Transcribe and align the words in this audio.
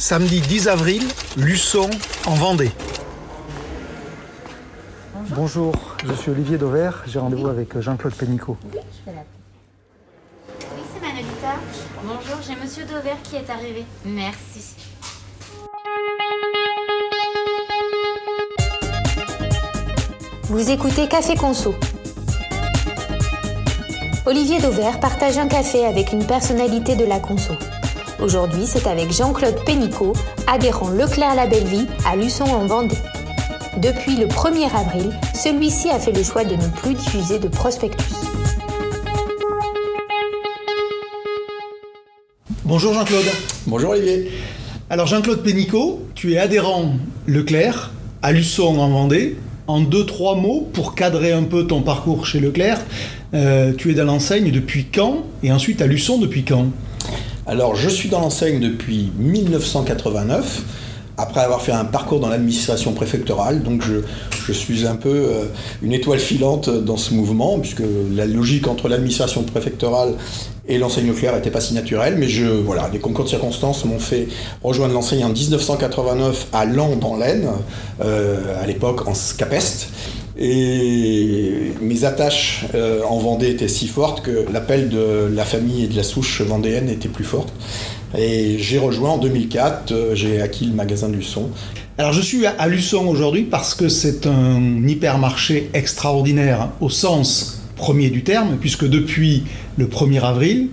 Samedi 0.00 0.40
10 0.40 0.68
avril, 0.68 1.02
Luçon, 1.36 1.90
en 2.24 2.34
Vendée. 2.34 2.70
Bonjour, 5.30 5.74
je 6.06 6.12
suis 6.12 6.30
Olivier 6.30 6.56
Dauvert, 6.56 7.02
j'ai 7.08 7.18
rendez-vous 7.18 7.48
avec 7.48 7.76
Jean-Claude 7.80 8.14
Pénicaud. 8.14 8.56
Oui, 8.62 8.78
c'est 10.94 11.00
Manolita. 11.00 11.56
Bonjour, 12.04 12.36
j'ai 12.46 12.54
Monsieur 12.54 12.84
Dauvert 12.84 13.20
qui 13.24 13.34
est 13.36 13.50
arrivé. 13.50 13.84
Merci. 14.04 14.76
Vous 20.44 20.70
écoutez 20.70 21.08
Café 21.08 21.34
Conso. 21.34 21.74
Olivier 24.26 24.60
Dauvert 24.60 25.00
partage 25.00 25.38
un 25.38 25.48
café 25.48 25.84
avec 25.84 26.12
une 26.12 26.24
personnalité 26.24 26.94
de 26.94 27.04
la 27.04 27.18
conso. 27.18 27.54
Aujourd'hui, 28.20 28.62
c'est 28.66 28.88
avec 28.88 29.12
Jean-Claude 29.12 29.64
Pénicaud, 29.64 30.12
adhérent 30.48 30.90
Leclerc 30.90 31.36
La 31.36 31.46
Belle 31.46 31.66
Vie 31.66 31.86
à 32.04 32.16
Luçon 32.16 32.44
en 32.44 32.66
Vendée. 32.66 32.96
Depuis 33.80 34.16
le 34.16 34.26
1er 34.26 34.68
avril, 34.74 35.12
celui-ci 35.34 35.88
a 35.90 36.00
fait 36.00 36.10
le 36.10 36.24
choix 36.24 36.44
de 36.44 36.56
ne 36.56 36.68
plus 36.82 36.94
diffuser 36.94 37.38
de 37.38 37.46
prospectus. 37.46 38.16
Bonjour 42.64 42.92
Jean-Claude. 42.92 43.24
Bonjour 43.68 43.90
Olivier. 43.90 44.32
Alors 44.90 45.06
Jean-Claude 45.06 45.44
Pénicaud, 45.44 46.00
tu 46.16 46.32
es 46.32 46.38
adhérent 46.38 46.96
Leclerc 47.28 47.92
à 48.22 48.32
Luçon 48.32 48.80
en 48.80 48.88
Vendée. 48.88 49.36
En 49.68 49.80
deux, 49.80 50.04
trois 50.04 50.34
mots 50.34 50.68
pour 50.72 50.96
cadrer 50.96 51.30
un 51.30 51.44
peu 51.44 51.68
ton 51.68 51.82
parcours 51.82 52.26
chez 52.26 52.40
Leclerc, 52.40 52.80
euh, 53.34 53.72
tu 53.76 53.92
es 53.92 53.94
dans 53.94 54.06
l'enseigne 54.06 54.50
depuis 54.50 54.86
quand 54.92 55.24
et 55.44 55.52
ensuite 55.52 55.82
à 55.82 55.86
Luçon 55.86 56.18
depuis 56.18 56.42
quand? 56.42 56.72
Alors 57.48 57.74
je 57.74 57.88
suis 57.88 58.10
dans 58.10 58.20
l'enseigne 58.20 58.60
depuis 58.60 59.10
1989 59.18 60.62
après 61.16 61.40
avoir 61.40 61.62
fait 61.62 61.72
un 61.72 61.86
parcours 61.86 62.20
dans 62.20 62.28
l'administration 62.28 62.92
préfectorale, 62.92 63.62
donc 63.62 63.82
je, 63.82 64.52
suis 64.52 64.86
un 64.86 64.96
peu 64.96 65.08
euh, 65.08 65.44
une 65.82 65.94
étoile 65.94 66.20
filante 66.20 66.68
dans 66.68 66.98
ce 66.98 67.14
mouvement, 67.14 67.58
puisque 67.58 67.82
la 68.14 68.26
logique 68.26 68.68
entre 68.68 68.88
l'administration 68.88 69.42
préfectorale 69.42 70.14
et 70.68 70.76
l'enseigne 70.76 71.06
nucléaire 71.06 71.34
n'était 71.34 71.50
pas 71.50 71.62
si 71.62 71.72
naturelle, 71.72 72.16
mais 72.18 72.28
je, 72.28 72.44
voilà, 72.44 72.90
des 72.90 72.98
concours 72.98 73.24
de 73.24 73.30
circonstances 73.30 73.84
m'ont 73.86 73.98
fait 73.98 74.28
rejoindre 74.62 74.92
l'enseigne 74.92 75.24
en 75.24 75.30
1989 75.30 76.48
à 76.52 76.66
Lan 76.66 76.96
dans 76.96 77.16
l'Aisne, 77.16 77.48
euh, 78.02 78.62
à 78.62 78.66
l'époque 78.66 79.08
en 79.08 79.14
Scapest. 79.14 79.88
Et 80.38 81.72
mes 81.80 82.04
attaches 82.04 82.66
euh, 82.74 83.02
en 83.02 83.18
Vendée 83.18 83.50
étaient 83.50 83.66
si 83.66 83.88
fortes 83.88 84.22
que 84.22 84.46
l'appel 84.52 84.88
de 84.88 85.28
la 85.32 85.44
famille 85.44 85.84
et 85.84 85.88
de 85.88 85.96
la 85.96 86.04
souche 86.04 86.42
vendéenne 86.42 86.88
était 86.88 87.08
plus 87.08 87.24
forte. 87.24 87.52
Et 88.16 88.56
j'ai 88.58 88.78
rejoint 88.78 89.10
en 89.10 89.18
2004, 89.18 89.92
euh, 89.92 90.14
j'ai 90.14 90.40
acquis 90.40 90.66
le 90.66 90.74
magasin 90.74 91.08
Luçon. 91.08 91.50
Alors 91.98 92.12
je 92.12 92.20
suis 92.20 92.46
à 92.46 92.68
Luçon 92.68 93.08
aujourd'hui 93.08 93.42
parce 93.42 93.74
que 93.74 93.88
c'est 93.88 94.28
un 94.28 94.86
hypermarché 94.86 95.70
extraordinaire 95.74 96.62
hein, 96.62 96.72
au 96.80 96.88
sens 96.88 97.58
premier 97.74 98.10
du 98.10 98.22
terme, 98.22 98.56
puisque 98.60 98.88
depuis 98.88 99.44
le 99.76 99.86
1er 99.86 100.20
avril, 100.20 100.68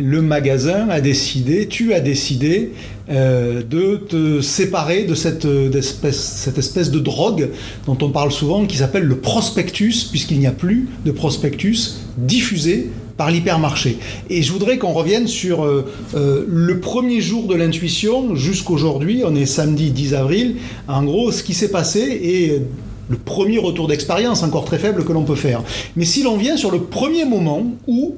le 0.00 0.22
magasin 0.22 0.88
a 0.88 1.00
décidé, 1.00 1.66
tu 1.66 1.92
as 1.92 2.00
décidé 2.00 2.72
euh, 3.10 3.62
de 3.62 3.96
te 3.96 4.40
séparer 4.40 5.04
de 5.04 5.14
cette, 5.14 5.44
espèce, 5.44 6.18
cette 6.18 6.58
espèce 6.58 6.90
de 6.90 6.98
drogue 6.98 7.50
dont 7.86 7.98
on 8.00 8.10
parle 8.10 8.32
souvent, 8.32 8.66
qui 8.66 8.76
s'appelle 8.76 9.04
le 9.04 9.16
prospectus, 9.16 10.04
puisqu'il 10.10 10.38
n'y 10.38 10.46
a 10.46 10.52
plus 10.52 10.88
de 11.04 11.10
prospectus 11.10 11.98
diffusé 12.16 12.90
par 13.18 13.30
l'hypermarché. 13.30 13.98
Et 14.30 14.42
je 14.42 14.52
voudrais 14.52 14.78
qu'on 14.78 14.92
revienne 14.92 15.26
sur 15.26 15.64
euh, 15.64 15.84
euh, 16.14 16.44
le 16.48 16.78
premier 16.80 17.20
jour 17.20 17.48
de 17.48 17.54
l'intuition 17.54 18.34
jusqu'aujourd'hui, 18.36 19.22
on 19.26 19.34
est 19.34 19.44
samedi 19.44 19.90
10 19.90 20.14
avril, 20.14 20.56
en 20.86 21.02
gros 21.02 21.32
ce 21.32 21.42
qui 21.42 21.52
s'est 21.52 21.70
passé 21.70 22.00
et 22.00 22.62
le 23.08 23.16
premier 23.16 23.58
retour 23.58 23.88
d'expérience 23.88 24.42
encore 24.42 24.64
très 24.64 24.78
faible 24.78 25.04
que 25.04 25.12
l'on 25.12 25.24
peut 25.24 25.34
faire. 25.34 25.62
Mais 25.96 26.04
si 26.04 26.22
l'on 26.22 26.36
vient 26.36 26.56
sur 26.56 26.70
le 26.70 26.82
premier 26.82 27.24
moment 27.24 27.66
où 27.88 28.14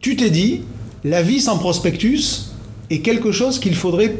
tu 0.00 0.16
t'es 0.16 0.30
dit, 0.30 0.60
la 1.06 1.22
vie 1.22 1.40
sans 1.40 1.56
prospectus 1.56 2.50
est 2.90 2.98
quelque 2.98 3.30
chose 3.30 3.60
qu'il 3.60 3.76
faudrait 3.76 4.16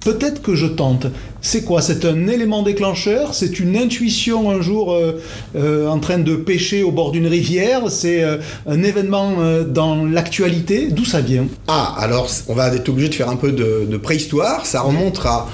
peut-être 0.00 0.42
que 0.42 0.56
je 0.56 0.66
tente. 0.66 1.06
C'est 1.40 1.62
quoi? 1.62 1.82
C'est 1.82 2.04
un 2.04 2.26
élément 2.26 2.62
déclencheur? 2.62 3.32
C'est 3.32 3.60
une 3.60 3.76
intuition 3.76 4.50
un 4.50 4.60
jour 4.60 4.92
euh, 4.92 5.20
euh, 5.54 5.86
en 5.86 6.00
train 6.00 6.18
de 6.18 6.34
pêcher 6.34 6.82
au 6.82 6.90
bord 6.90 7.12
d'une 7.12 7.28
rivière? 7.28 7.90
C'est 7.90 8.24
euh, 8.24 8.38
un 8.66 8.82
événement 8.82 9.36
dans 9.68 10.04
l'actualité? 10.04 10.88
D'où 10.88 11.04
ça 11.04 11.20
vient? 11.20 11.46
Ah, 11.68 11.94
alors 11.98 12.28
on 12.48 12.54
va 12.54 12.74
être 12.74 12.88
obligé 12.88 13.08
de 13.08 13.14
faire 13.14 13.30
un 13.30 13.36
peu 13.36 13.52
de, 13.52 13.86
de 13.88 13.96
préhistoire. 13.96 14.66
Ça 14.66 14.80
remonte 14.80 15.20
à 15.24 15.46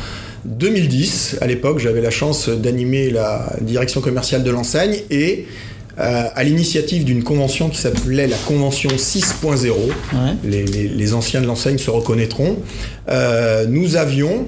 2010. 0.47 1.39
À 1.43 1.47
l'époque, 1.47 1.81
j'avais 1.81 2.01
la 2.01 2.11
chance 2.11 2.49
d'animer 2.49 3.11
la 3.11 3.53
direction 3.61 4.01
commerciale 4.01 4.43
de 4.43 4.51
l'enseigne 4.51 4.97
et 5.11 5.47
euh, 5.99 6.29
à 6.35 6.45
l'initiative 6.45 7.05
d'une 7.05 7.23
convention 7.23 7.71
qui 7.71 7.79
s'appelait 7.79 8.27
la 8.27 8.37
Convention 8.37 8.91
6.0, 8.91 9.71
ouais. 9.71 9.91
les, 10.45 10.65
les, 10.65 10.89
les, 10.89 11.15
anciens 11.15 11.41
de 11.41 11.47
l'enseigne 11.47 11.79
se 11.79 11.91
reconnaîtront, 11.91 12.59
euh, 13.09 13.65
nous 13.67 13.97
avions, 13.97 14.47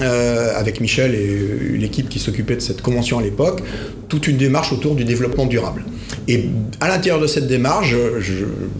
euh, 0.00 0.52
avec 0.56 0.80
Michel 0.80 1.14
et 1.14 1.76
l'équipe 1.76 2.08
qui 2.08 2.18
s'occupait 2.18 2.56
de 2.56 2.60
cette 2.60 2.82
convention 2.82 3.18
à 3.18 3.22
l'époque, 3.22 3.62
toute 4.08 4.26
une 4.26 4.36
démarche 4.36 4.72
autour 4.72 4.94
du 4.94 5.04
développement 5.04 5.46
durable. 5.46 5.84
Et 6.26 6.44
à 6.80 6.88
l'intérieur 6.88 7.20
de 7.20 7.26
cette 7.26 7.46
démarche, 7.46 7.94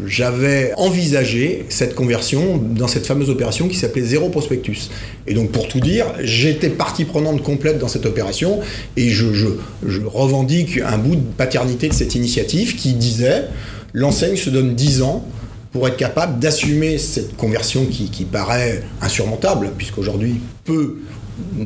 j'avais 0.06 0.73
envisagé 0.77 1.65
cette 1.69 1.95
conversion 1.95 2.59
dans 2.59 2.89
cette 2.89 3.06
fameuse 3.06 3.31
opération 3.31 3.69
qui 3.69 3.77
s'appelait 3.77 4.03
Zéro 4.03 4.29
Prospectus. 4.29 4.91
Et 5.27 5.34
donc, 5.34 5.51
pour 5.51 5.67
tout 5.67 5.81
dire, 5.81 6.06
j'étais 6.23 6.69
partie 6.69 7.05
prenante 7.05 7.43
complète 7.43 7.79
dans 7.79 7.89
cette 7.89 8.06
opération 8.06 8.61
et 8.97 9.11
je, 9.11 9.27
je, 9.33 10.00
revendique 10.05 10.79
un 10.79 10.99
bout 10.99 11.17
de 11.17 11.23
paternité 11.37 11.89
de 11.89 11.95
cette 11.95 12.15
initiative 12.15 12.77
qui 12.77 12.93
disait 12.93 13.45
l'enseigne 13.93 14.37
se 14.37 14.50
donne 14.50 14.75
10 14.75 15.03
ans 15.03 15.27
pour 15.73 15.87
être 15.87 15.97
capable 15.97 16.39
d'assumer 16.39 16.99
cette 16.99 17.37
conversion 17.37 17.87
qui, 17.87 18.11
qui 18.11 18.25
paraît 18.25 18.83
insurmontable, 19.01 19.73
puisqu'aujourd'hui, 19.77 20.41
peu 20.65 20.97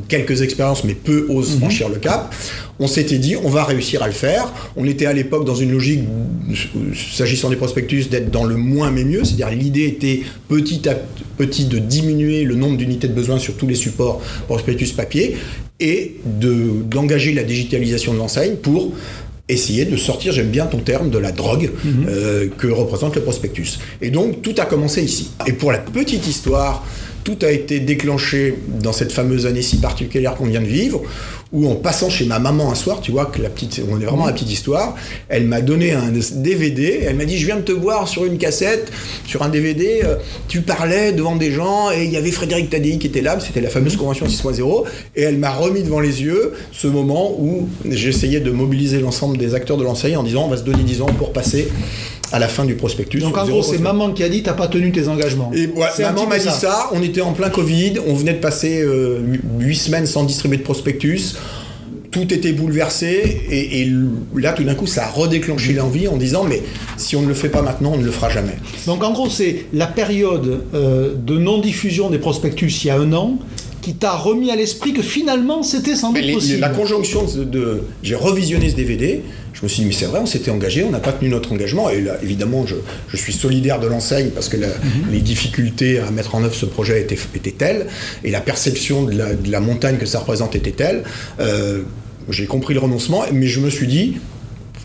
quelques 0.08 0.42
expériences, 0.42 0.84
mais 0.84 0.94
peu 0.94 1.26
osent 1.28 1.58
franchir 1.58 1.88
le 1.88 1.96
cap. 1.96 2.34
On 2.78 2.86
s'était 2.86 3.18
dit, 3.18 3.36
on 3.36 3.48
va 3.48 3.64
réussir 3.64 4.02
à 4.02 4.06
le 4.06 4.12
faire. 4.12 4.52
On 4.76 4.86
était 4.86 5.06
à 5.06 5.12
l'époque 5.12 5.44
dans 5.44 5.54
une 5.54 5.70
logique, 5.70 6.00
s'agissant 6.94 7.50
des 7.50 7.56
prospectus, 7.56 8.08
d'être 8.08 8.30
dans 8.30 8.44
le 8.44 8.56
moins 8.56 8.90
mais 8.90 9.04
mieux. 9.04 9.24
C'est-à-dire 9.24 9.50
l'idée 9.50 9.86
était 9.86 10.22
petit 10.48 10.88
à 10.88 10.94
petit 11.36 11.66
de 11.66 11.78
diminuer 11.78 12.44
le 12.44 12.54
nombre 12.54 12.76
d'unités 12.76 13.08
de 13.08 13.14
besoin 13.14 13.38
sur 13.38 13.54
tous 13.54 13.66
les 13.66 13.74
supports 13.74 14.20
prospectus 14.46 14.92
papier 14.92 15.36
et 15.80 16.16
d'engager 16.24 17.32
la 17.32 17.42
digitalisation 17.42 18.12
de 18.12 18.18
l'enseigne 18.18 18.56
pour 18.56 18.92
essayer 19.48 19.84
de 19.84 19.96
sortir, 19.96 20.32
j'aime 20.32 20.50
bien 20.50 20.66
ton 20.66 20.78
terme, 20.78 21.10
de 21.10 21.18
la 21.18 21.32
drogue 21.32 21.70
-hmm. 21.70 22.08
euh, 22.08 22.48
que 22.58 22.68
représente 22.68 23.16
le 23.16 23.22
prospectus. 23.22 23.78
Et 24.00 24.10
donc 24.10 24.42
tout 24.42 24.54
a 24.58 24.64
commencé 24.64 25.02
ici. 25.02 25.30
Et 25.46 25.52
pour 25.52 25.72
la 25.72 25.78
petite 25.78 26.26
histoire, 26.26 26.84
tout 27.24 27.38
a 27.42 27.50
été 27.50 27.80
déclenché 27.80 28.54
dans 28.82 28.92
cette 28.92 29.12
fameuse 29.12 29.46
année 29.46 29.62
si 29.62 29.76
particulière 29.78 30.34
qu'on 30.34 30.46
vient 30.46 30.60
de 30.60 30.66
vivre, 30.66 31.02
où 31.52 31.68
en 31.68 31.74
passant 31.74 32.08
chez 32.08 32.24
ma 32.24 32.38
maman 32.38 32.70
un 32.70 32.74
soir, 32.74 33.00
tu 33.00 33.12
vois 33.12 33.26
que 33.26 33.42
la 33.42 33.50
petite, 33.50 33.82
on 33.90 34.00
est 34.00 34.04
vraiment 34.04 34.24
à 34.24 34.28
la 34.28 34.32
petite 34.32 34.50
histoire, 34.50 34.94
elle 35.28 35.46
m'a 35.46 35.60
donné 35.60 35.92
un 35.92 36.10
DVD, 36.10 37.02
elle 37.06 37.16
m'a 37.16 37.26
dit 37.26 37.36
je 37.38 37.46
viens 37.46 37.56
de 37.56 37.62
te 37.62 37.72
voir 37.72 38.08
sur 38.08 38.24
une 38.24 38.38
cassette, 38.38 38.90
sur 39.26 39.42
un 39.42 39.48
DVD, 39.48 40.00
euh, 40.04 40.16
tu 40.48 40.62
parlais 40.62 41.12
devant 41.12 41.36
des 41.36 41.50
gens 41.50 41.90
et 41.90 42.04
il 42.04 42.10
y 42.10 42.16
avait 42.16 42.30
Frédéric 42.30 42.70
Tadei 42.70 42.98
qui 42.98 43.06
était 43.06 43.20
là, 43.20 43.38
c'était 43.38 43.60
la 43.60 43.68
fameuse 43.68 43.96
convention 43.96 44.26
6.0, 44.26 44.84
et 45.14 45.22
elle 45.22 45.38
m'a 45.38 45.50
remis 45.50 45.82
devant 45.82 46.00
les 46.00 46.22
yeux 46.22 46.54
ce 46.72 46.86
moment 46.86 47.36
où 47.38 47.68
j'essayais 47.88 48.40
de 48.40 48.50
mobiliser 48.50 49.00
l'ensemble 49.00 49.36
des 49.36 49.54
acteurs 49.54 49.76
de 49.76 49.84
l'enseigne 49.84 50.16
en 50.16 50.22
disant 50.22 50.44
on 50.46 50.48
va 50.48 50.56
se 50.56 50.62
donner 50.62 50.82
10 50.82 51.02
ans 51.02 51.06
pour 51.18 51.32
passer 51.32 51.68
à 52.32 52.38
la 52.38 52.48
fin 52.48 52.64
du 52.64 52.74
prospectus. 52.74 53.20
Donc 53.20 53.36
en 53.36 53.46
gros, 53.46 53.62
c'est 53.62 53.78
maman 53.78 54.12
qui 54.12 54.24
a 54.24 54.28
dit 54.28 54.42
t'as 54.42 54.54
pas 54.54 54.68
tenu 54.68 54.90
tes 54.90 55.08
engagements. 55.08 55.52
Et 55.54 55.68
maman 56.02 56.26
m'a 56.26 56.38
dit 56.38 56.44
ça. 56.44 56.50
ça. 56.50 56.90
On 56.92 57.02
était 57.02 57.20
en 57.20 57.32
plein 57.32 57.50
Covid, 57.50 57.94
on 58.06 58.14
venait 58.14 58.34
de 58.34 58.40
passer 58.40 58.82
euh, 58.82 59.20
8 59.60 59.76
semaines 59.76 60.06
sans 60.06 60.24
distribuer 60.24 60.58
de 60.58 60.62
prospectus. 60.62 61.36
Tout 62.10 62.32
était 62.34 62.52
bouleversé 62.52 63.40
et, 63.48 63.80
et 63.80 63.90
là 64.36 64.52
tout 64.52 64.64
d'un 64.64 64.74
coup 64.74 64.86
ça 64.86 65.06
a 65.06 65.10
redéclenché 65.10 65.72
l'envie 65.72 66.08
en 66.08 66.18
disant 66.18 66.44
mais 66.44 66.62
si 66.98 67.16
on 67.16 67.22
ne 67.22 67.26
le 67.26 67.32
fait 67.32 67.48
pas 67.48 67.62
maintenant 67.62 67.92
on 67.94 67.96
ne 67.96 68.04
le 68.04 68.10
fera 68.10 68.28
jamais. 68.28 68.56
Donc 68.86 69.02
en 69.02 69.12
gros 69.12 69.30
c'est 69.30 69.64
la 69.72 69.86
période 69.86 70.62
euh, 70.74 71.14
de 71.16 71.38
non-diffusion 71.38 72.10
des 72.10 72.18
prospectus 72.18 72.84
il 72.84 72.88
y 72.88 72.90
a 72.90 72.96
un 72.96 73.14
an 73.14 73.38
qui 73.82 73.94
t'a 73.94 74.12
remis 74.12 74.50
à 74.50 74.56
l'esprit 74.56 74.92
que 74.94 75.02
finalement 75.02 75.62
c'était 75.62 75.96
sans 75.96 76.12
doute 76.12 76.22
les, 76.22 76.32
possible. 76.32 76.60
La 76.60 76.68
conjonction 76.70 77.24
de, 77.24 77.44
de 77.44 77.82
j'ai 78.02 78.14
revisionné 78.14 78.70
ce 78.70 78.76
DVD, 78.76 79.22
je 79.52 79.60
me 79.62 79.68
suis 79.68 79.82
dit 79.82 79.88
mais 79.88 79.94
c'est 79.94 80.06
vrai 80.06 80.20
on 80.22 80.26
s'était 80.26 80.52
engagé, 80.52 80.84
on 80.84 80.90
n'a 80.90 81.00
pas 81.00 81.12
tenu 81.12 81.28
notre 81.28 81.52
engagement 81.52 81.90
et 81.90 82.00
là 82.00 82.16
évidemment 82.22 82.64
je, 82.64 82.76
je 83.08 83.16
suis 83.16 83.32
solidaire 83.32 83.80
de 83.80 83.88
l'enseigne 83.88 84.30
parce 84.30 84.48
que 84.48 84.56
la, 84.56 84.68
mm 84.68 84.70
-hmm. 84.70 85.12
les 85.12 85.20
difficultés 85.20 85.98
à 85.98 86.10
mettre 86.10 86.34
en 86.36 86.42
œuvre 86.44 86.54
ce 86.54 86.66
projet 86.66 87.00
étaient, 87.02 87.18
étaient 87.34 87.56
telles 87.64 87.86
et 88.24 88.30
la 88.30 88.40
perception 88.40 89.02
de 89.02 89.12
la, 89.20 89.34
de 89.34 89.50
la, 89.50 89.60
montagne 89.60 89.96
que 89.98 90.06
ça 90.06 90.18
représente 90.20 90.52
était 90.60 90.76
telle. 90.82 90.98
Euh, 91.40 91.82
j'ai 92.36 92.46
compris 92.54 92.72
le 92.78 92.80
renoncement 92.86 93.22
mais 93.32 93.48
je 93.54 93.60
me 93.66 93.70
suis 93.78 93.88
dit 93.88 94.08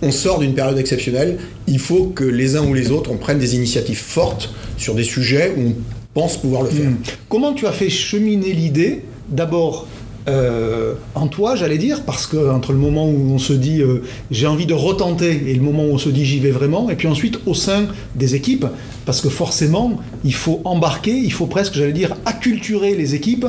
on 0.01 0.11
sort 0.11 0.39
d'une 0.39 0.53
période 0.53 0.77
exceptionnelle, 0.77 1.31
il 1.67 1.79
faut 1.79 2.03
que 2.19 2.23
les 2.23 2.55
uns 2.57 2.65
ou 2.69 2.73
les 2.81 2.87
autres 2.95 3.09
on 3.15 3.17
prenne 3.25 3.39
des 3.45 3.53
initiatives 3.55 4.03
fortes 4.17 4.45
sur 4.77 4.93
des 4.99 5.07
sujets 5.15 5.47
où 5.57 5.61
on 5.69 5.75
pense 6.17 6.37
pouvoir 6.37 6.63
le 6.63 6.69
faire. 6.69 6.89
Hmm. 6.89 6.97
Comment 7.29 7.53
tu 7.53 7.67
as 7.67 7.71
fait 7.71 7.91
cheminer 7.91 8.51
l'idée 8.51 9.03
D'abord 9.29 9.85
euh, 10.27 10.95
en 11.13 11.27
toi, 11.27 11.55
j'allais 11.55 11.77
dire, 11.77 12.03
parce 12.03 12.25
que 12.25 12.49
entre 12.51 12.73
le 12.73 12.79
moment 12.79 13.07
où 13.07 13.31
on 13.31 13.37
se 13.37 13.53
dit 13.53 13.81
euh, 13.81 14.01
j'ai 14.31 14.47
envie 14.47 14.65
de 14.65 14.73
retenter 14.73 15.43
et 15.47 15.53
le 15.53 15.61
moment 15.61 15.85
où 15.85 15.91
on 15.91 15.97
se 15.97 16.09
dit 16.09 16.25
j'y 16.25 16.39
vais 16.39 16.49
vraiment, 16.49 16.89
et 16.89 16.95
puis 16.95 17.07
ensuite 17.07 17.39
au 17.45 17.53
sein 17.53 17.85
des 18.15 18.33
équipes, 18.35 18.65
parce 19.05 19.21
que 19.21 19.29
forcément 19.29 19.99
il 20.25 20.33
faut 20.33 20.59
embarquer, 20.65 21.15
il 21.15 21.31
faut 21.31 21.45
presque, 21.45 21.75
j'allais 21.75 21.93
dire, 21.93 22.17
acculturer 22.25 22.95
les 22.95 23.13
équipes 23.13 23.45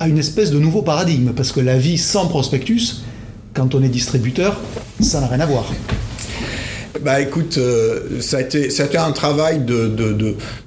à 0.00 0.08
une 0.08 0.18
espèce 0.18 0.50
de 0.50 0.58
nouveau 0.58 0.82
paradigme, 0.82 1.32
parce 1.36 1.52
que 1.52 1.60
la 1.60 1.76
vie 1.76 1.98
sans 1.98 2.26
prospectus, 2.26 3.02
quand 3.52 3.74
on 3.74 3.82
est 3.82 3.88
distributeur, 3.88 4.58
ça 5.00 5.20
n'a 5.20 5.28
rien 5.28 5.40
à 5.40 5.46
voir. 5.46 5.66
Bah 7.02 7.20
écoute, 7.20 7.58
euh, 7.58 8.20
ça, 8.20 8.38
a 8.38 8.40
été, 8.40 8.98
un 8.98 9.12
travail 9.12 9.60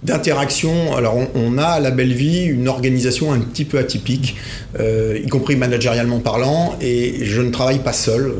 d'interaction. 0.04 0.96
Alors 0.96 1.16
on, 1.16 1.28
on, 1.36 1.58
a 1.58 1.66
à 1.66 1.80
la 1.80 1.92
belle 1.92 2.14
vie 2.14 2.44
une 2.44 2.68
organisation 2.68 3.32
un 3.32 3.40
petit 3.40 3.66
peu 3.66 3.78
atypique, 3.78 4.36
euh, 4.80 5.20
y 5.24 5.28
compris 5.28 5.56
managérialement 5.56 6.20
parlant, 6.20 6.76
et 6.82 7.26
je 7.26 7.42
ne 7.42 7.52
travaille 7.52 7.80
pas 7.80 7.94
seul. 7.94 8.34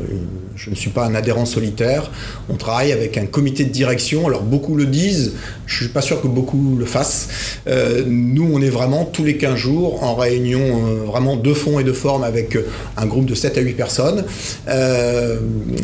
Je 0.56 0.70
ne 0.70 0.74
suis 0.74 0.90
pas 0.90 1.04
un 1.04 1.14
adhérent 1.14 1.46
solitaire. 1.46 2.10
On 2.48 2.56
travaille 2.56 2.92
avec 2.92 3.16
un 3.16 3.26
comité 3.26 3.64
de 3.64 3.70
direction. 3.70 4.26
Alors 4.26 4.42
beaucoup 4.42 4.74
le 4.74 4.86
disent, 4.86 5.34
je 5.66 5.76
suis 5.76 5.88
pas 5.88 6.02
sûr 6.02 6.20
que 6.20 6.28
beaucoup 6.28 6.76
le 6.78 6.84
fassent. 6.84 7.28
Euh, 7.66 8.04
nous, 8.06 8.50
on 8.52 8.60
est 8.60 8.70
vraiment 8.70 9.04
tous 9.04 9.24
les 9.24 9.36
15 9.36 9.56
jours 9.56 10.02
en 10.02 10.14
réunion 10.14 10.60
euh, 10.60 11.04
vraiment 11.04 11.36
de 11.36 11.54
fond 11.54 11.78
et 11.78 11.84
de 11.84 11.92
forme 11.92 12.24
avec 12.24 12.58
un 12.96 13.06
groupe 13.06 13.26
de 13.26 13.34
7 13.34 13.58
à 13.58 13.60
8 13.60 13.72
personnes 13.74 14.24
euh, 14.68 15.38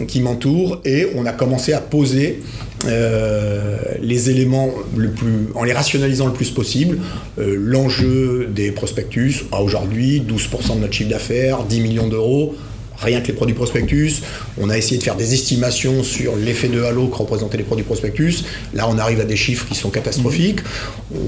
qui 0.08 0.20
m'entourent 0.20 0.80
et 0.84 1.08
on 1.14 1.26
a 1.26 1.32
commencé 1.32 1.72
à 1.72 1.80
poser 1.80 2.42
euh, 2.84 3.78
les 4.00 4.30
éléments 4.30 4.70
le 4.96 5.10
plus, 5.10 5.48
en 5.54 5.64
les 5.64 5.72
rationalisant 5.72 6.26
le 6.26 6.32
plus 6.32 6.50
possible. 6.50 6.98
Euh, 7.38 7.56
L'enjeu 7.58 8.48
des 8.54 8.70
prospectus, 8.70 9.44
à 9.50 9.62
aujourd'hui, 9.62 10.22
12% 10.26 10.76
de 10.76 10.80
notre 10.80 10.92
chiffre 10.92 11.10
d'affaires, 11.10 11.64
10 11.64 11.80
millions 11.80 12.06
d'euros, 12.06 12.54
rien 12.98 13.20
que 13.20 13.28
les 13.28 13.32
produits 13.32 13.54
prospectus. 13.54 14.22
On 14.58 14.70
a 14.70 14.76
essayé 14.78 14.98
de 14.98 15.02
faire 15.02 15.16
des 15.16 15.34
estimations 15.34 16.02
sur 16.02 16.37
l'effet 16.37 16.69
de 16.69 16.82
halo 16.82 17.08
que 17.08 17.16
représentaient 17.16 17.58
les 17.58 17.64
produits 17.64 17.84
prospectus. 17.84 18.44
Là, 18.75 18.88
on 18.88 18.98
arrive 18.98 19.20
à 19.20 19.25
des 19.25 19.37
chiffres 19.37 19.66
qui 19.69 19.75
sont 19.75 19.90
catastrophiques. 19.90 20.60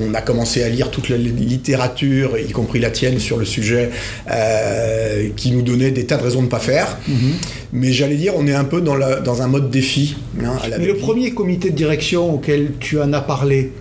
On 0.00 0.14
a 0.14 0.20
commencé 0.20 0.62
à 0.62 0.68
lire 0.68 0.90
toute 0.90 1.08
la 1.08 1.16
littérature, 1.16 2.38
y 2.38 2.52
compris 2.52 2.80
la 2.80 2.90
tienne, 2.90 3.18
sur 3.18 3.36
le 3.36 3.44
sujet, 3.44 3.90
euh, 4.30 5.28
qui 5.36 5.50
nous 5.52 5.62
donnait 5.62 5.90
des 5.90 6.04
tas 6.06 6.16
de 6.16 6.22
raisons 6.22 6.40
de 6.40 6.46
ne 6.46 6.50
pas 6.50 6.60
faire. 6.60 6.98
Mm 7.06 7.12
-hmm. 7.14 7.32
Mais 7.72 7.92
j'allais 7.92 8.16
dire, 8.16 8.32
on 8.36 8.46
est 8.46 8.54
un 8.54 8.64
peu 8.64 8.80
dans, 8.80 8.96
la, 8.96 9.20
dans 9.20 9.42
un 9.42 9.48
mode 9.48 9.70
défi. 9.70 10.16
Hein, 10.42 10.56
Mais 10.78 10.86
le 10.86 10.96
premier 10.96 11.32
comité 11.32 11.70
de 11.70 11.76
direction 11.76 12.34
auquel 12.34 12.72
tu 12.80 13.00
en 13.00 13.12
as 13.12 13.20
parlé, 13.20 13.72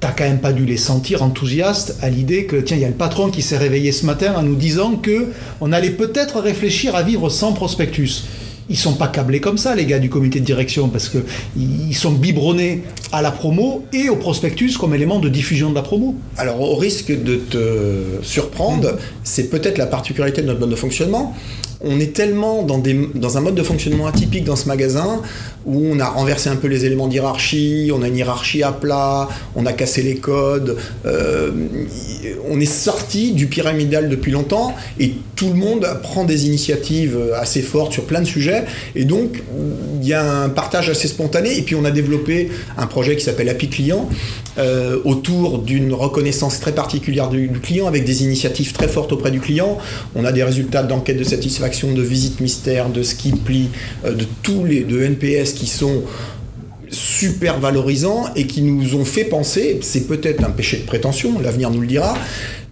t'as 0.00 0.12
quand 0.12 0.24
même 0.24 0.40
pas 0.40 0.52
dû 0.52 0.64
les 0.64 0.76
sentir 0.76 1.22
enthousiastes 1.22 1.96
à 2.02 2.08
l'idée 2.08 2.44
que 2.44 2.56
tiens 2.56 2.76
il 2.76 2.82
y 2.82 2.84
a 2.84 2.88
le 2.88 2.94
patron 2.94 3.30
qui 3.30 3.42
s'est 3.42 3.56
réveillé 3.56 3.92
ce 3.92 4.06
matin 4.06 4.34
en 4.36 4.42
nous 4.42 4.54
disant 4.54 4.96
que 4.96 5.28
on 5.60 5.72
allait 5.72 5.90
peut-être 5.90 6.40
réfléchir 6.40 6.94
à 6.94 7.02
vivre 7.02 7.28
sans 7.30 7.52
prospectus. 7.52 8.24
Ils 8.70 8.76
sont 8.76 8.92
pas 8.92 9.08
câblés 9.08 9.40
comme 9.40 9.56
ça 9.56 9.74
les 9.74 9.86
gars 9.86 9.98
du 9.98 10.10
comité 10.10 10.40
de 10.40 10.44
direction 10.44 10.88
parce 10.88 11.08
que 11.08 11.18
ils 11.56 11.94
sont 11.94 12.12
biberonnés 12.12 12.82
à 13.12 13.22
la 13.22 13.30
promo 13.30 13.86
et 13.94 14.10
au 14.10 14.16
prospectus 14.16 14.76
comme 14.76 14.94
élément 14.94 15.18
de 15.18 15.28
diffusion 15.30 15.70
de 15.70 15.74
la 15.74 15.82
promo. 15.82 16.14
Alors 16.36 16.60
au 16.60 16.76
risque 16.76 17.10
de 17.10 17.36
te 17.36 18.22
surprendre, 18.22 18.92
mmh. 18.92 18.98
c'est 19.24 19.48
peut-être 19.48 19.78
la 19.78 19.86
particularité 19.86 20.42
de 20.42 20.46
notre 20.46 20.60
mode 20.60 20.70
de 20.70 20.76
fonctionnement 20.76 21.34
on 21.80 22.00
est 22.00 22.12
tellement 22.12 22.62
dans, 22.62 22.78
des, 22.78 23.08
dans, 23.14 23.38
un 23.38 23.40
mode 23.40 23.54
de 23.54 23.62
fonctionnement 23.62 24.06
atypique 24.06 24.44
dans 24.44 24.56
ce 24.56 24.66
magasin 24.66 25.22
où 25.68 25.86
on 25.92 26.00
a 26.00 26.08
renversé 26.08 26.48
un 26.48 26.56
peu 26.56 26.66
les 26.66 26.84
éléments 26.84 27.08
d'hierarchie, 27.08 27.90
on 27.94 28.02
a 28.02 28.08
une 28.08 28.16
hiérarchie 28.16 28.62
à 28.62 28.72
plat, 28.72 29.28
on 29.54 29.66
a 29.66 29.72
cassé 29.72 30.02
les 30.02 30.16
codes, 30.16 30.76
euh, 31.06 31.50
on 32.48 32.58
est 32.58 32.66
sorti 32.66 33.32
du 33.32 33.46
pyramidal 33.46 34.08
depuis 34.08 34.32
longtemps 34.32 34.74
et 34.98 35.12
tout 35.36 35.48
le 35.48 35.54
monde 35.54 35.86
prend 36.02 36.24
des 36.24 36.46
initiatives 36.46 37.16
assez 37.36 37.62
fortes 37.62 37.92
sur 37.92 38.04
plein 38.04 38.20
de 38.20 38.26
sujets 38.26 38.64
et 38.96 39.04
donc 39.04 39.42
il 40.00 40.08
y 40.08 40.14
a 40.14 40.42
un 40.42 40.48
partage 40.48 40.88
assez 40.90 41.08
spontané 41.08 41.56
et 41.56 41.62
puis 41.62 41.74
on 41.74 41.84
a 41.84 41.90
développé 41.90 42.50
un 42.76 42.86
projet 42.86 43.16
qui 43.16 43.24
s'appelle 43.24 43.48
Happy 43.48 43.68
Client 43.68 44.08
euh, 44.58 44.98
autour 45.04 45.58
d'une 45.60 45.92
reconnaissance 45.92 46.58
très 46.58 46.72
particulière 46.72 47.28
du, 47.28 47.48
client 47.62 47.86
avec 47.86 48.04
des 48.04 48.24
initiatives 48.24 48.72
très 48.72 48.88
fortes 48.88 49.12
auprès 49.12 49.30
du 49.30 49.38
client. 49.38 49.78
On 50.16 50.24
a 50.24 50.32
des 50.32 50.42
résultats 50.42 50.82
d'enquête 50.82 51.16
de 51.16 51.24
satisfaction, 51.24 51.92
de 51.92 52.02
visite 52.02 52.40
mystère, 52.40 52.88
de 52.88 53.04
skiply, 53.04 53.68
euh, 54.04 54.14
de 54.14 54.24
tous 54.42 54.64
les 54.64 54.80
de 54.80 55.00
NPS 55.00 55.54
qui 55.58 55.66
sont 55.66 56.02
super 56.90 57.58
valorisants 57.58 58.26
et 58.36 58.46
qui 58.46 58.62
nous 58.62 58.94
ont 58.94 59.04
fait 59.04 59.24
penser, 59.24 59.78
c'est 59.82 60.06
peut-être 60.06 60.44
un 60.44 60.50
péché 60.50 60.78
de 60.78 60.86
prétention, 60.86 61.38
l'avenir 61.40 61.70
nous 61.70 61.80
le 61.80 61.86
dira, 61.86 62.16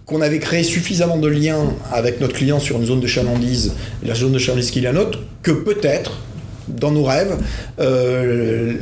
qu'on 0.05 0.21
avait 0.21 0.39
créé 0.39 0.63
suffisamment 0.63 1.17
de 1.17 1.27
liens 1.27 1.73
avec 1.91 2.21
notre 2.21 2.33
client 2.33 2.59
sur 2.59 2.77
une 2.77 2.85
zone 2.85 3.01
de 3.01 3.07
chalandise, 3.07 3.73
la 4.03 4.15
zone 4.15 4.31
de 4.31 4.39
chalandise 4.39 4.71
qui 4.71 4.79
est 4.79 4.83
la 4.83 4.93
nôtre, 4.93 5.19
que 5.43 5.51
peut-être 5.51 6.19
dans 6.67 6.91
nos 6.91 7.03
rêves, 7.03 7.37
euh, 7.79 8.73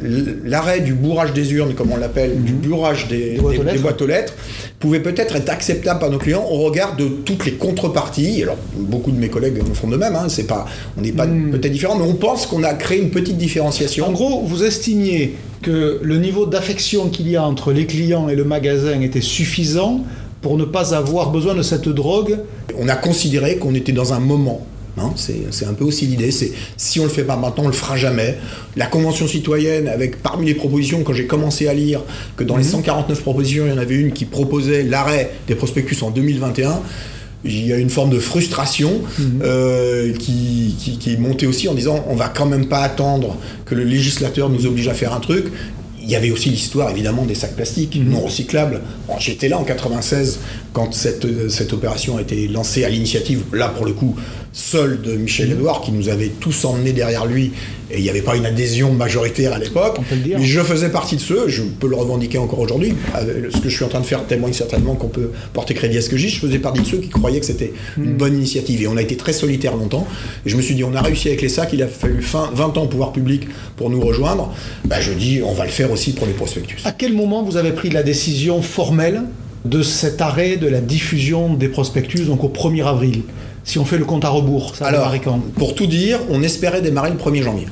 l'arrêt 0.43 0.81
du 0.81 0.93
bourrage 0.93 1.33
des 1.33 1.53
urnes, 1.53 1.73
comme 1.73 1.91
on 1.91 1.97
l'appelle, 1.97 2.35
mmh. 2.37 2.43
du 2.43 2.53
bourrage 2.53 3.07
des, 3.07 3.31
des, 3.31 3.37
boîtes, 3.37 3.63
des, 3.63 3.71
des 3.71 3.77
boîtes 3.77 4.01
aux 4.01 4.07
lettres, 4.07 4.33
pouvait 4.79 4.99
peut-être 4.99 5.35
être 5.35 5.49
acceptable 5.49 5.99
par 5.99 6.09
nos 6.09 6.17
clients 6.17 6.45
au 6.49 6.57
regard 6.57 6.95
de 6.95 7.07
toutes 7.07 7.45
les 7.45 7.53
contreparties. 7.53 8.43
Alors, 8.43 8.57
beaucoup 8.75 9.11
de 9.11 9.19
mes 9.19 9.29
collègues 9.29 9.61
en 9.61 9.73
font 9.73 9.87
de 9.87 9.97
même, 9.97 10.15
hein, 10.15 10.27
c'est 10.29 10.47
pas, 10.47 10.65
on 10.97 11.01
n'est 11.01 11.11
pas 11.11 11.25
mmh. 11.25 11.51
peut-être 11.51 11.71
différents, 11.71 11.97
mais 11.97 12.07
on 12.07 12.15
pense 12.15 12.45
qu'on 12.45 12.63
a 12.63 12.73
créé 12.73 12.99
une 13.01 13.11
petite 13.11 13.37
différenciation. 13.37 14.07
En 14.07 14.11
gros, 14.11 14.41
vous 14.41 14.63
estimiez 14.63 15.35
que 15.61 15.99
le 16.01 16.17
niveau 16.17 16.45
d'affection 16.45 17.09
qu'il 17.09 17.29
y 17.29 17.35
a 17.35 17.43
entre 17.43 17.71
les 17.71 17.85
clients 17.85 18.29
et 18.29 18.35
le 18.35 18.43
magasin 18.43 19.01
était 19.01 19.21
suffisant 19.21 20.01
pour 20.41 20.57
ne 20.57 20.65
pas 20.65 20.93
avoir 20.93 21.31
besoin 21.31 21.55
de 21.55 21.63
cette 21.63 21.89
drogue? 21.89 22.37
On 22.77 22.87
a 22.87 22.95
considéré 22.95 23.57
qu'on 23.57 23.73
était 23.73 23.93
dans 23.93 24.13
un 24.13 24.19
moment 24.19 24.65
Hein, 24.97 25.11
c'est 25.15 25.65
un 25.65 25.73
peu 25.73 25.83
aussi 25.83 26.05
l'idée, 26.05 26.31
c'est 26.31 26.51
si 26.77 27.01
on 27.01 27.03
le 27.03 27.09
fait 27.09 27.23
pas 27.23 27.35
maintenant, 27.35 27.65
on 27.65 27.67
le 27.67 27.73
fera 27.73 27.97
jamais. 27.97 28.37
La 28.77 28.85
Convention 28.85 29.27
citoyenne, 29.27 29.89
avec 29.89 30.21
parmi 30.21 30.45
les 30.45 30.53
propositions, 30.53 31.03
quand 31.03 31.13
j'ai 31.13 31.25
commencé 31.25 31.67
à 31.67 31.73
lire 31.73 32.01
que 32.37 32.45
dans 32.45 32.55
mmh. 32.55 32.59
les 32.59 32.63
149 32.63 33.21
propositions, 33.21 33.65
il 33.65 33.71
y 33.71 33.73
en 33.73 33.77
avait 33.77 33.95
une 33.95 34.13
qui 34.13 34.23
proposait 34.23 34.83
l'arrêt 34.83 35.31
des 35.47 35.55
prospectus 35.55 36.01
en 36.01 36.11
2021, 36.11 36.79
il 37.43 37.67
y 37.67 37.73
a 37.73 37.77
une 37.77 37.89
forme 37.89 38.09
de 38.09 38.19
frustration 38.19 39.01
mmh. 39.19 39.23
euh, 39.43 40.13
qui, 40.13 40.75
qui, 40.79 40.97
qui, 40.97 41.13
est 41.13 41.17
montée 41.17 41.45
aussi 41.45 41.67
en 41.67 41.73
disant 41.73 42.03
on 42.07 42.15
va 42.15 42.29
quand 42.29 42.45
même 42.45 42.67
pas 42.67 42.79
attendre 42.79 43.37
que 43.65 43.75
le 43.75 43.83
législateur 43.83 44.49
nous 44.49 44.65
oblige 44.65 44.87
à 44.87 44.93
faire 44.93 45.13
un 45.13 45.19
truc. 45.19 45.47
Il 46.01 46.09
y 46.09 46.15
avait 46.15 46.31
aussi 46.31 46.49
l'histoire 46.49 46.89
évidemment 46.91 47.25
des 47.25 47.35
sacs 47.35 47.55
plastiques 47.55 47.97
mmh. 47.97 48.09
non 48.09 48.21
recyclables. 48.21 48.81
Bon, 49.07 49.15
J'étais 49.19 49.49
là 49.49 49.59
en 49.59 49.63
96 49.63 50.39
quand 50.71 50.93
cette, 50.93 51.49
cette 51.49 51.73
opération 51.73 52.17
a 52.17 52.21
été 52.21 52.47
lancée 52.47 52.85
à 52.85 52.89
l'initiative, 52.89 53.43
là 53.51 53.67
pour 53.67 53.85
le 53.85 53.91
coup, 53.93 54.15
seul 54.55 55.01
de 55.01 55.11
Michel 55.17 55.51
Edouard, 55.51 55.81
qui 55.81 55.91
nous 55.91 56.07
avait 56.07 56.29
tous 56.39 56.63
emmenés 56.63 56.93
derrière 56.93 57.25
lui, 57.25 57.51
et 57.91 57.97
il 57.97 58.03
n'y 58.03 58.09
avait 58.09 58.21
pas 58.21 58.37
une 58.37 58.45
adhésion 58.45 58.93
majoritaire 58.93 59.51
à 59.51 59.59
l'époque. 59.59 59.99
Mais 60.25 60.45
je 60.45 60.61
faisais 60.61 60.89
partie 60.89 61.17
de 61.17 61.21
ceux, 61.21 61.49
je 61.49 61.61
peux 61.61 61.89
le 61.89 61.97
revendiquer 61.97 62.37
encore 62.37 62.59
aujourd'hui. 62.59 62.93
Ce 63.53 63.59
que 63.59 63.69
je 63.69 63.75
suis 63.75 63.83
en 63.83 63.89
train 63.89 63.99
de 63.99 64.05
faire 64.05 64.25
témoigne 64.25 64.53
certainement 64.53 64.95
qu'on 64.95 65.09
peut 65.09 65.31
porter 65.51 65.73
crédit 65.73 65.97
à 65.97 66.01
ce 66.01 66.09
que 66.09 66.15
je 66.15 66.27
dis. 66.27 66.33
Je 66.33 66.39
faisais 66.39 66.59
partie 66.59 66.81
de 66.81 66.87
ceux 66.87 66.97
qui 66.97 67.09
croyaient 67.09 67.41
que 67.41 67.45
c'était 67.45 67.73
une 67.97 68.13
bonne 68.13 68.33
initiative. 68.33 68.81
Et 68.81 68.87
on 68.87 68.95
a 68.95 69.01
été 69.01 69.17
très 69.17 69.33
solitaire 69.33 69.75
longtemps. 69.75 70.07
Et 70.45 70.49
je 70.49 70.55
me 70.55 70.61
suis 70.61 70.73
dit, 70.73 70.85
on 70.85 70.95
a 70.95 71.01
réussi 71.01 71.27
avec 71.27 71.41
les 71.41 71.49
sacs, 71.49 71.71
il 71.73 71.83
a 71.83 71.87
fallu 71.87 72.21
fin, 72.21 72.49
20 72.55 72.77
ans 72.77 72.83
au 72.83 72.87
pouvoir 72.87 73.11
public 73.11 73.47
pour 73.75 73.89
nous 73.89 73.99
rejoindre. 73.99 74.53
Ben, 74.85 75.01
je 75.01 75.11
dis, 75.11 75.41
on 75.43 75.53
va 75.53 75.65
le 75.65 75.71
faire 75.71 75.91
aussi 75.91 76.13
pour 76.13 76.27
les 76.27 76.33
prospectus. 76.33 76.77
À 76.85 76.93
quel 76.93 77.13
moment 77.13 77.43
vous 77.43 77.57
avez 77.57 77.71
pris 77.71 77.89
la 77.89 78.03
décision 78.03 78.61
formelle 78.61 79.23
de 79.65 79.83
cet 79.83 80.21
arrêt 80.21 80.55
de 80.55 80.67
la 80.67 80.79
diffusion 80.79 81.55
des 81.55 81.67
prospectus, 81.67 82.21
donc 82.21 82.43
au 82.43 82.49
1er 82.49 82.85
avril? 82.85 83.23
Si 83.65 83.79
on 83.79 83.85
fait 83.85 83.97
le 83.97 84.05
compte 84.05 84.23
à 84.23 84.29
rebours, 84.29 84.75
ça 84.75 84.85
Alors, 84.85 85.11
quand 85.23 85.39
pour 85.55 85.75
tout 85.75 85.87
dire, 85.87 86.19
on 86.29 86.41
espérait 86.43 86.81
démarrer 86.81 87.09
le 87.09 87.17
1er 87.17 87.41
janvier. 87.41 87.67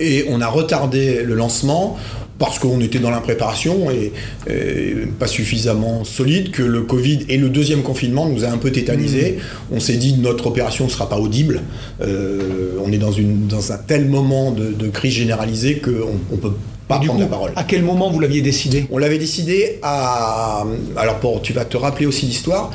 Et 0.00 0.24
on 0.30 0.40
a 0.40 0.48
retardé 0.48 1.22
le 1.22 1.34
lancement 1.34 1.98
parce 2.38 2.58
qu'on 2.58 2.80
était 2.80 2.98
dans 2.98 3.10
l'impréparation 3.10 3.90
et, 3.90 4.12
et, 4.50 4.94
pas 5.18 5.26
suffisamment 5.26 6.04
solide, 6.04 6.50
que 6.50 6.62
le 6.62 6.80
Covid 6.80 7.26
et 7.28 7.36
le 7.36 7.50
deuxième 7.50 7.82
confinement 7.82 8.26
nous 8.26 8.44
a 8.44 8.48
un 8.48 8.56
peu 8.56 8.72
tétanisé. 8.72 9.36
Mmh. 9.36 9.74
On 9.76 9.80
s'est 9.80 9.98
dit 9.98 10.14
notre 10.14 10.46
opération 10.46 10.86
ne 10.86 10.90
sera 10.90 11.10
pas 11.10 11.18
audible. 11.18 11.60
Euh, 12.00 12.78
on 12.82 12.90
est 12.90 12.98
dans, 12.98 13.12
une, 13.12 13.46
dans 13.46 13.72
un 13.72 13.76
tel 13.76 14.06
moment 14.06 14.52
de, 14.52 14.72
de 14.72 14.88
crise 14.88 15.12
généralisée 15.12 15.80
qu'on 15.80 15.90
ne 16.34 16.40
peut 16.40 16.54
pas 16.88 16.98
du 16.98 17.08
prendre 17.08 17.20
coup, 17.20 17.30
la 17.30 17.30
parole. 17.30 17.52
À 17.56 17.64
quel 17.64 17.82
moment 17.82 18.10
vous 18.10 18.20
l'aviez 18.20 18.40
décidé? 18.40 18.86
On 18.90 18.96
l'avait 18.96 19.18
décidé 19.18 19.78
à... 19.82 20.64
Alors 20.96 21.20
pour, 21.20 21.42
tu 21.42 21.52
vas 21.52 21.66
te 21.66 21.76
rappeler 21.76 22.06
aussi 22.06 22.24
l'histoire 22.24 22.70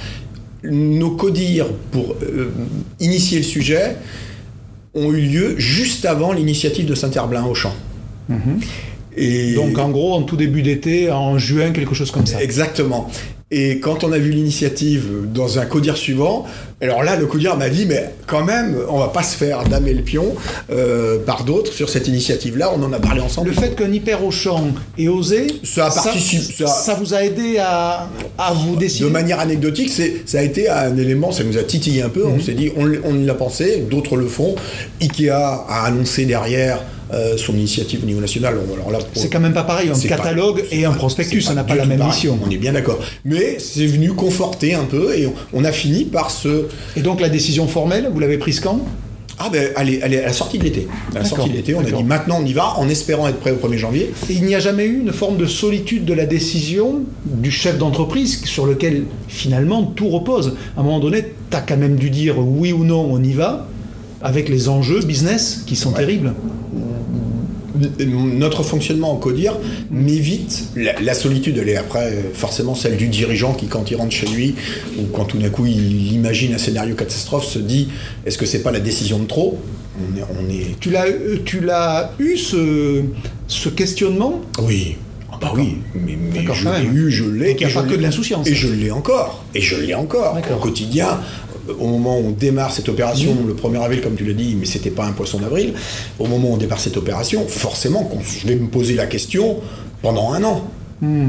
nos 0.70 1.12
codires 1.12 1.72
pour 1.92 2.16
euh, 2.22 2.52
initier 3.00 3.38
le 3.38 3.44
sujet 3.44 3.96
ont 4.94 5.12
eu 5.12 5.22
lieu 5.22 5.56
juste 5.58 6.06
avant 6.06 6.32
l'initiative 6.32 6.86
de 6.86 6.96
Saint-Herblain 6.96 7.46
au 7.46 7.54
champ. 7.54 7.76
Mmh. 8.30 8.36
Et... 9.18 9.54
Donc 9.54 9.78
en 9.78 9.90
gros, 9.90 10.14
en 10.14 10.24
tout 10.24 10.38
début 10.38 10.62
d'été, 10.62 11.12
en 11.12 11.38
juin, 11.38 11.72
quelque 11.72 11.96
chose 11.96 12.12
comme 12.12 12.26
ça. 12.26 12.42
Exactement. 12.42 13.10
Et 13.52 13.80
quand 13.80 14.04
on 14.04 14.12
a 14.12 14.18
vu 14.18 14.32
l'initiative 14.32 15.06
dans 15.32 15.60
un 15.60 15.66
codir 15.68 15.98
suivant, 15.98 16.46
alors 16.82 17.04
là, 17.04 17.16
le 17.16 17.28
codir 17.28 17.56
m'a 17.58 17.70
dit, 17.70 17.86
mais 17.86 18.10
quand 18.25 18.44
même, 18.44 18.75
on 18.90 18.98
va 18.98 19.10
pas 19.10 19.22
se 19.22 19.38
faire 19.38 19.64
damer 19.66 19.94
le 19.94 20.02
pion 20.02 20.34
euh, 20.72 21.20
par 21.24 21.44
d'autres 21.44 21.72
sur 21.72 21.88
cette 21.88 22.08
initiative-là. 22.08 22.72
On 22.75 22.82
en 22.82 22.92
a 22.92 23.00
parlé 23.00 23.22
ensemble. 23.22 23.50
Le 23.50 23.54
fait 23.56 23.75
qu'un 23.75 23.92
hyper 23.94 24.25
Auchan 24.25 24.70
ait 24.98 25.08
osé, 25.08 25.46
Ça 25.64 25.90
participe- 25.92 26.42
ça, 26.58 26.66
ça- 26.66 26.74
ça 26.74 26.94
vous 26.96 27.14
a 27.14 27.24
aidé 27.24 27.60
à, 27.60 28.10
à 28.40 28.52
vous 28.54 28.75
décider 28.78 29.06
De 29.06 29.10
manière 29.12 29.40
anecdotique, 29.40 29.92
ça 30.25 30.40
a 30.40 30.42
été 30.42 30.68
un 30.68 30.98
élément, 30.98 31.32
ça 31.32 31.44
nous 31.44 31.58
a 31.60 31.64
titillé 31.64 32.02
un 32.02 32.10
peu. 32.10 32.25
On 32.25 32.40
s'est 32.42 32.54
dit, 32.56 32.72
on, 32.75 32.92
on 33.04 33.14
l'a 33.14 33.36
pensé, 33.36 33.86
d'autres 33.90 34.18
le 34.18 34.25
font. 34.28 34.56
Ikea 35.02 35.30
a 35.30 35.86
annoncé 35.86 36.25
derrière 36.25 36.80
euh, 37.14 37.38
son 37.38 37.54
initiative 37.54 38.00
au 38.04 38.06
niveau 38.06 38.22
national. 38.22 38.56
C'est 39.14 39.30
quand 39.30 39.40
même 39.40 39.54
pas 39.54 39.64
pareil, 39.64 39.90
un 39.90 39.94
pas- 39.94 40.08
catalogue 40.08 40.64
et 40.72 40.86
un 40.86 40.92
prospectus, 40.92 41.42
ça 41.42 41.54
n'a 41.54 41.64
pas 41.64 41.76
la 41.76 41.86
même 41.86 42.00
pareil. 42.00 42.14
mission. 42.14 42.40
On 42.46 42.50
est 42.50 42.58
bien 42.58 42.74
d'accord. 42.74 43.00
Mais 43.24 43.58
c'est 43.60 43.86
venu 43.86 44.14
conforter 44.14 44.74
un 44.74 44.86
peu 44.86 45.18
et 45.18 45.28
on, 45.28 45.34
on 45.54 45.64
a 45.64 45.72
fini 45.72 46.06
par 46.06 46.32
se. 46.32 46.66
Et 46.96 47.02
donc 47.02 47.22
la 47.22 47.30
décision 47.30 47.68
formelle, 47.68 48.10
vous 48.12 48.20
l'avez 48.20 48.38
prise 48.38 48.60
quand? 48.60 48.80
Ah 49.38 49.50
ben, 49.52 49.70
allez, 49.76 50.02
allez, 50.02 50.20
à 50.20 50.28
la 50.28 50.32
sortie 50.34 50.58
de 50.58 50.64
l'été. 50.64 50.88
À 51.14 51.20
la 51.20 51.26
sortie 51.26 51.50
de 51.50 51.56
l'été, 51.56 51.76
on 51.76 51.82
a 51.82 51.84
dit 51.84 52.04
maintenant 52.06 52.40
on 52.42 52.46
y 52.46 52.54
va 52.54 52.78
en 52.78 52.88
espérant 52.88 53.28
être 53.28 53.38
prêt 53.38 53.52
au 53.52 53.68
1er 53.68 53.78
janvier. 53.78 54.12
Et 54.30 54.34
il 54.34 54.46
n'y 54.46 54.56
a 54.56 54.62
jamais 54.62 54.86
eu 54.86 54.98
une 55.02 55.12
forme 55.12 55.36
de 55.36 55.46
solitude 55.46 56.06
de 56.06 56.14
la 56.14 56.26
décision 56.26 57.02
du 57.26 57.52
chef 57.52 57.78
d'entreprise 57.78 58.46
sur 58.46 58.66
lequel 58.66 59.04
finalement 59.28 59.84
tout 59.84 60.08
repose. 60.08 60.56
À 60.78 60.80
un 60.80 60.84
moment 60.84 61.00
donné, 61.02 61.34
tu 61.52 61.58
as 61.58 61.60
quand 61.60 61.76
même 61.76 61.98
dû 61.98 62.10
dire 62.10 62.36
oui 62.40 62.72
ou 62.72 62.86
non, 62.86 63.06
on 63.12 63.22
y 63.22 63.34
va, 63.34 63.68
avec 64.22 64.48
les 64.48 64.70
enjeux 64.70 65.02
business 65.02 65.64
qui 65.68 65.76
sont 65.76 65.92
terribles. 65.92 66.34
Notre 68.05 68.63
fonctionnement 68.63 69.12
en 69.12 69.17
codir 69.17 69.58
m'évite 69.91 70.65
la, 70.75 71.00
la 71.00 71.13
solitude. 71.13 71.58
Elle 71.62 71.70
est 71.70 71.77
après 71.77 72.12
euh, 72.12 72.22
forcément 72.34 72.75
celle 72.75 72.98
du 72.98 73.08
dirigeant 73.08 73.53
qui, 73.53 73.67
quand 73.67 73.89
il 73.91 73.96
rentre 73.96 74.12
chez 74.15 74.27
lui, 74.27 74.55
ou 75.00 75.03
quand 75.13 75.25
tout 75.25 75.38
d'un 75.38 75.50
coup 75.50 75.65
il 75.65 76.13
imagine 76.13 76.53
un 76.53 76.58
scénario 76.58 76.96
catastrophe, 76.96 77.46
se 77.46 77.60
dit 77.60 77.89
est-ce 78.25 78.38
que 78.38 78.46
c'est 78.46 78.62
pas 78.63 78.72
la 78.72 78.79
décision 78.79 79.20
de 79.20 79.25
trop? 79.25 79.60
On 79.98 80.17
est, 80.17 80.24
on 80.24 80.50
est- 80.50 80.79
Tu 80.79 80.89
l'as, 80.89 81.05
euh, 81.08 81.38
tu 81.46 81.62
l'as 81.62 82.12
eu 82.20 82.38
ce, 82.38 83.01
ce 83.48 83.70
questionnement? 83.70 84.41
Oui. 84.62 84.98
Ah 85.32 85.38
bah 85.41 85.51
oui, 85.53 85.77
mais, 85.94 86.17
mais 86.34 86.46
je 86.53 86.70
l'ai 86.70 86.86
eu, 86.86 87.12
je 87.12 87.25
l'ai. 87.25 87.50
Donc 87.50 87.60
il 87.60 87.63
y 87.63 87.65
a 87.65 87.70
et 87.70 87.74
pas 87.74 87.84
je 87.84 87.89
que 87.89 87.96
de 87.96 88.01
l'insouciance. 88.01 88.48
Et 88.48 88.55
je 88.55 88.70
l'ai 88.70 88.89
encore. 88.91 89.44
Et 89.53 89.60
je 89.60 89.75
l'ai 89.75 89.94
encore. 89.94 90.38
Au 90.53 90.60
quotidien, 90.60 91.20
au 91.80 91.88
moment 91.88 92.20
où 92.20 92.28
on 92.28 92.32
démarre 92.32 92.72
cette 92.72 92.90
opération, 92.90 93.34
Mmh. 93.34 93.48
le 93.48 93.54
1er 93.54 93.82
avril, 93.84 94.02
comme 94.02 94.16
tu 94.16 94.26
l'as 94.26 94.34
dit, 94.34 94.56
mais 94.60 94.66
c'était 94.66 94.90
pas 94.90 95.06
un 95.06 95.12
poisson 95.12 95.40
d'avril, 95.40 95.74
au 96.20 96.28
moment 96.28 96.50
où 96.50 96.54
on 96.54 96.58
démarre 96.58 96.80
cette 96.80 96.98
opération, 96.98 97.46
forcément, 97.48 98.10
je 98.42 98.48
vais 98.48 98.56
me 98.56 98.68
poser 98.68 98.96
la 98.96 99.06
question 99.06 99.58
pendant 100.02 100.34
un 100.34 100.44
an. 100.44 100.68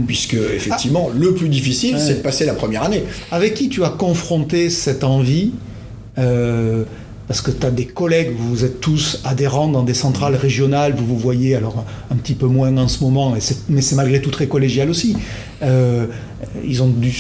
Puisque, 0.07 0.35
effectivement, 0.35 1.11
le 1.15 1.35
plus 1.35 1.49
difficile. 1.49 1.97
Ouais. 1.97 2.01
c'est 2.01 2.15
de 2.15 2.21
passer 2.21 2.47
la 2.47 2.55
première 2.55 2.83
année. 2.85 3.03
Avec 3.31 3.55
qui 3.55 3.69
tu 3.69 3.85
as 3.85 3.91
confronté 3.91 4.71
cette 4.71 5.05
envie 5.05 5.51
euh, 6.19 6.85
Parce 7.29 7.43
que 7.43 7.51
tu 7.51 7.67
as 7.67 7.71
des 7.71 7.85
collègues, 7.85 8.31
vous 8.39 8.65
êtes 8.65 8.81
tous 8.81 9.21
adhérents 9.25 9.69
dans 9.69 9.83
des 9.83 9.93
centrales 9.93 10.37
régionales, 10.37 10.95
vous 10.97 11.05
vous 11.05 11.19
voyez, 11.19 11.57
alors 11.57 11.85
un 12.11 12.17
petit 12.17 12.35
peu 12.35 12.47
moins 12.47 12.75
en 12.79 12.89
ce 12.89 13.03
moment, 13.03 13.35
mais 13.69 13.81
c'est 13.83 13.97
malgré 13.97 14.23
tout 14.23 14.31
très 14.31 14.47
collégial 14.47 14.89
aussi. 14.89 15.17
Euh, 15.63 16.07
ils 16.65 16.83
ont 16.83 16.89
dû 16.89 17.13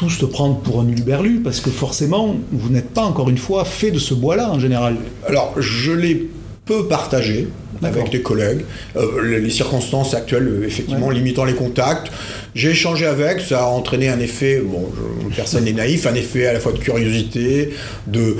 tous 0.00 0.16
te 0.16 0.24
prendre 0.24 0.56
pour 0.60 0.80
un 0.80 0.86
parce 1.44 1.60
que 1.60 1.68
forcément, 1.68 2.34
vous 2.52 2.70
n'êtes 2.70 2.88
pas, 2.88 3.02
encore 3.02 3.28
une 3.28 3.36
fois, 3.36 3.66
fait 3.66 3.90
de 3.90 3.98
ce 3.98 4.14
bois-là 4.14 4.50
en 4.50 4.58
général. 4.58 4.96
Alors, 5.28 5.52
je 5.58 5.92
l'ai 5.92 6.30
peu 6.64 6.88
partagé. 6.88 7.48
Avec 7.82 8.10
des 8.10 8.20
collègues. 8.22 8.64
Euh, 8.96 9.38
les- 9.38 9.50
circonstances 9.50 10.14
actuelles, 10.14 10.48
euh, 10.48 10.66
effectivement, 10.66 11.10
limitant 11.10 11.44
les 11.44 11.54
contacts. 11.54 12.10
J'ai 12.54 12.70
échangé 12.70 13.06
avec, 13.06 13.40
ça 13.40 13.62
a 13.62 13.66
entraîné 13.66 14.08
un 14.08 14.20
effet, 14.20 14.60
bon, 14.64 14.88
je- 15.30 15.34
personne 15.36 15.64
n'est 15.64 15.72
naïf, 15.72 16.06
un 16.06 16.14
effet 16.14 16.46
à 16.46 16.52
la 16.52 16.60
fois 16.60 16.72
de 16.72 16.78
curiosité, 16.78 17.70
de, 18.06 18.36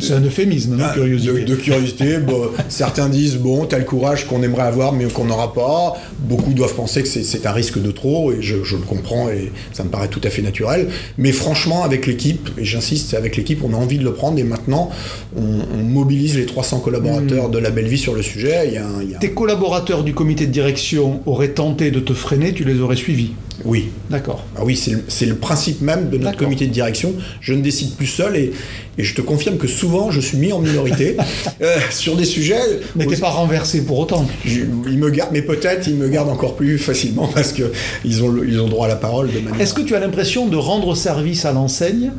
C'est 0.00 0.14
un 0.14 0.20
euphémisme, 0.24 0.76
non 0.76 0.84
Ah, 0.88 0.92
curiosité. 0.94 1.32
De, 1.40 1.44
de 1.46 1.54
curiosité. 1.54 2.18
Bon, 2.26 2.48
certains 2.68 3.08
disent, 3.08 3.36
bon, 3.36 3.66
t'as 3.66 3.78
le 3.78 3.84
courage 3.84 4.26
qu'on 4.26 4.42
aimerait 4.42 4.62
avoir, 4.62 4.92
mais 4.92 5.04
qu'on 5.06 5.24
n'aura 5.24 5.52
pas. 5.54 5.94
Beaucoup 6.18 6.52
doivent 6.54 6.74
penser 6.74 7.02
que 7.02 7.08
c'est- 7.08 7.46
un 7.46 7.52
risque 7.52 7.80
de 7.80 7.90
trop, 7.90 8.32
et 8.32 8.38
je, 8.40 8.62
je 8.64 8.76
le 8.76 8.82
comprends, 8.82 9.28
et 9.28 9.52
ça 9.72 9.84
me 9.84 9.88
paraît 9.90 10.08
tout 10.08 10.20
à 10.24 10.30
fait 10.30 10.42
naturel. 10.42 10.88
Mais 11.18 11.32
franchement, 11.32 11.84
avec 11.84 12.06
l'équipe, 12.06 12.50
et 12.58 12.64
j'insiste, 12.64 13.14
avec 13.14 13.36
l'équipe, 13.36 13.62
on 13.64 13.72
a 13.74 13.76
envie 13.76 13.98
de 13.98 14.04
le 14.04 14.12
prendre, 14.12 14.38
et 14.38 14.44
maintenant, 14.44 14.90
on, 15.36 15.40
on 15.74 15.82
mobilise 15.82 16.36
les 16.36 16.46
300 16.46 16.80
collaborateurs 16.80 17.48
Hmm. 17.48 17.52
de 17.52 17.58
la 17.58 17.70
Belle 17.70 17.86
Vie 17.88 17.98
sur 17.98 18.14
le 18.14 18.22
sujet. 18.22 18.51
Il 18.66 18.74
y 18.74 18.76
a 18.76 18.86
un- 18.86 19.02
il 19.02 19.10
y 19.10 19.14
a 19.14 19.16
un- 19.16 19.20
Tes 19.20 19.30
collaborateurs 19.32 20.04
du 20.04 20.14
comité 20.14 20.46
de 20.46 20.52
direction 20.52 21.20
auraient 21.26 21.50
tenté 21.50 21.90
de 21.90 22.00
te 22.00 22.12
freiner, 22.12 22.52
tu 22.52 22.64
les 22.64 22.80
aurais 22.80 22.96
suivis. 22.96 23.32
Oui. 23.64 23.90
D'accord. 24.10 24.44
Ah 24.56 24.62
oui, 24.64 24.76
c'est 24.76 25.26
le, 25.26 25.34
principe 25.36 25.80
même 25.82 26.10
de 26.10 26.18
notre 26.18 26.36
comité 26.36 26.66
de 26.66 26.72
direction. 26.72 27.14
Je 27.40 27.54
ne 27.54 27.62
décide 27.62 27.94
plus 27.94 28.06
seul 28.06 28.36
et, 28.36 28.52
et 28.98 29.04
je 29.04 29.14
te 29.14 29.20
confirme 29.20 29.56
que 29.56 29.68
souvent 29.68 30.10
je 30.10 30.20
suis 30.20 30.36
mis 30.36 30.52
en 30.52 30.58
minorité 30.60 31.16
euh, 31.62 31.76
sur 31.90 32.16
des 32.16 32.24
sujets. 32.24 32.58
Mais 32.96 33.06
t'es 33.06 33.16
pas 33.16 33.30
renversé 33.30 33.84
pour 33.84 33.98
autant. 34.00 34.26
Je- 34.44 34.62
ils 34.88 34.98
me 34.98 35.10
gardent, 35.10 35.30
mais 35.32 35.42
peut-être 35.42 35.86
ils 35.86 35.94
me 35.94 36.08
gardent 36.08 36.30
encore 36.30 36.56
plus 36.56 36.78
facilement 36.78 37.28
parce 37.32 37.52
que 37.52 37.70
ils 38.04 38.22
ont, 38.24 38.28
le- 38.30 38.48
ils 38.48 38.58
ont 38.60 38.68
droit 38.68 38.86
à 38.86 38.88
la 38.88 38.96
parole 38.96 39.28
de 39.32 39.38
manière. 39.38 39.60
Est-ce 39.60 39.74
que 39.74 39.82
tu 39.82 39.94
as 39.94 40.00
l'impression 40.00 40.46
de 40.48 40.56
rendre 40.56 40.94
service 40.96 41.44
à 41.44 41.52
l'enseigne 41.52 42.10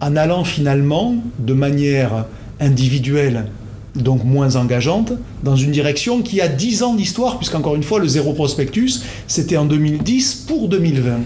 en 0.00 0.16
allant 0.16 0.44
finalement 0.44 1.14
de 1.38 1.54
manière 1.54 2.26
individuelle, 2.60 3.46
donc 3.94 4.24
moins 4.24 4.56
engageante, 4.56 5.12
dans 5.42 5.56
une 5.56 5.70
direction 5.70 6.22
qui 6.22 6.40
a 6.40 6.48
10 6.48 6.82
ans 6.82 6.94
d'histoire, 6.94 7.38
puisqu'encore 7.38 7.74
une 7.74 7.82
fois, 7.82 7.98
le 7.98 8.08
zéro 8.08 8.32
prospectus, 8.32 9.02
c'était 9.26 9.56
en 9.56 9.64
2010 9.64 10.46
pour 10.46 10.68
2020. 10.68 11.20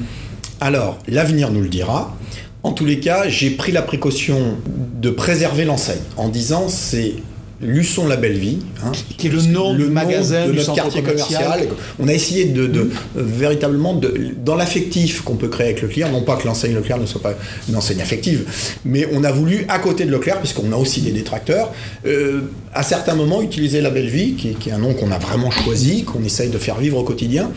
Alors, 0.61 0.99
l'avenir 1.07 1.51
nous 1.51 1.61
le 1.61 1.69
dira. 1.69 2.17
En 2.63 2.73
tous 2.73 2.87
les 2.87 2.99
cas, 2.99 3.29
j'ai 3.29 3.51
pris 3.51 3.71
la 3.71 3.83
précaution 3.83 4.57
de 5.01 5.11
préserver 5.11 5.65
l'enseigne 5.65 6.01
en 6.17 6.29
disant 6.29 6.69
c'est 6.69 7.15
Luçon 7.63 8.07
la 8.07 8.17
belle 8.17 8.37
vie, 8.37 8.59
hein, 8.85 8.93
Qui 9.17 9.29
est 9.29 9.31
le 9.31 9.41
nom 9.43 9.73
du 9.75 9.87
magasin, 9.87 10.47
de 10.47 10.53
notre 10.53 10.75
quartier 10.75 11.03
commercial. 11.03 11.43
Mmh. 11.43 11.47
commercial. 11.63 11.69
On 11.99 12.09
a 12.09 12.13
essayé 12.13 12.45
de, 12.47 12.67
de- 12.67 12.81
euh, 12.81 12.87
véritablement 13.17 13.95
de, 13.95 14.13
dans 14.45 14.57
l'affectif 14.57 15.23
qu'on 15.23 15.37
peut 15.37 15.49
créer 15.49 15.69
avec 15.69 15.81
Leclerc, 15.83 16.13
non 16.13 16.21
pas 16.23 16.37
que 16.37 16.47
l'enseigne 16.47 16.75
Leclerc 16.75 16.99
ne 16.99 17.07
soit 17.07 17.23
pas 17.23 17.35
une 17.69 17.77
enseigne 17.77 18.03
affective, 18.03 18.45
mais 18.85 19.09
on 19.13 19.25
a 19.25 19.33
voulu 19.33 19.65
à 19.69 19.79
côté 19.79 20.05
de 20.05 20.11
Leclerc, 20.11 20.39
puisqu'on 20.41 20.71
a 20.73 20.77
aussi 20.77 21.01
des 21.01 21.13
détracteurs, 21.13 21.73
euh, 22.07 22.43
à 22.77 22.83
certains 22.83 23.15
moments 23.15 23.41
utiliser 23.43 23.81
la 23.81 23.91
belle 23.91 24.09
vie, 24.09 24.35
qui, 24.35 24.51
qui 24.55 24.69
est 24.69 24.73
un 24.73 24.79
nom 24.79 24.93
qu'on 24.95 25.11
a 25.11 25.19
vraiment 25.19 25.51
choisi, 25.51 26.05
qu'on 26.05 26.23
essaye 26.23 26.51
de 26.51 26.59
faire 26.59 26.77
vivre 26.79 26.99
au 26.99 27.03
quotidien, 27.05 27.51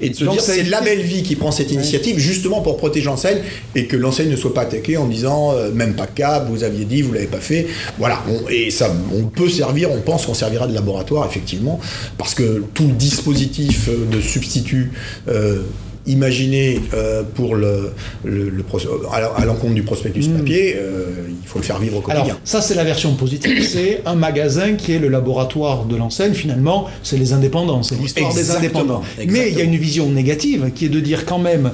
et 0.00 0.10
de 0.10 0.14
se 0.14 0.24
Donc 0.24 0.34
dire 0.34 0.42
c'est 0.42 0.62
la 0.64 0.80
belle 0.80 1.02
vie 1.02 1.22
qui 1.22 1.36
prend 1.36 1.50
cette 1.50 1.72
initiative 1.72 2.18
justement 2.18 2.60
pour 2.62 2.76
protéger 2.76 3.06
l'enseigne 3.06 3.38
et 3.74 3.86
que 3.86 3.96
l'enseigne 3.96 4.30
ne 4.30 4.36
soit 4.36 4.54
pas 4.54 4.62
attaquée 4.62 4.96
en 4.96 5.06
disant 5.06 5.52
euh, 5.52 5.70
même 5.72 5.94
pas 5.94 6.06
cap, 6.06 6.48
vous 6.48 6.62
aviez 6.64 6.84
dit, 6.84 7.02
vous 7.02 7.12
l'avez 7.12 7.26
pas 7.26 7.40
fait. 7.40 7.66
Voilà, 7.98 8.22
on- 8.28 8.48
et 8.48 8.70
ça, 8.70 8.94
on 9.12 9.24
peut 9.24 9.48
servir, 9.48 9.90
on 9.90 10.00
pense 10.00 10.26
qu'on 10.26 10.34
servira 10.34 10.66
de 10.66 10.74
laboratoire 10.74 11.26
effectivement, 11.28 11.80
parce 12.16 12.34
que 12.34 12.62
tout 12.74 12.86
le 12.86 12.94
dispositif 12.94 13.88
euh, 13.88 14.06
de 14.10 14.20
substitut 14.20 14.92
euh, 15.28 15.62
imaginé 16.10 16.80
euh, 16.94 17.22
pour 17.34 17.54
le, 17.54 17.92
le- 18.24 18.48
le 18.50 18.62
pros- 18.62 18.78
à 19.12 19.44
l'encontre 19.44 19.74
du 19.74 19.82
prospectus 19.82 20.26
papier, 20.28 20.76
euh, 20.76 21.06
il 21.42 21.48
faut 21.48 21.58
le 21.58 21.64
faire 21.64 21.78
vivre 21.78 21.98
au 21.98 22.00
quotidien. 22.00 22.24
Alors, 22.24 22.40
ça, 22.44 22.60
c'est 22.60 22.74
la 22.74 22.84
version 22.84 23.14
positive. 23.14 23.62
C'est 23.70 24.02
un 24.06 24.14
magasin 24.14 24.74
qui 24.74 24.92
est 24.92 24.98
le 24.98 25.08
laboratoire 25.08 25.84
de 25.84 25.96
l'enseigne. 25.96 26.34
Finalement, 26.34 26.86
c'est 27.02 27.16
les 27.16 27.32
indépendants, 27.32 27.82
c'est 27.82 27.96
l'histoire 27.98 28.32
des 28.34 28.40
Exactement, 28.40 28.80
indépendants. 28.80 29.02
Mais 29.28 29.50
il 29.50 29.56
y 29.58 29.60
a 29.60 29.64
une 29.64 29.76
vision 29.76 30.08
négative 30.10 30.70
qui 30.74 30.86
est 30.86 30.88
de 30.88 31.00
dire 31.00 31.24
quand 31.24 31.38
même, 31.38 31.70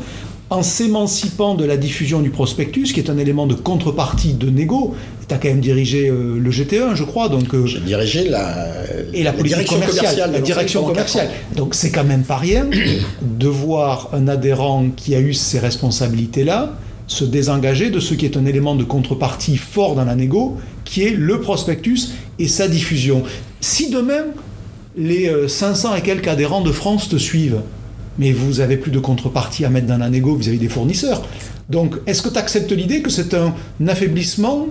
en 0.50 0.62
s'émancipant 0.62 1.54
de 1.54 1.64
la 1.64 1.76
diffusion 1.76 2.20
du 2.20 2.30
prospectus, 2.30 2.92
qui 2.92 3.00
est 3.00 3.10
un 3.10 3.18
élément 3.18 3.46
de 3.46 3.54
contrepartie 3.54 4.34
de 4.34 4.48
négo, 4.48 4.94
tu 5.28 5.34
as 5.34 5.38
quand 5.38 5.48
même 5.48 5.60
dirigé 5.60 6.08
euh, 6.08 6.38
le 6.38 6.50
GT1, 6.50 6.94
je 6.94 7.02
crois, 7.02 7.28
donc... 7.28 7.52
euh, 7.52 7.66
J'ai 7.66 7.80
dirigé 7.80 8.28
la, 8.28 8.68
et 9.12 9.24
la 9.24 9.32
politique 9.32 9.58
direction 9.58 9.80
commerciale, 9.80 10.32
la 10.32 10.40
direction 10.40 10.84
commerciale. 10.84 11.30
Donc 11.56 11.74
c'est 11.74 11.90
quand 11.90 12.04
même 12.04 12.22
pas 12.22 12.36
rien 12.36 12.66
de 13.22 13.48
voir 13.48 14.10
un 14.12 14.28
adhérent 14.28 14.86
qui 14.94 15.16
a 15.16 15.20
eu 15.20 15.34
ces 15.34 15.58
responsabilités-là 15.58 16.74
se 17.08 17.24
désengager 17.24 17.90
de 17.90 18.00
ce 18.00 18.14
qui 18.14 18.24
est 18.24 18.36
un 18.36 18.46
élément 18.46 18.74
de 18.74 18.84
contrepartie 18.84 19.56
fort 19.56 19.94
dans 19.94 20.04
la 20.04 20.14
négo, 20.16 20.56
qui 20.84 21.02
est 21.02 21.10
le 21.10 21.40
prospectus 21.40 22.10
et 22.38 22.48
sa 22.48 22.68
diffusion. 22.68 23.22
Si 23.60 23.90
demain 23.90 24.24
les 24.96 25.28
euh, 25.28 25.48
500 25.48 25.96
et 25.96 26.02
quelques 26.02 26.28
adhérents 26.28 26.62
de 26.62 26.72
France 26.72 27.08
te 27.08 27.16
suivent, 27.16 27.60
mais 28.18 28.32
vous 28.32 28.61
avez 28.61 28.76
plus 28.76 28.90
de 28.90 28.99
contrepartie 28.99 29.64
à 29.64 29.70
mettre 29.70 29.87
dans 29.87 29.99
la 29.99 30.08
négo 30.11 30.35
vis-à-vis 30.37 30.58
des 30.58 30.68
fournisseurs. 30.68 31.23
Donc, 31.68 31.96
est-ce 32.06 32.23
que 32.23 32.28
tu 32.28 32.38
acceptes 32.38 32.73
l'idée 32.73 33.02
que 33.02 33.11
c'est 33.11 33.35
un 33.35 33.54
affaiblissement 33.87 34.66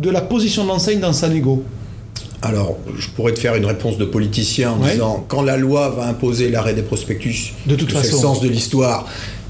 de 0.00 0.10
la 0.10 0.20
position 0.20 0.64
de 0.64 0.68
l'enseigne 0.68 1.00
dans 1.00 1.12
sa 1.12 1.28
négo? 1.28 1.64
Alors, 2.42 2.76
je 2.98 3.08
pourrais 3.08 3.32
te 3.32 3.38
faire 3.38 3.54
une 3.54 3.64
réponse 3.64 3.96
de 3.96 4.04
politicien 4.04 4.72
en 4.72 4.82
Ouais. 4.82 4.92
disant 4.92 5.24
quand 5.28 5.40
la 5.42 5.56
loi 5.56 5.88
va 5.90 6.06
imposer 6.08 6.50
l'arrêt 6.50 6.74
des 6.74 6.82
prospectus, 6.82 7.54
De 7.66 7.74
toute 7.74 7.90
c'est 7.90 7.96
le 7.96 8.02
façon. 8.02 8.20
sens 8.20 8.40
de 8.42 8.48
l'histoire, 8.48 9.06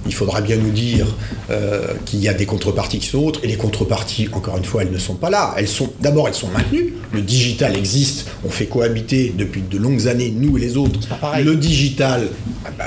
il 0.07 0.15
faudra 0.15 0.41
bien 0.41 0.57
nous 0.57 0.71
dire 0.71 1.07
euh, 1.51 1.87
qu'il 2.05 2.21
y 2.21 2.29
a 2.29 2.35
des 2.35 2.47
contreparties 2.47 2.99
qui 2.99 3.07
sont 3.07 3.19
autres. 3.19 3.41
Et 3.43 3.47
les 3.47 3.57
contreparties, 3.57 4.29
encore 4.33 4.57
une 4.57 4.65
fois, 4.65 4.83
elles 4.83 4.91
ne 4.91 4.99
sont 4.99 5.15
pas 5.15 5.31
là. 5.31 5.55
Elles 5.57 5.69
sont 5.69 5.93
d'abord, 6.01 6.29
elles 6.29 6.35
sont 6.35 6.49
maintenues. 6.49 6.95
Le 7.13 7.23
digital 7.23 7.77
existe. 7.77 8.27
On 8.45 8.51
fait 8.51 8.67
cohabiter 8.67 9.33
depuis 9.37 9.63
de 9.63 9.79
longues 9.79 10.09
années, 10.09 10.33
nous 10.37 10.59
et 10.59 10.61
les 10.61 10.77
autres. 10.77 11.01
Le 11.43 11.57
digital. 11.57 12.29
Ah 12.65 12.71
bah, 12.77 12.85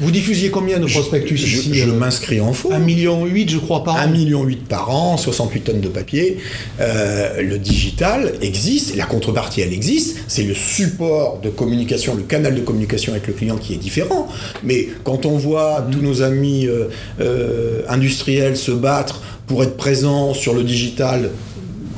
Vous 0.00 0.10
diffusiez 0.10 0.50
combien 0.50 0.78
de 0.78 0.86
prospectus 0.86 1.36
je, 1.36 1.46
ici 1.46 1.74
Je, 1.74 1.90
m'inscris 1.90 2.40
en 2.40 2.52
faux. 2.52 2.70
1,8 2.70 2.78
million, 2.80 3.26
je 3.26 3.58
crois, 3.58 3.84
par 3.84 3.96
an. 3.96 4.06
1,8 4.06 4.10
million 4.12 4.46
par 4.68 4.90
an, 4.90 5.16
68 5.16 5.60
tonnes 5.60 5.80
de 5.80 5.88
papier. 5.88 6.38
Euh, 6.80 7.40
le 7.40 7.58
digital 7.58 8.34
existe. 8.42 8.96
La 8.96 9.06
contrepartie, 9.06 9.60
elle 9.62 9.72
existe. 9.72 10.18
C'est 10.28 10.44
le 10.44 10.54
support 10.54 11.40
de 11.42 11.48
communication, 11.48 12.14
le 12.14 12.22
canal 12.22 12.54
de 12.54 12.60
communication 12.60 13.12
avec 13.12 13.26
le 13.26 13.32
client 13.32 13.56
qui 13.56 13.74
est 13.74 13.78
différent. 13.78 14.28
Mais 14.64 14.88
quand 15.04 15.24
on 15.24 15.36
voit 15.38 15.80
mmh. 15.80 15.90
tous 15.90 16.00
nos 16.00 16.22
amis 16.26 16.66
euh, 16.66 16.88
euh, 17.20 17.82
industriels 17.88 18.56
se 18.56 18.72
battre 18.72 19.22
pour 19.46 19.62
être 19.62 19.76
présents 19.76 20.34
sur 20.34 20.54
le 20.54 20.62
digital 20.62 21.30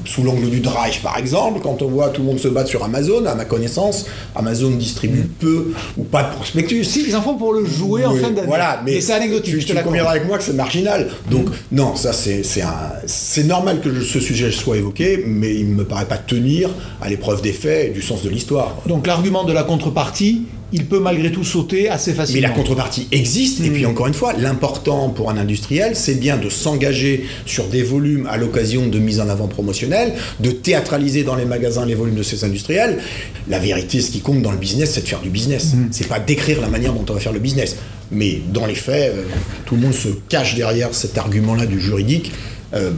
sous 0.08 0.22
l'angle 0.22 0.48
du 0.48 0.60
drive 0.60 1.00
par 1.02 1.18
exemple, 1.18 1.60
quand 1.62 1.82
on 1.82 1.88
voit 1.88 2.08
tout 2.08 2.22
le 2.22 2.28
monde 2.28 2.38
se 2.38 2.48
battre 2.48 2.70
sur 2.70 2.82
Amazon, 2.82 3.26
à 3.26 3.34
ma 3.34 3.44
connaissance, 3.44 4.06
Amazon 4.34 4.70
distribue 4.70 5.20
mm. 5.20 5.28
peu 5.38 5.72
ou 5.98 6.04
pas 6.04 6.22
de 6.22 6.34
prospectus. 6.34 6.84
Si, 6.84 7.04
ils 7.06 7.14
en 7.14 7.22
font 7.22 7.34
pour 7.34 7.52
le 7.52 7.66
jouer 7.66 8.06
en 8.06 8.14
fin 8.14 8.30
d'année. 8.30 8.46
Voilà, 8.46 8.80
mais 8.84 9.00
c'est 9.00 9.12
anecdotique. 9.12 9.58
Tu, 9.58 9.64
tu 9.64 9.74
conviendras 9.82 10.12
avec 10.12 10.26
moi 10.26 10.38
que 10.38 10.44
c'est 10.44 10.54
marginal. 10.54 11.10
Donc, 11.30 11.48
mm. 11.48 11.52
non, 11.72 11.94
ça 11.94 12.12
c'est 12.12 13.44
normal 13.44 13.80
que 13.80 14.00
ce 14.00 14.18
sujet 14.18 14.50
soit 14.50 14.78
évoqué, 14.78 15.22
mais 15.26 15.54
il 15.54 15.70
ne 15.70 15.74
me 15.74 15.84
paraît 15.84 16.06
pas 16.06 16.18
tenir 16.18 16.70
à 17.02 17.08
l'épreuve 17.08 17.42
des 17.42 17.52
faits 17.52 17.90
et 17.90 17.90
du 17.90 18.00
sens 18.00 18.22
de 18.22 18.30
l'histoire. 18.30 18.76
Donc, 18.86 19.06
l'argument 19.06 19.44
de 19.44 19.52
la 19.52 19.62
contrepartie, 19.62 20.46
il 20.72 20.86
peut 20.86 21.00
malgré 21.00 21.32
tout 21.32 21.44
sauter 21.44 21.88
assez 21.88 22.12
facilement. 22.12 22.42
Mais 22.42 22.48
la 22.48 22.54
contrepartie 22.54 23.08
existe, 23.10 23.60
et 23.60 23.70
puis 23.70 23.84
hmm. 23.84 23.90
encore 23.90 24.06
une 24.06 24.14
fois, 24.14 24.32
l'important 24.34 25.08
pour 25.08 25.30
un 25.30 25.36
industriel, 25.36 25.96
c'est 25.96 26.14
bien 26.14 26.36
de 26.36 26.48
s'engager 26.48 27.26
sur 27.46 27.68
des 27.68 27.82
volumes 27.82 28.26
à 28.30 28.36
l'occasion 28.36 28.86
de 28.86 28.98
mise 28.98 29.20
en 29.20 29.28
avant 29.28 29.48
promotionnelle, 29.48 30.14
de 30.40 30.50
théâtraliser 30.50 31.24
dans 31.24 31.36
les 31.36 31.44
magasins 31.46 31.86
les 31.86 31.94
volumes 31.94 32.16
de 32.16 32.22
ces 32.22 32.44
industriels. 32.44 32.98
La 33.48 33.58
vérité, 33.58 34.00
ce 34.00 34.10
qui 34.10 34.20
compte 34.20 34.42
dans 34.42 34.52
le 34.52 34.58
business, 34.58 34.92
c'est 34.92 35.02
de 35.02 35.08
faire 35.08 35.20
du 35.20 35.30
business. 35.30 35.74
Hmm. 35.74 35.88
C'est 35.90 36.08
pas 36.08 36.20
d'écrire 36.20 36.60
la 36.60 36.68
manière 36.68 36.92
dont 36.92 37.04
on 37.08 37.14
va 37.14 37.20
faire 37.20 37.32
le 37.32 37.40
business. 37.40 37.76
Mais 38.10 38.40
dans 38.52 38.66
les 38.66 38.74
faits, 38.74 39.12
euh, 39.14 39.22
tout 39.66 39.74
le 39.74 39.82
monde 39.82 39.94
se 39.94 40.08
cache 40.28 40.54
derrière 40.54 40.94
cet 40.94 41.18
argument-là 41.18 41.66
du 41.66 41.80
juridique. 41.80 42.32
Euh, 42.74 42.90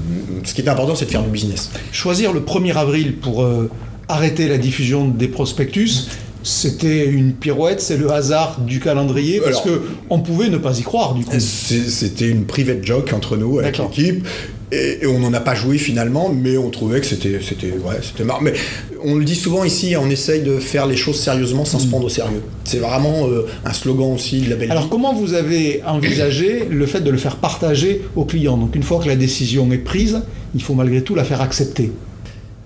ce 0.44 0.54
qui 0.54 0.62
est 0.62 0.68
important, 0.68 0.94
c'est 0.94 1.06
de 1.06 1.10
faire 1.10 1.22
du 1.22 1.30
business. 1.30 1.70
Choisir 1.92 2.32
le 2.32 2.40
1er 2.40 2.74
avril 2.74 3.16
pour 3.16 3.42
euh, 3.42 3.70
arrêter 4.08 4.48
la 4.48 4.58
diffusion 4.58 5.06
des 5.08 5.28
prospectus, 5.28 6.08
c'était 6.42 7.06
une 7.06 7.32
pirouette, 7.32 7.80
c'est 7.80 7.97
le 7.97 8.11
hasard 8.11 8.61
du 8.61 8.80
calendrier, 8.80 9.40
parce 9.40 9.61
qu'on 9.61 9.80
on 10.09 10.20
pouvait 10.20 10.49
ne 10.49 10.59
pas 10.59 10.78
y 10.78 10.82
croire 10.82 11.14
du 11.14 11.25
coup. 11.25 11.37
C'était 11.38 12.28
une 12.28 12.44
private 12.44 12.85
joke 12.85 13.12
entre 13.12 13.37
nous 13.37 13.59
avec 13.59 13.78
l'équipe. 13.78 14.26
Et, 14.73 15.04
on 15.04 15.18
n'en 15.18 15.32
a 15.35 15.40
pas 15.40 15.54
joué 15.54 15.78
finalement, 15.78 16.32
mais 16.32 16.56
on 16.56 16.70
trouvait 16.70 17.00
que 17.00 17.06
c'était 17.06 17.40
c'était 17.42 17.73
ouais, 17.73 17.99
c'était 18.02 18.23
marrant. 18.23 18.40
Mais 18.40 18.54
on 19.02 19.16
le 19.16 19.25
dit 19.25 19.35
souvent 19.35 19.64
ici, 19.64 19.97
on 19.97 20.09
essaye 20.09 20.42
de 20.42 20.59
faire 20.59 20.87
les 20.87 20.97
choses 20.97 21.18
sérieusement 21.18 21.64
sans 21.64 21.80
se 21.80 21.87
mm. 21.87 21.90
prendre 21.90 22.06
au 22.06 22.09
sérieux. 22.09 22.42
C'est 22.64 22.78
vraiment 22.78 23.26
euh, 23.28 23.47
un 23.64 23.73
slogan 23.73 24.12
aussi 24.14 24.42
de 24.42 24.50
la 24.50 24.56
belle 24.56 24.70
Alors 24.70 24.88
comment 24.88 25.12
vous 25.12 25.35
avez 25.35 25.82
envisagé 25.85 26.66
le 26.70 26.87
fait 26.87 27.00
de 27.00 27.11
le 27.11 27.18
faire 27.18 27.37
partager 27.37 28.02
aux 28.14 28.25
clients? 28.25 28.56
Donc 28.56 28.76
une 28.76 28.85
fois 28.85 29.00
que 29.00 29.09
la 29.09 29.16
décision 29.16 29.70
est 29.73 29.78
prise, 29.78 30.23
il 30.54 30.62
faut 30.62 30.75
malgré 30.75 31.02
tout 31.02 31.16
la 31.16 31.25
faire 31.25 31.40
accepter. 31.40 31.90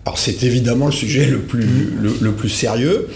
Alors 0.04 0.19
c'est 0.19 0.43
évidemment 0.43 0.87
le 0.87 0.93
sujet 0.93 1.25
le 1.25 1.38
plus, 1.38 1.64
mm. 1.64 2.16
le 2.21 2.33
plus 2.33 2.50
sérieux. 2.50 3.09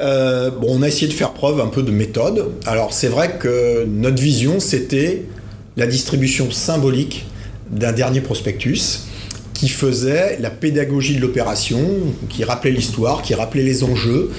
Euh, 0.00 0.50
bon, 0.50 0.78
on 0.78 0.82
a 0.82 0.88
essayé 0.88 1.08
de 1.08 1.12
faire 1.12 1.32
preuve 1.32 1.60
un 1.60 1.68
peu 1.68 1.82
de 1.82 1.90
méthode. 1.90 2.52
Alors 2.66 2.92
c'est 2.92 3.08
vrai 3.08 3.38
que 3.38 3.84
notre 3.86 4.20
vision, 4.20 4.60
c'était 4.60 5.24
la 5.76 5.86
distribution 5.86 6.50
symbolique 6.50 7.26
d'un 7.70 7.92
dernier 7.92 8.20
prospectus 8.20 9.06
qui 9.56 9.68
faisait 9.68 10.38
la 10.40 10.50
pédagogie 10.50 11.16
de 11.16 11.20
l'opération, 11.20 11.80
qui 12.28 12.44
rappelait 12.44 12.70
l'histoire, 12.70 13.22
qui 13.22 13.34
rappelait 13.34 13.62
les 13.62 13.84
enjeux, 13.84 14.30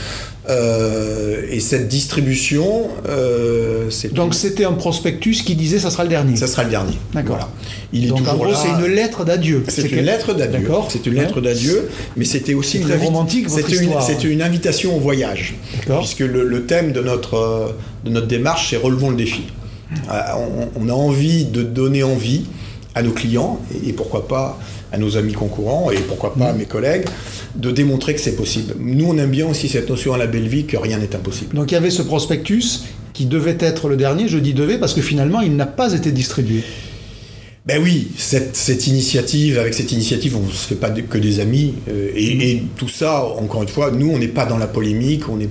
euh, 0.49 1.41
et 1.49 1.59
cette 1.59 1.89
distribution, 1.89 2.87
euh, 3.09 3.89
c'est 3.89 4.13
donc 4.13 4.33
c'était 4.33 4.63
un 4.63 4.73
prospectus 4.73 5.43
qui 5.43 5.55
disait 5.55 5.79
ça 5.79 5.89
sera 5.89 6.03
le 6.03 6.09
dernier. 6.09 6.37
Ça 6.37 6.47
sera 6.47 6.63
le 6.63 6.69
dernier. 6.69 6.97
D'accord. 7.13 7.49
Il 7.91 8.05
est 8.05 8.07
donc 8.07 8.19
toujours 8.19 8.33
en 8.33 8.37
gros, 8.37 8.53
c'est 8.55 8.69
une 8.69 8.93
lettre 8.93 9.25
d'adieu. 9.25 9.63
C'est 9.67 9.91
une 9.91 10.05
lettre 10.05 10.33
d'adieu. 10.33 10.59
D'accord. 10.59 10.87
C'est 10.89 11.05
une 11.05 11.15
lettre 11.15 11.41
d'adieu, 11.41 11.89
mais 12.15 12.23
c'était 12.23 12.53
aussi 12.53 12.79
très 12.79 12.95
romantique. 12.97 13.49
C'était 13.49 13.75
une, 13.75 13.99
c'était 13.99 14.27
une 14.27 14.41
invitation 14.41 14.95
au 14.95 14.99
voyage, 14.99 15.55
puisque 15.99 16.19
le, 16.19 16.65
thème 16.65 16.93
de 16.93 17.01
notre 17.01 17.75
de 18.05 18.11
notre 18.11 18.27
démarche, 18.27 18.69
c'est 18.69 18.77
relevons 18.77 19.09
le 19.09 19.17
défi. 19.17 19.43
Euh, 20.11 20.21
on, 20.75 20.89
a 20.89 20.93
envie 20.93 21.45
de 21.45 21.63
donner 21.63 22.03
envie 22.03 22.45
à 22.93 23.01
nos 23.01 23.11
clients 23.11 23.59
et, 23.85 23.93
pourquoi 23.93 24.27
pas 24.27 24.59
à 24.91 24.97
nos 24.97 25.17
amis 25.17 25.33
concurrents 25.33 25.91
et 25.91 25.97
pourquoi 25.97 26.33
pas 26.33 26.47
à 26.47 26.53
mm. 26.53 26.57
mes 26.57 26.65
collègues 26.65 27.05
de 27.55 27.71
démontrer 27.71 28.13
que 28.15 28.21
c'est 28.21 28.35
possible. 28.35 28.75
Nous, 28.79 29.05
on 29.05 29.17
aime 29.17 29.31
bien 29.31 29.47
aussi 29.47 29.67
cette 29.67 29.89
notion 29.89 30.13
à 30.13 30.17
la 30.17 30.27
belle 30.27 30.47
vie 30.47 30.65
que 30.65 30.77
rien 30.77 30.97
n'est 30.97 31.15
impossible. 31.15 31.55
Donc 31.55 31.71
il 31.71 31.75
y 31.75 31.77
avait 31.77 31.89
ce 31.89 32.01
prospectus 32.01 32.83
qui 33.13 33.25
devait 33.25 33.57
être 33.59 33.89
le 33.89 33.97
dernier, 33.97 34.27
je 34.27 34.37
dis 34.37 34.53
devait 34.53 34.77
parce 34.77 34.93
que 34.93 35.01
finalement 35.01 35.41
il 35.41 35.55
n'a 35.55 35.65
pas 35.65 35.93
été 35.93 36.11
distribué. 36.11 36.63
Ben 37.67 37.83
oui, 37.83 38.07
cette, 38.15 38.87
initiative, 38.87 39.59
avec 39.59 39.73
cette 39.73 39.91
initiative, 39.91 40.37
on 40.37 40.45
ne 40.47 40.51
se 40.51 40.67
fait 40.67 40.75
pas 40.75 40.89
que 40.89 41.17
des 41.17 41.41
amis. 41.41 41.73
Euh, 41.89 42.11
et, 42.15 42.63
tout 42.77 42.87
ça, 42.87 43.25
encore 43.25 43.61
une 43.61 43.67
fois, 43.67 43.91
nous, 43.91 44.09
on 44.09 44.17
n'est 44.17 44.29
pas 44.29 44.45
dans 44.45 44.57
la 44.57 44.67
polémique. 44.67 45.27
On, 45.27 45.37
est, 45.41 45.49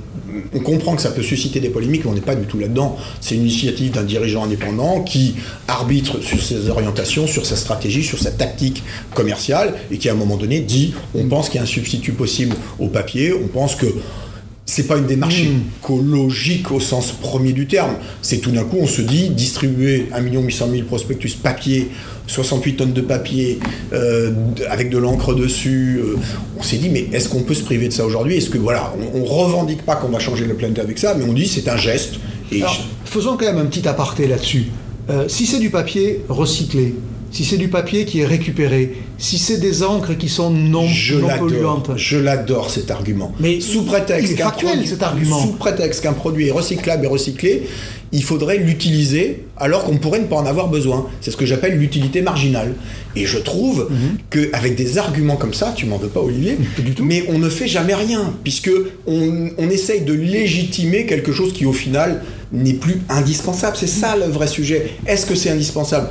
on 0.54 0.60
comprend 0.60 0.96
que 0.96 1.02
ça 1.02 1.10
peut 1.10 1.20
susciter 1.22 1.60
des 1.60 1.68
polémiques, 1.68 2.06
mais 2.06 2.10
on 2.10 2.14
n'est 2.14 2.22
pas 2.22 2.34
du 2.34 2.46
tout 2.46 2.58
là-dedans. 2.58 2.96
C'est 3.20 3.34
une 3.34 3.42
initiative 3.42 3.90
d'un 3.90 4.02
dirigeant 4.02 4.44
indépendant 4.44 5.02
qui 5.02 5.34
arbitre 5.68 6.22
sur 6.22 6.42
ses 6.42 6.70
orientations, 6.70 7.26
sur 7.26 7.44
sa 7.44 7.54
stratégie, 7.54 8.02
sur 8.02 8.18
sa 8.18 8.30
tactique 8.30 8.82
commerciale, 9.12 9.74
et 9.90 9.98
qui, 9.98 10.08
à 10.08 10.12
un 10.12 10.16
moment 10.16 10.38
donné, 10.38 10.60
dit 10.60 10.94
on 11.14 11.26
pense 11.26 11.50
qu'il 11.50 11.56
y 11.56 11.60
a 11.60 11.64
un 11.64 11.66
substitut 11.66 12.12
possible 12.12 12.56
au 12.78 12.88
papier, 12.88 13.34
on 13.34 13.48
pense 13.48 13.74
que 13.74 13.88
c'est 14.68 14.88
pas 14.88 14.96
une 14.96 15.06
démarche 15.06 15.44
hmm. 15.44 15.60
écologique 15.80 16.72
au 16.72 16.80
sens 16.80 17.12
premier 17.12 17.52
du 17.52 17.68
terme. 17.68 17.94
C'est 18.20 18.38
tout 18.38 18.50
d'un 18.50 18.64
coup, 18.64 18.78
on 18.80 18.86
se 18.86 19.00
dit, 19.00 19.30
distribuer 19.30 20.08
1 20.12 20.20
800 20.22 20.68
000 20.72 20.82
prospectus 20.86 21.34
papier, 21.36 21.88
68 22.26 22.76
tonnes 22.76 22.92
de 22.92 23.00
papier, 23.00 23.60
euh, 23.92 24.32
avec 24.68 24.90
de 24.90 24.98
l'encre 24.98 25.34
dessus, 25.34 26.00
euh, 26.00 26.16
on 26.58 26.64
s'est 26.64 26.78
dit, 26.78 26.88
mais 26.88 27.06
est-ce 27.12 27.28
qu'on 27.28 27.42
peut 27.42 27.54
se 27.54 27.62
priver 27.62 27.86
de 27.86 27.92
ça 27.92 28.04
aujourd'hui? 28.04 28.36
Est-ce 28.38 28.50
que, 28.50 28.58
voilà, 28.58 28.92
on, 29.14 29.24
revendique 29.24 29.82
pas 29.82 29.94
qu'on 29.94 30.08
va 30.08 30.18
changer 30.18 30.44
le 30.44 30.54
planète 30.54 30.80
avec 30.80 30.98
ça, 30.98 31.14
mais 31.14 31.24
on 31.24 31.32
dit 31.32 31.46
c'est 31.46 31.68
un 31.68 31.76
geste. 31.76 32.14
Et 32.50 32.62
faisons 33.04 33.36
quand 33.36 33.46
même 33.46 33.58
un 33.58 33.66
petit 33.66 33.86
aparté 33.86 34.26
là-dessus. 34.26 34.66
Euh, 35.10 35.28
si 35.28 35.46
c'est 35.46 35.60
du 35.60 35.70
papier 35.70 36.24
recyclé, 36.28 36.94
si 37.30 37.44
c'est 37.44 37.56
du 37.56 37.68
papier 37.68 38.04
qui 38.04 38.20
est 38.20 38.26
récupéré, 38.26 38.96
si 39.18 39.38
c'est 39.38 39.58
des 39.58 39.82
encres 39.82 40.16
qui 40.16 40.28
sont 40.28 40.50
non, 40.50 40.86
je 40.86 41.16
polluantes. 41.38 41.90
Je 41.96 42.18
l'adore 42.18 42.70
cet 42.70 42.90
argument. 42.90 43.32
Mais 43.40 43.60
sous 43.60 43.82
prétexte 43.82 44.36
qu'un 44.36 44.50
produit, 44.50 44.86
cet 44.86 45.02
argument. 45.02 45.40
Sous 45.40 45.52
prétexte 45.52 46.02
qu'un 46.02 46.12
produit 46.12 46.48
est 46.48 46.52
recyclable 46.52 47.04
et 47.04 47.08
recyclé, 47.08 47.66
il 48.12 48.22
faudrait 48.22 48.58
l'utiliser 48.58 49.44
alors 49.56 49.84
qu'on 49.84 49.98
pourrait 49.98 50.20
ne 50.20 50.26
pas 50.26 50.36
en 50.36 50.46
avoir 50.46 50.68
besoin. 50.68 51.08
C'est 51.20 51.30
ce 51.30 51.36
que 51.36 51.46
j'appelle 51.46 51.76
l'utilité 51.76 52.22
marginale. 52.22 52.74
Et 53.16 53.26
je 53.26 53.38
trouve 53.38 53.88
mhm. 53.90 54.18
qu'avec 54.30 54.76
des 54.76 54.98
arguments 54.98 55.36
comme 55.36 55.54
ça, 55.54 55.72
tu 55.76 55.86
m'en 55.86 55.98
veux 55.98 56.08
pas 56.08 56.20
Olivier, 56.20 56.56
du 56.78 56.94
tout. 56.94 57.04
mais 57.04 57.24
on 57.28 57.38
ne 57.38 57.48
fait 57.48 57.66
jamais 57.66 57.94
rien, 57.94 58.34
puisque 58.44 58.70
on, 59.06 59.50
on 59.58 59.70
essaye 59.70 60.02
de 60.02 60.12
légitimer 60.12 61.06
quelque 61.06 61.32
chose 61.32 61.52
qui 61.52 61.66
au 61.66 61.72
final 61.72 62.22
n'est 62.52 62.74
plus 62.74 63.00
indispensable. 63.08 63.76
C'est 63.76 63.86
ça 63.86 64.16
le 64.16 64.30
vrai 64.30 64.46
sujet. 64.46 64.92
Est-ce 65.06 65.26
que 65.26 65.34
c'est 65.34 65.50
indispensable? 65.50 66.08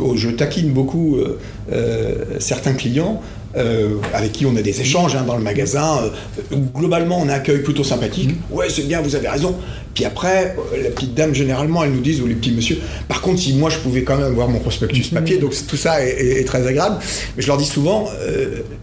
Oh, 0.00 0.14
je, 0.16 0.28
taquine 0.28 0.70
beaucoup 0.70 1.16
euh, 1.16 1.38
euh, 1.72 2.14
certains 2.40 2.74
clients 2.74 3.22
euh, 3.56 3.96
avec 4.12 4.32
qui 4.32 4.44
on 4.44 4.54
a 4.56 4.60
des 4.60 4.82
échanges 4.82 5.16
hein, 5.16 5.24
dans 5.26 5.36
le 5.36 5.42
magasin. 5.42 6.10
globalement, 6.74 7.18
on 7.20 7.28
a 7.28 7.32
un 7.32 7.36
accueil 7.36 7.62
plutôt 7.62 7.84
sympathique. 7.84 8.30
Mmh. 8.30 8.54
Ouais, 8.54 8.68
c'est 8.68 8.86
bien, 8.86 9.00
vous 9.00 9.14
avez 9.14 9.28
raison. 9.28 9.56
Puis 9.94 10.04
après, 10.04 10.56
la 10.82 10.90
petite 10.90 11.14
dame, 11.14 11.34
généralement, 11.34 11.84
elle 11.84 11.92
nous 11.92 12.00
dit, 12.00 12.20
ou 12.20 12.26
les 12.26 12.34
petits 12.34 12.52
monsieur, 12.52 12.78
par 13.08 13.20
contre, 13.20 13.40
si 13.40 13.52
moi 13.54 13.70
je 13.70 13.78
pouvais 13.78 14.02
quand 14.02 14.16
même 14.16 14.26
avoir 14.26 14.48
mon 14.48 14.58
prospectus 14.58 15.10
mmh. 15.10 15.14
papier, 15.14 15.38
donc 15.38 15.54
tout 15.66 15.76
ça 15.76 16.04
est, 16.04 16.46
très 16.46 16.66
agréable. 16.66 16.96
Mais 17.36 17.42
je 17.42 17.46
leur 17.46 17.56
dis 17.56 17.66
souvent, 17.66 18.08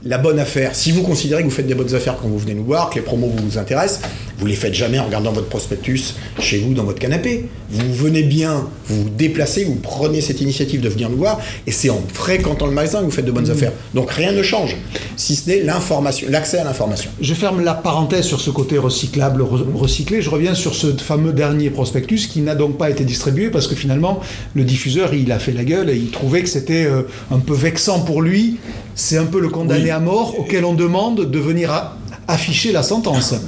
la 0.04 0.18
bonne 0.18 0.40
affaire, 0.40 0.76
si 0.76 0.92
vous 0.92 1.02
considérez 1.02 1.42
que 1.42 1.48
vous 1.48 1.54
faites 1.54 1.68
des 1.68 1.76
bonnes 1.76 1.94
affaires 1.96 2.18
quand 2.22 2.28
vous 2.28 2.38
venez 2.38 2.54
nous 2.54 2.64
voir, 2.64 2.90
que 2.90 2.96
les 2.96 3.02
promos 3.02 3.32
vous 3.36 3.58
intéressent, 3.58 4.02
vous 4.38 4.46
les 4.46 4.56
faites 4.56 4.74
jamais 4.74 5.00
en 5.00 5.06
regardant 5.06 5.32
votre 5.32 5.48
prospectus 5.48 6.16
chez 6.40 6.60
vous 6.60 6.74
dans 6.74 6.84
votre 6.84 7.00
canapé. 7.00 7.46
Vous 7.70 7.94
venez 7.94 8.24
bien, 8.24 8.68
vous 8.86 9.04
vous 9.04 9.10
déplacez, 9.10 9.66
vous 9.66 9.76
prenez 9.76 10.22
cette 10.22 10.42
initiative 10.42 10.82
de 10.82 10.90
venir 10.90 11.10
nous 11.10 11.18
voir, 11.18 11.40
et 11.68 11.72
c'est 11.72 11.90
en 11.90 12.02
fréquentant 12.14 12.66
le 12.66 12.72
magasin 12.72 13.00
que 13.00 13.06
vous 13.06 13.12
faites 13.12 13.26
de 13.26 13.32
bonnes 13.32 13.48
mmh. 13.48 13.52
affaires. 13.52 13.74
Donc 13.94 14.12
rien 14.12 14.32
ne 14.32 14.44
change, 14.44 14.78
si 15.18 15.36
ce 15.36 15.50
n'est 15.50 15.62
l'information, 15.62 16.28
l'accès 16.30 16.60
à 16.60 16.64
l'information. 16.64 17.10
Je 17.20 17.34
ferme 17.34 17.64
la 17.64 17.74
parenthèse 17.74 18.26
sur 18.26 18.40
ce 18.40 18.50
côté 18.50 18.78
recyclable, 18.78 19.44
recyclé. 19.76 20.22
Je 20.22 20.30
reviens 20.30 20.56
sur 20.56 20.74
ce 20.74 20.88
fameux 21.02 21.34
dernier 21.34 21.70
prospectus 21.70 22.28
qui 22.28 22.42
n'a 22.42 22.56
donc 22.56 22.78
pas 22.78 22.90
été 22.90 23.04
distribué 23.04 23.50
parce 23.50 23.68
que 23.68 23.76
finalement 23.76 24.20
le 24.54 24.64
diffuseur 24.64 25.14
il 25.14 25.32
a 25.32 25.40
fait 25.40 25.52
la 25.52 25.64
gueule 25.64 25.90
et 25.90 25.96
il 25.96 26.10
trouvait 26.10 26.42
que 26.42 26.50
c'était 26.50 26.86
euh, 26.86 27.04
un 27.32 27.40
peu 27.40 27.54
vexant 27.54 28.02
pour 28.02 28.22
lui. 28.22 28.58
C'est 28.96 29.18
un 29.18 29.26
peu 29.26 29.40
le 29.40 29.50
condamné 29.50 29.92
à 29.92 30.00
mort 30.00 30.40
auquel 30.40 30.66
on 30.66 30.74
demande 30.74 31.30
de 31.30 31.40
venir 31.40 31.72
à 31.72 31.99
afficher 32.30 32.72
la 32.72 32.84
sentence. 32.84 33.34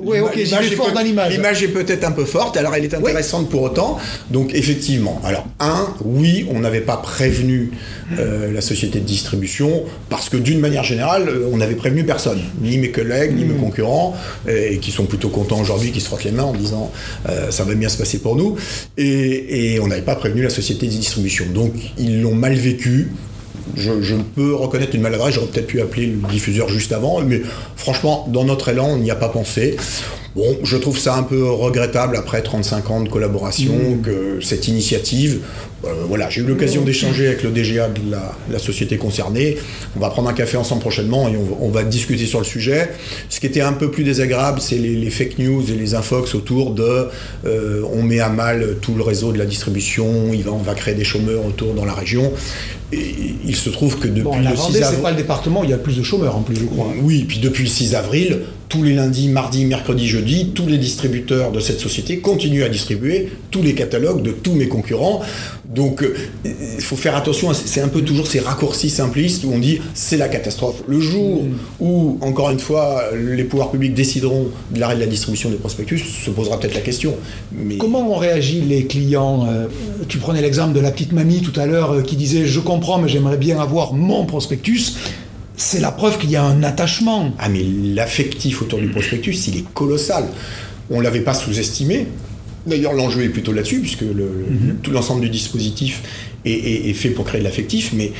Oui, 0.00 0.20
ok, 0.20 0.36
j'y 0.36 0.54
vais 0.54 0.76
fort 0.76 0.92
dans 0.92 1.00
l'image. 1.00 1.32
L'image 1.32 1.62
est 1.62 1.68
peut-être 1.68 2.04
un 2.04 2.10
peu 2.10 2.26
forte, 2.26 2.58
alors 2.58 2.74
elle 2.74 2.84
est 2.84 2.92
intéressante 2.92 3.48
pour 3.48 3.62
autant. 3.62 3.96
Donc 4.30 4.52
effectivement, 4.52 5.18
alors 5.24 5.46
un, 5.60 5.94
oui, 6.04 6.46
on 6.50 6.60
n'avait 6.60 6.82
pas 6.82 6.98
prévenu 6.98 7.70
euh, 8.18 8.52
la 8.52 8.60
société 8.60 9.00
de 9.00 9.06
distribution 9.06 9.84
parce 10.10 10.28
que 10.28 10.36
d'une 10.36 10.60
manière 10.60 10.84
générale, 10.84 11.28
euh, 11.28 11.48
on 11.50 11.56
n'avait 11.56 11.74
prévenu 11.74 12.04
personne, 12.04 12.40
ni 12.60 12.76
mes 12.76 12.90
collègues, 12.90 13.34
ni 13.34 13.44
mes 13.44 13.54
mm. 13.54 13.60
concurrents, 13.60 14.14
et 14.46 14.78
qui 14.78 14.90
sont 14.90 15.06
plutôt 15.06 15.30
contents 15.30 15.60
aujourd'hui, 15.60 15.90
qui 15.90 16.02
se 16.02 16.06
frottent 16.06 16.24
les 16.24 16.32
mains 16.32 16.44
en 16.44 16.52
disant 16.52 16.92
euh, 17.28 17.50
ça 17.50 17.64
va 17.64 17.74
bien 17.74 17.88
se 17.88 17.96
passer 17.96 18.18
pour 18.18 18.36
nous, 18.36 18.56
et, 18.98 19.74
et 19.74 19.80
on 19.80 19.86
n'avait 19.86 20.02
pas 20.02 20.16
prévenu 20.16 20.42
la 20.42 20.50
société 20.50 20.86
de 20.86 20.92
distribution. 20.92 21.46
Donc 21.54 21.72
ils 21.96 22.20
l'ont 22.20 22.34
mal 22.34 22.54
vécu, 22.54 23.10
je, 23.76 24.14
peux 24.34 24.54
reconnaître 24.54 24.94
une 24.94 25.02
maladresse, 25.02 25.34
j'aurais 25.34 25.46
peut-être 25.46 25.66
pu 25.66 25.80
appeler 25.80 26.06
le 26.06 26.28
diffuseur 26.28 26.68
juste 26.68 26.92
avant, 26.92 27.20
mais 27.22 27.42
franchement, 27.76 28.26
dans 28.28 28.44
notre 28.44 28.68
élan, 28.68 28.88
on 28.90 28.98
n'y 28.98 29.10
a 29.10 29.16
pas 29.16 29.28
pensé. 29.28 29.76
Bon, 30.36 30.56
je 30.64 30.76
trouve 30.76 30.98
ça 30.98 31.14
un 31.14 31.22
peu 31.22 31.48
regrettable 31.48 32.16
après 32.16 32.42
35 32.42 32.90
ans 32.90 33.00
de 33.00 33.08
collaboration 33.08 33.74
mm. 33.74 34.02
que 34.02 34.40
cette 34.42 34.68
initiative. 34.68 35.40
Euh, 35.86 36.04
voilà, 36.08 36.30
j'ai 36.30 36.40
eu 36.40 36.44
l'occasion 36.44 36.82
d'échanger 36.82 37.28
avec 37.28 37.42
le 37.42 37.50
DGA 37.50 37.88
de 37.88 38.00
la, 38.10 38.58
société 38.58 38.96
concernée. 38.96 39.56
On 39.96 40.00
va 40.00 40.08
prendre 40.08 40.28
un 40.28 40.32
café 40.32 40.56
ensemble 40.56 40.80
prochainement 40.80 41.28
et 41.28 41.36
on, 41.60 41.68
va 41.68 41.82
discuter 41.82 42.24
sur 42.24 42.38
le 42.38 42.44
sujet. 42.44 42.90
Ce 43.28 43.40
qui 43.40 43.46
était 43.46 43.60
un 43.60 43.72
peu 43.72 43.90
plus 43.90 44.04
désagréable, 44.04 44.60
c'est 44.60 44.78
les, 44.78 45.10
fake 45.10 45.38
news 45.38 45.70
et 45.70 45.74
les 45.74 45.94
infox 45.94 46.34
autour 46.34 46.70
de 46.72 47.08
euh, 47.44 47.82
on 47.92 48.02
met 48.02 48.20
à 48.20 48.28
mal 48.28 48.76
tout 48.80 48.94
le 48.94 49.02
réseau 49.02 49.32
de 49.32 49.38
la 49.38 49.44
distribution, 49.44 50.32
il 50.32 50.42
va, 50.42 50.52
on 50.52 50.58
va 50.58 50.74
créer 50.74 50.94
des 50.94 51.04
chômeurs 51.04 51.44
autour 51.44 51.74
dans 51.74 51.84
la 51.84 51.94
région. 51.94 52.32
Et 52.92 53.14
il 53.44 53.56
se 53.56 53.70
trouve 53.70 53.98
que 53.98 54.06
depuis 54.06 54.22
bon, 54.22 54.40
la 54.40 54.50
le 54.50 54.56
6 54.56 54.62
avril. 54.62 54.84
c'est 54.90 55.02
pas 55.02 55.10
le 55.10 55.16
département, 55.16 55.64
il 55.64 55.70
y 55.70 55.72
a 55.72 55.78
plus 55.78 55.96
de 55.96 56.02
chômeurs 56.02 56.36
en 56.36 56.42
plus, 56.42 56.56
je 56.56 56.64
crois. 56.64 56.88
Oui, 57.02 57.24
puis 57.26 57.38
depuis 57.38 57.64
le 57.64 57.68
6 57.68 57.94
avril, 57.94 58.40
tous 58.68 58.82
les 58.82 58.94
lundis, 58.94 59.28
mardis, 59.28 59.64
mercredis, 59.64 60.08
jeudi, 60.08 60.50
tous 60.54 60.66
les 60.66 60.78
distributeurs 60.78 61.52
de 61.52 61.60
cette 61.60 61.80
société 61.80 62.18
continuent 62.18 62.64
à 62.64 62.68
distribuer 62.68 63.30
tous 63.50 63.62
les 63.62 63.74
catalogues 63.74 64.22
de 64.22 64.32
tous 64.32 64.54
mes 64.54 64.68
concurrents. 64.68 65.22
Donc 65.74 66.02
euh, 66.02 66.14
il 66.44 66.82
faut 66.82 66.96
faire 66.96 67.16
attention, 67.16 67.52
c'est 67.52 67.80
un 67.80 67.88
peu 67.88 68.02
toujours 68.02 68.26
ces 68.26 68.40
raccourcis 68.40 68.90
simplistes 68.90 69.44
où 69.44 69.52
on 69.52 69.58
dit 69.58 69.80
c'est 69.94 70.16
la 70.16 70.28
catastrophe. 70.28 70.82
Le 70.86 71.00
jour 71.00 71.44
mm. 71.44 71.48
où, 71.80 72.18
encore 72.20 72.50
une 72.50 72.60
fois, 72.60 73.02
les 73.14 73.44
pouvoirs 73.44 73.70
publics 73.70 73.94
décideront 73.94 74.48
de 74.70 74.80
l'arrêt 74.80 74.94
de 74.94 75.00
la 75.00 75.06
distribution 75.06 75.50
des 75.50 75.56
prospectus, 75.56 75.98
se 75.98 76.30
posera 76.30 76.60
peut-être 76.60 76.74
la 76.74 76.80
question. 76.80 77.16
Mais... 77.52 77.76
Comment 77.76 78.08
ont 78.10 78.18
réagi 78.18 78.60
les 78.60 78.86
clients 78.86 79.46
euh, 79.48 79.66
Tu 80.08 80.18
prenais 80.18 80.42
l'exemple 80.42 80.74
de 80.74 80.80
la 80.80 80.92
petite 80.92 81.12
mamie 81.12 81.42
tout 81.42 81.58
à 81.58 81.66
l'heure 81.66 81.92
euh, 81.92 82.02
qui 82.02 82.16
disait 82.16 82.46
je 82.46 82.60
comprends 82.60 82.98
mais 82.98 83.08
j'aimerais 83.08 83.36
bien 83.36 83.58
avoir 83.60 83.92
mon 83.92 84.24
prospectus 84.26 84.94
c'est 85.56 85.80
la 85.80 85.92
preuve 85.92 86.18
qu'il 86.18 86.30
y 86.30 86.36
a 86.36 86.42
un 86.42 86.62
attachement. 86.62 87.32
Ah 87.38 87.48
mais 87.48 87.62
l'affectif 87.62 88.62
autour 88.62 88.80
du 88.80 88.88
prospectus, 88.88 89.46
il 89.46 89.58
est 89.58 89.72
colossal. 89.72 90.24
On 90.90 90.98
ne 90.98 91.02
l'avait 91.02 91.20
pas 91.20 91.34
sous-estimé. 91.34 92.08
D'ailleurs, 92.66 92.94
l'enjeu 92.94 93.22
est 93.24 93.28
plutôt 93.28 93.52
là-dessus, 93.52 93.80
puisque 93.80 94.02
mhm. 94.02 94.78
tout 94.82 94.90
l'ensemble 94.90 95.20
du 95.20 95.28
dispositif 95.28 96.02
est, 96.44 96.92
fait 96.94 97.10
pour 97.10 97.24
créer 97.24 97.40
de 97.40 97.44
l'affectif. 97.44 97.92
Mais 97.94 98.12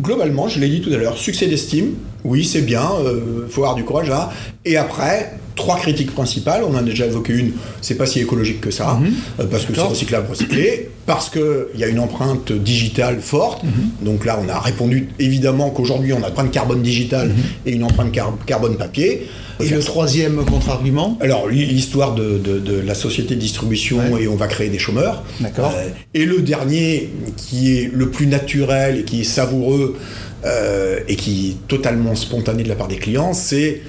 globalement, 0.00 0.48
je 0.48 0.60
l'ai 0.60 0.68
dit 0.68 0.80
tout 0.80 0.92
à 0.92 0.96
l'heure, 0.96 1.16
succès 1.18 1.46
d'estime, 1.46 1.94
oui, 2.24 2.44
c'est 2.44 2.62
bien, 2.62 2.88
il 3.00 3.06
euh, 3.06 3.48
faut 3.48 3.62
avoir 3.62 3.74
du 3.74 3.84
courage 3.84 4.08
là. 4.08 4.30
Et 4.64 4.76
après, 4.76 5.32
trois 5.56 5.76
critiques 5.76 6.12
principales. 6.12 6.62
On 6.64 6.74
en 6.74 6.78
a 6.78 6.82
déjà 6.82 7.06
évoqué 7.06 7.32
une, 7.32 7.52
c'est 7.80 7.96
pas 7.96 8.06
si 8.06 8.20
écologique 8.20 8.60
que 8.60 8.70
ça, 8.70 8.94
mhm. 8.94 9.12
euh, 9.40 9.46
parce 9.50 9.64
que 9.64 9.74
c'est 9.74 9.80
recyclable, 9.82 10.28
recyclé, 10.30 10.90
parce 11.06 11.30
qu'il 11.30 11.78
y 11.78 11.84
a 11.84 11.88
une 11.88 11.98
empreinte 11.98 12.52
digitale 12.52 13.20
forte. 13.20 13.64
Mhm. 13.64 13.70
Donc 14.02 14.24
là, 14.24 14.40
on 14.44 14.48
a 14.48 14.58
répondu 14.58 15.08
évidemment 15.18 15.70
qu'aujourd'hui, 15.70 16.12
on 16.12 16.16
a 16.16 16.18
une 16.20 16.24
empreinte 16.26 16.50
carbone 16.50 16.82
digitale 16.82 17.28
mhm. 17.28 17.34
et 17.66 17.72
une 17.72 17.84
empreinte 17.84 18.12
carbone 18.46 18.76
papier. 18.76 19.28
Et 19.60 19.68
le 19.68 19.80
troisième 19.80 20.44
contre-argument? 20.44 21.18
Alors, 21.20 21.46
l'histoire 21.46 22.14
de, 22.14 22.40
la 22.84 22.94
société 22.94 23.36
de 23.36 23.40
distribution 23.40 24.16
et 24.16 24.26
on 24.26 24.34
va 24.34 24.48
créer 24.48 24.70
des 24.70 24.78
chômeurs. 24.78 25.22
D'accord. 25.38 25.72
Euh, 25.76 25.88
et 26.14 26.24
le 26.24 26.40
dernier, 26.40 27.10
qui 27.36 27.76
est 27.76 27.90
le 27.92 28.10
plus 28.10 28.26
naturel 28.26 28.98
et 28.98 29.02
qui 29.04 29.20
est 29.20 29.24
savoureux 29.24 29.96
euh, 30.44 31.00
et 31.08 31.16
qui 31.16 31.50
est 31.50 31.68
totalement 31.68 32.14
spontané 32.14 32.62
de 32.62 32.68
la 32.68 32.74
part 32.74 32.88
des 32.88 32.96
clients, 32.96 33.32
c'est 33.32 33.82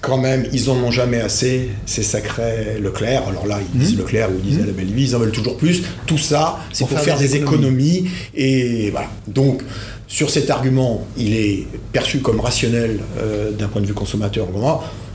quand 0.00 0.18
même, 0.18 0.46
ils 0.52 0.70
en 0.70 0.74
ont 0.76 0.90
jamais 0.90 1.20
assez, 1.20 1.68
c'est 1.86 2.02
sacré 2.02 2.78
Leclerc. 2.80 3.28
Alors 3.28 3.46
là, 3.46 3.58
ils 3.60 3.78
disent 3.78 3.94
mmh. 3.94 3.98
Leclerc 3.98 4.30
ou 4.30 4.34
ils 4.38 4.50
disent 4.50 4.58
mmh. 4.60 4.66
la 4.66 4.72
belle 4.72 4.92
vie, 4.92 5.04
ils 5.04 5.16
en 5.16 5.18
veulent 5.18 5.32
toujours 5.32 5.56
plus. 5.56 5.82
Tout 6.06 6.18
ça, 6.18 6.58
c'est 6.72 6.86
pour, 6.86 6.98
faire, 6.98 7.18
des, 7.18 7.36
économies. 7.36 8.08
Et 8.34 8.90
voilà. 8.90 9.08
Donc, 9.28 9.62
sur 10.08 10.30
cet 10.30 10.50
argument, 10.50 11.06
il 11.16 11.34
est 11.34 11.66
perçu 11.92 12.18
comme 12.18 12.40
rationnel 12.40 13.00
euh, 13.18 13.50
d'un 13.52 13.68
point 13.68 13.80
de 13.80 13.86
vue 13.86 13.94
consommateur. 13.94 14.48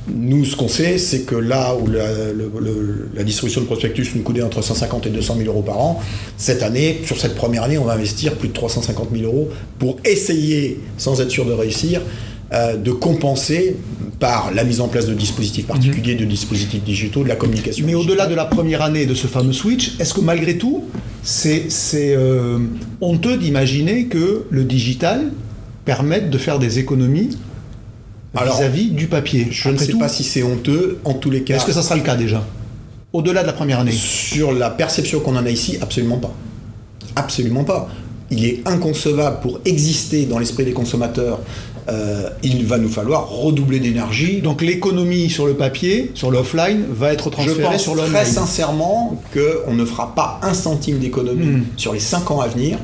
Nous, 0.07 0.45
ce 0.45 0.55
qu'on 0.55 0.67
sait, 0.67 0.97
c'est 0.97 1.21
que 1.21 1.35
là 1.35 1.75
où 1.75 1.87
la, 1.87 3.23
distribution 3.23 3.61
de 3.61 3.67
prospectus 3.67 4.15
nous 4.15 4.23
coûtait 4.23 4.41
entre 4.41 4.61
150 4.61 5.05
et 5.05 5.09
200 5.09 5.35
000 5.37 5.47
euros 5.47 5.61
par 5.61 5.79
an, 5.79 6.01
cette 6.37 6.63
année, 6.63 7.01
sur 7.05 7.19
cette 7.19 7.35
première 7.35 7.63
année, 7.63 7.77
on 7.77 7.85
va 7.85 7.93
investir 7.93 8.33
plus 8.35 8.47
de 8.47 8.53
350 8.53 9.09
000 9.13 9.25
euros 9.25 9.49
pour 9.77 9.97
essayer, 10.03 10.79
sans 10.97 11.21
être 11.21 11.29
sûr 11.29 11.45
de 11.45 11.53
réussir, 11.53 12.01
euh, 12.51 12.77
de 12.77 12.91
compenser 12.91 13.77
par 14.19 14.51
la 14.53 14.63
mise 14.63 14.81
en 14.81 14.87
place 14.87 15.05
de 15.05 15.13
dispositifs 15.13 15.67
particuliers, 15.67 16.15
de 16.15 16.25
dispositifs 16.25 16.83
digitaux, 16.83 17.23
de 17.23 17.29
la 17.29 17.35
communication. 17.35 17.85
Mais 17.85 17.93
au-delà 17.93 18.25
de 18.25 18.35
la 18.35 18.45
première 18.45 18.81
année 18.81 19.05
de 19.05 19.13
ce 19.13 19.27
fameux 19.27 19.53
switch, 19.53 19.99
est-ce 19.99 20.13
que 20.13 20.21
malgré 20.21 20.57
tout, 20.57 20.83
c'est 21.23 21.69
euh, 21.95 22.57
honteux 23.01 23.37
d'imaginer 23.37 24.05
que 24.05 24.45
le 24.49 24.63
digital 24.63 25.31
permette 25.85 26.29
de 26.29 26.37
faire 26.37 26.59
des 26.59 26.79
économies 26.79 27.37
vis-à-vis 28.33 28.89
du 28.89 29.07
papier 29.07 29.47
Je 29.51 29.69
ne 29.69 29.77
sais 29.77 29.93
pas 29.93 30.09
si 30.09 30.23
c'est 30.23 30.43
honteux, 30.43 30.99
en 31.03 31.13
tous 31.13 31.29
les 31.29 31.43
cas. 31.43 31.55
Est-ce 31.55 31.65
que 31.65 31.73
ça 31.73 31.81
sera 31.81 31.95
le 31.95 32.03
cas 32.03 32.15
déjà 32.15 32.43
Au-delà 33.13 33.41
de 33.41 33.47
la 33.47 33.53
première 33.53 33.79
année 33.79 33.91
Sur 33.91 34.51
la 34.51 34.69
perception 34.69 35.19
qu'on 35.19 35.35
en 35.35 35.45
a 35.45 35.49
ici, 35.49 35.77
absolument 35.81 36.17
pas. 36.17 36.33
Absolument 37.15 37.63
pas. 37.63 37.89
Il 38.29 38.45
est 38.45 38.61
inconcevable 38.65 39.39
pour 39.41 39.59
exister 39.65 40.25
dans 40.25 40.39
l'esprit 40.39 40.63
des 40.63 40.71
consommateurs 40.71 41.39
euh, 41.89 42.29
il 42.43 42.65
va 42.65 42.77
nous 42.77 42.89
falloir 42.89 43.29
redoubler 43.29 43.79
d'énergie. 43.79 44.41
Donc 44.41 44.61
l'économie 44.61 45.29
sur 45.29 45.45
le 45.45 45.55
papier, 45.55 46.11
sur 46.13 46.31
l'offline, 46.31 46.83
va 46.89 47.11
être 47.11 47.29
transférée 47.29 47.77
sur 47.77 47.95
l'online. 47.95 48.11
Je 48.11 48.17
pense 48.17 48.23
très 48.23 48.25
sincèrement 48.25 49.21
qu'on 49.33 49.73
ne 49.73 49.85
fera 49.85 50.13
pas 50.13 50.39
un 50.43 50.53
centime 50.53 50.99
d'économie 50.99 51.45
hmm. 51.45 51.63
sur 51.77 51.93
les 51.93 51.99
5 51.99 52.29
ans 52.31 52.39
à 52.39 52.47
venir. 52.47 52.77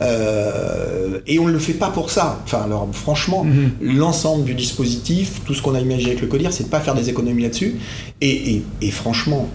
Euh, 0.00 1.18
et 1.26 1.38
on 1.38 1.46
ne 1.46 1.52
le 1.52 1.58
fait 1.58 1.74
pas 1.74 1.90
pour 1.90 2.10
ça. 2.10 2.40
Enfin, 2.44 2.62
alors 2.64 2.88
franchement, 2.92 3.44
hmm. 3.44 3.70
l'ensemble 3.80 4.44
du 4.44 4.54
dispositif, 4.54 5.42
tout 5.44 5.54
ce 5.54 5.62
qu'on 5.62 5.74
a 5.74 5.80
imaginé 5.80 6.12
avec 6.12 6.22
le 6.22 6.28
CODIR, 6.28 6.52
c'est 6.52 6.64
de 6.64 6.68
pas 6.68 6.80
faire 6.80 6.94
des 6.94 7.08
économies 7.08 7.42
là-dessus. 7.42 7.76
Et, 8.20 8.62
et, 8.80 8.90
franchement, 8.90 9.48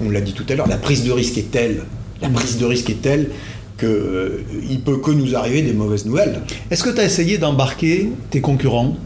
on 0.00 0.10
l'a 0.10 0.20
dit 0.20 0.32
tout 0.32 0.44
à 0.48 0.54
l'heure, 0.54 0.68
la 0.68 0.76
prise 0.76 1.04
de 1.04 1.12
risque 1.12 1.38
est 1.38 1.50
telle, 1.50 1.84
la 2.20 2.28
hmm. 2.28 2.32
prise 2.32 2.58
de 2.58 2.66
risque 2.66 2.90
est 2.90 3.02
telle 3.02 3.30
qu'il 3.78 3.88
euh, 3.88 4.42
peut 4.84 4.98
que 4.98 5.12
nous 5.12 5.36
arriver 5.36 5.62
des 5.62 5.72
mauvaises 5.72 6.04
nouvelles. 6.04 6.40
Est-ce 6.70 6.82
que 6.82 6.90
tu 6.90 7.00
as 7.00 7.04
essayé 7.04 7.38
d'embarquer 7.38 8.10
tes 8.30 8.40
concurrents 8.40 8.96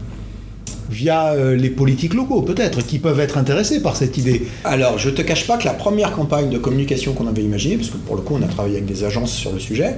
via 0.89 1.33
euh, 1.33 1.55
les 1.55 1.69
politiques 1.69 2.13
locaux, 2.13 2.41
peut-être, 2.41 2.81
qui 2.81 2.99
peuvent 2.99 3.19
être 3.19 3.37
intéressés 3.37 3.81
par 3.81 3.95
cette 3.95 4.17
idée? 4.17 4.47
Alors, 4.63 4.97
je 4.97 5.09
ne 5.09 5.15
te 5.15 5.21
cache 5.21 5.47
pas 5.47 5.57
que 5.57 5.65
la 5.65 5.73
première 5.73 6.11
campagne 6.11 6.49
de 6.49 6.57
communication 6.57 7.13
qu'on 7.13 7.27
avait 7.27 7.43
imaginée, 7.43 7.77
parce 7.77 7.89
que 7.89 7.97
pour 7.97 8.15
le 8.15 8.21
coup, 8.21 8.35
on 8.39 8.43
a 8.43 8.47
travaillé 8.47 8.77
avec 8.77 8.87
des 8.87 9.03
agences 9.03 9.31
sur 9.31 9.51
le 9.51 9.59
sujet, 9.59 9.95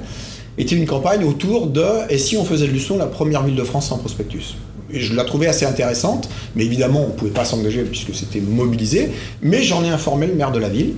était 0.58 0.76
une 0.76 0.86
campagne 0.86 1.24
autour 1.24 1.68
de 1.68 1.86
et 2.10 2.18
si 2.18 2.38
on 2.38 2.46
faisait 2.46 2.68
de 2.68 2.72
Luçon 2.72 2.98
la 2.98 3.08
première 3.08 3.44
ville 3.44 3.56
de 3.56 3.63
France 3.63 3.89
sans 3.89 3.98
prospectus? 3.98 4.56
Et 4.91 5.00
je 5.00 5.15
la 5.15 5.24
trouvais 5.24 5.48
assez 5.48 5.65
intéressante, 5.65 6.30
mais 6.56 6.65
évidemment 6.65 7.04
on 7.06 7.08
ne 7.08 7.13
pouvait 7.13 7.32
pas 7.32 7.46
s'engager 7.46 7.84
puisque 7.84 8.13
c'était 8.13 8.39
mobilisé, 8.39 9.12
mais 9.41 9.63
j'en 9.63 9.84
ai 9.84 9.89
informé 9.89 10.28
le 10.28 10.36
maire 10.36 10.52
de 10.52 10.60
la 10.60 10.70
ville, 10.70 10.94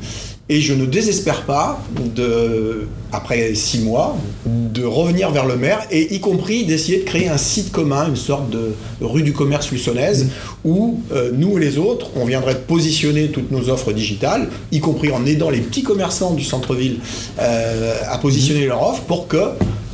et 0.49 0.61
je 0.61 0.73
ne 0.73 0.85
désespère 0.85 1.43
pas, 1.43 1.81
de, 2.15 2.87
après 3.11 3.53
six 3.53 3.79
mois, 3.79 4.15
de 4.45 4.83
revenir 4.85 5.31
vers 5.31 5.45
le 5.45 5.57
maire 5.57 5.81
et 5.91 6.13
y 6.15 6.19
compris 6.21 6.65
d'essayer 6.65 6.99
de 6.99 7.03
créer 7.03 7.27
un 7.27 7.37
site 7.37 7.71
commun, 7.71 8.07
une 8.07 8.15
sorte 8.15 8.49
de 8.49 8.73
rue 9.01 9.23
du 9.23 9.33
commerce 9.33 9.69
luçonnaise, 9.71 10.29
où 10.63 11.01
euh, 11.11 11.31
nous 11.33 11.57
et 11.57 11.61
les 11.61 11.77
autres, 11.77 12.11
on 12.15 12.25
viendrait 12.25 12.59
positionner 12.61 13.27
toutes 13.27 13.51
nos 13.51 13.69
offres 13.69 13.91
digitales, 13.91 14.47
y 14.71 14.79
compris 14.79 15.11
en 15.11 15.25
aidant 15.25 15.49
les 15.49 15.59
petits 15.59 15.83
commerçants 15.83 16.33
du 16.33 16.43
centre-ville 16.43 16.99
euh, 17.39 17.95
à 18.09 18.17
positionner 18.17 18.67
leurs 18.67 18.81
offres 18.81 19.03
pour 19.03 19.27
que 19.27 19.37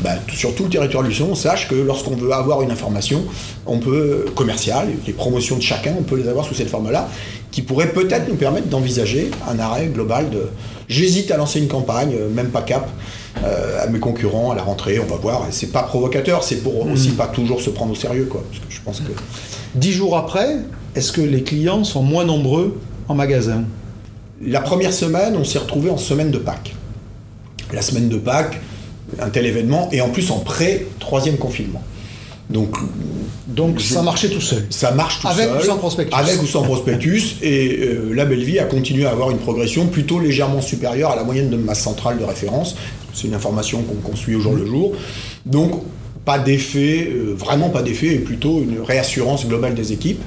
bah, 0.04 0.16
sur 0.34 0.54
tout 0.54 0.64
le 0.64 0.70
territoire 0.70 1.02
de 1.02 1.08
Luçon, 1.08 1.30
on 1.32 1.36
sache 1.36 1.70
que 1.70 1.76
lorsqu'on 1.76 2.16
veut 2.16 2.34
avoir 2.34 2.62
une 2.62 2.72
information, 2.72 3.24
on 3.66 3.80
peut 3.80 4.26
commerciale, 4.36 4.90
les 5.08 5.14
promotions 5.14 5.56
de 5.56 5.62
chacun, 5.62 5.96
on 5.98 6.04
peut 6.04 6.18
les 6.18 6.28
avoir 6.28 6.46
sous 6.46 6.54
cette 6.54 6.70
forme-là 6.70 7.10
qui 7.54 7.62
pourrait 7.62 7.94
peut-être 7.94 8.28
nous 8.28 8.36
permettre 8.36 8.68
d'envisager 8.68 9.30
un 9.48 9.60
arrêt 9.60 9.86
global 9.86 10.32
de. 10.32 10.50
J'hésite 10.90 11.30
à 11.30 11.38
lancer 11.38 11.60
une 11.60 11.68
campagne, 11.68 12.14
euh, 12.20 12.28
même 12.28 12.50
pas 12.50 12.64
cap, 12.64 12.90
euh, 13.44 13.84
à 13.84 13.88
mes 13.88 14.00
concurrents 14.00 14.52
à 14.52 14.56
la 14.56 14.64
rentrée, 14.64 15.00
on 15.00 15.06
va 15.06 15.18
voir. 15.18 15.46
C'est 15.52 15.72
pas 15.72 15.84
provocateur, 15.84 16.44
c'est 16.44 16.64
pour 16.64 16.88
aussi 16.88 17.12
hmm. 17.12 17.16
pas 17.16 17.28
toujours 17.28 17.62
se 17.62 17.70
prendre 17.70 17.92
au 17.92 17.96
sérieux, 17.96 18.26
quoi. 18.26 18.44
Parce 18.50 18.66
que 18.66 18.74
je 18.74 18.82
pense 18.82 19.00
que. 19.02 19.12
Dix 19.76 19.92
jours 19.92 20.18
après, 20.18 20.58
est-ce 20.96 21.12
que 21.12 21.22
les 21.22 21.44
clients 21.44 21.84
sont 21.84 22.02
moins 22.02 22.26
nombreux 22.26 22.82
en 23.08 23.14
magasin? 23.14 23.66
La 24.44 24.60
première 24.60 24.92
semaine, 24.92 25.36
on 25.38 25.44
s'est 25.44 25.60
retrouvé 25.60 25.92
en 25.92 25.98
semaine 25.98 26.32
de 26.32 26.40
Pâques. 26.40 26.74
La 27.72 27.84
semaine 27.84 28.10
de 28.10 28.18
Pâques, 28.18 28.60
un 29.20 29.30
tel 29.30 29.46
événement, 29.46 29.90
et 29.92 30.02
en 30.02 30.10
plus 30.10 30.32
en 30.32 30.40
pré-troisième 30.40 31.38
confinement. 31.38 31.84
Donc, 32.50 32.76
Donc 33.48 33.80
je- 33.80 33.94
ça 33.94 34.02
marchait 34.02 34.30
tout 34.30 34.42
seul. 34.42 34.66
ça 34.70 34.92
marche 34.92 35.22
tout 35.22 35.28
Avec 35.28 35.48
seul. 35.48 35.58
ou 35.58 35.64
sans 35.64 35.78
prospectus. 35.78 36.14
Avec 36.20 36.42
ou 36.42 36.46
sans 36.46 36.62
prospectus. 36.64 37.36
Et 37.42 37.80
euh, 37.84 38.12
la 38.14 38.26
Bellevie 38.26 38.60
a 38.60 38.66
continué 38.66 39.06
à 39.06 39.12
avoir 39.12 39.32
une 39.32 39.38
progression 39.38 39.88
plutôt 39.88 40.20
légèrement 40.20 40.62
supérieure 40.62 41.12
à 41.12 41.16
la 41.16 41.24
moyenne 41.24 41.50
de 41.50 41.56
masse 41.58 41.82
centrale 41.82 42.20
de 42.20 42.24
référence. 42.26 42.76
C'est 43.14 43.28
une 43.28 43.34
information 43.34 43.82
qu'on 43.84 43.96
qu'on 43.96 44.16
suit 44.16 44.36
au 44.36 44.40
jour 44.42 44.54
le 44.56 44.66
jour. 44.66 44.94
Donc, 45.46 45.82
pas 46.26 46.38
d'effet, 46.40 47.10
euh, 47.12 47.34
vraiment 47.38 47.70
pas 47.70 47.82
d'effet, 47.82 48.08
et 48.16 48.20
plutôt 48.20 48.62
une 48.62 48.82
réassurance 48.82 49.46
globale 49.48 49.74
des 49.76 49.92
équipes. 49.94 50.22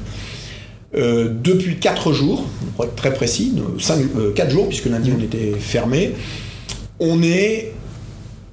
Euh, 0.96 1.28
depuis 1.42 1.76
4 1.76 2.12
jours, 2.12 2.44
pour 2.76 2.86
être 2.86 2.94
très 2.96 3.12
précis, 3.12 3.52
4 4.34 4.50
jours, 4.50 4.68
puisque 4.68 4.86
lundi 4.86 5.12
on 5.16 5.22
était 5.22 5.52
fermé, 5.58 6.12
on 6.98 7.22
est. 7.22 7.72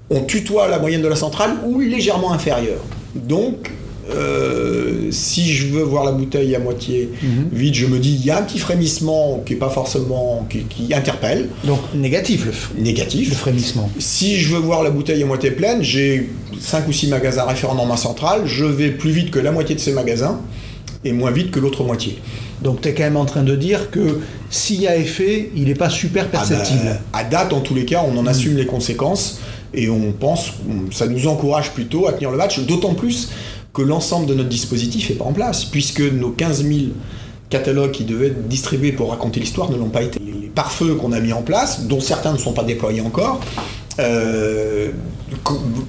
On 0.09 0.21
tutoie 0.25 0.67
la 0.67 0.77
moyenne 0.79 1.01
de 1.01 1.07
la 1.07 1.15
centrale 1.15 1.51
ou 1.65 1.79
légèrement 1.79 2.33
inférieure. 2.33 2.81
Donc, 3.15 3.71
euh, 4.09 5.09
si 5.11 5.53
je 5.53 5.67
veux 5.67 5.81
voir 5.83 6.03
la 6.03 6.11
bouteille 6.11 6.53
à 6.55 6.59
moitié 6.59 7.09
vide, 7.51 7.73
je 7.73 7.85
me 7.85 7.99
dis 7.99 8.13
il 8.13 8.25
y 8.25 8.31
a 8.31 8.37
un 8.39 8.41
petit 8.41 8.59
frémissement 8.59 9.41
qui 9.45 9.53
est 9.53 9.57
pas 9.57 9.69
forcément. 9.69 10.45
qui, 10.49 10.63
qui 10.63 10.93
interpelle, 10.93 11.49
Donc 11.63 11.79
négatif 11.95 12.45
le, 12.45 12.83
négatif. 12.83 13.29
le 13.29 13.35
frémissement. 13.35 13.89
Si 13.99 14.37
je 14.37 14.53
veux 14.53 14.59
voir 14.59 14.83
la 14.83 14.89
bouteille 14.89 15.23
à 15.23 15.25
moitié 15.25 15.51
pleine, 15.51 15.81
j'ai 15.83 16.29
5 16.59 16.87
ou 16.87 16.91
6 16.91 17.07
magasins 17.07 17.45
référents 17.45 17.75
dans 17.75 17.85
ma 17.85 17.97
centrale, 17.97 18.41
je 18.45 18.65
vais 18.65 18.89
plus 18.91 19.11
vite 19.11 19.31
que 19.31 19.39
la 19.39 19.51
moitié 19.51 19.75
de 19.75 19.79
ces 19.79 19.93
magasins 19.93 20.39
et 21.05 21.11
moins 21.13 21.31
vite 21.31 21.51
que 21.51 21.59
l'autre 21.59 21.83
moitié. 21.83 22.17
Donc 22.61 22.81
tu 22.81 22.89
es 22.89 22.93
quand 22.93 23.03
même 23.03 23.17
en 23.17 23.25
train 23.25 23.43
de 23.43 23.55
dire 23.55 23.89
que 23.91 24.19
s'il 24.49 24.81
y 24.81 24.87
a 24.87 24.95
effet, 24.95 25.49
il 25.55 25.65
n'est 25.65 25.75
pas 25.75 25.89
super 25.89 26.25
Ah 26.27 26.37
perceptible. 26.37 26.79
bah, 26.85 26.99
à 27.19 27.23
date, 27.23 27.51
en 27.53 27.59
tous 27.61 27.73
les 27.75 27.83
cas, 27.85 28.03
on 28.07 28.17
en 28.17 28.25
assume 28.25 28.55
les 28.57 28.65
conséquences 28.65 29.39
et 29.73 29.89
on 29.89 30.11
pense, 30.11 30.53
ça 30.91 31.07
nous 31.07 31.27
encourage 31.27 31.71
plutôt 31.71 32.07
à 32.07 32.13
tenir 32.13 32.31
le 32.31 32.37
match, 32.37 32.59
d'autant 32.59 32.93
plus 32.93 33.29
que 33.73 33.81
l'ensemble 33.81 34.27
de 34.27 34.33
notre 34.33 34.49
dispositif 34.49 35.09
n'est 35.09 35.15
pas 35.15 35.25
en 35.25 35.33
place, 35.33 35.65
puisque 35.65 36.01
nos 36.01 36.29
15 36.29 36.63
000 36.63 36.79
catalogues 37.49 37.91
qui 37.91 38.03
devaient 38.03 38.27
être 38.27 38.47
distribués 38.47 38.91
pour 38.91 39.09
raconter 39.09 39.39
l'histoire 39.39 39.71
ne 39.71 39.77
l'ont 39.77 39.89
pas 39.89 40.03
été. 40.03 40.19
Les 40.19 40.47
pare-feux 40.47 40.95
qu'on 40.95 41.11
a 41.11 41.19
mis 41.19 41.33
en 41.33 41.41
place, 41.41 41.85
dont 41.85 41.99
certains 41.99 42.33
ne 42.33 42.37
sont 42.37 42.53
pas 42.53 42.63
déployés 42.63 43.01
encore, 43.01 43.39
euh, 43.99 44.91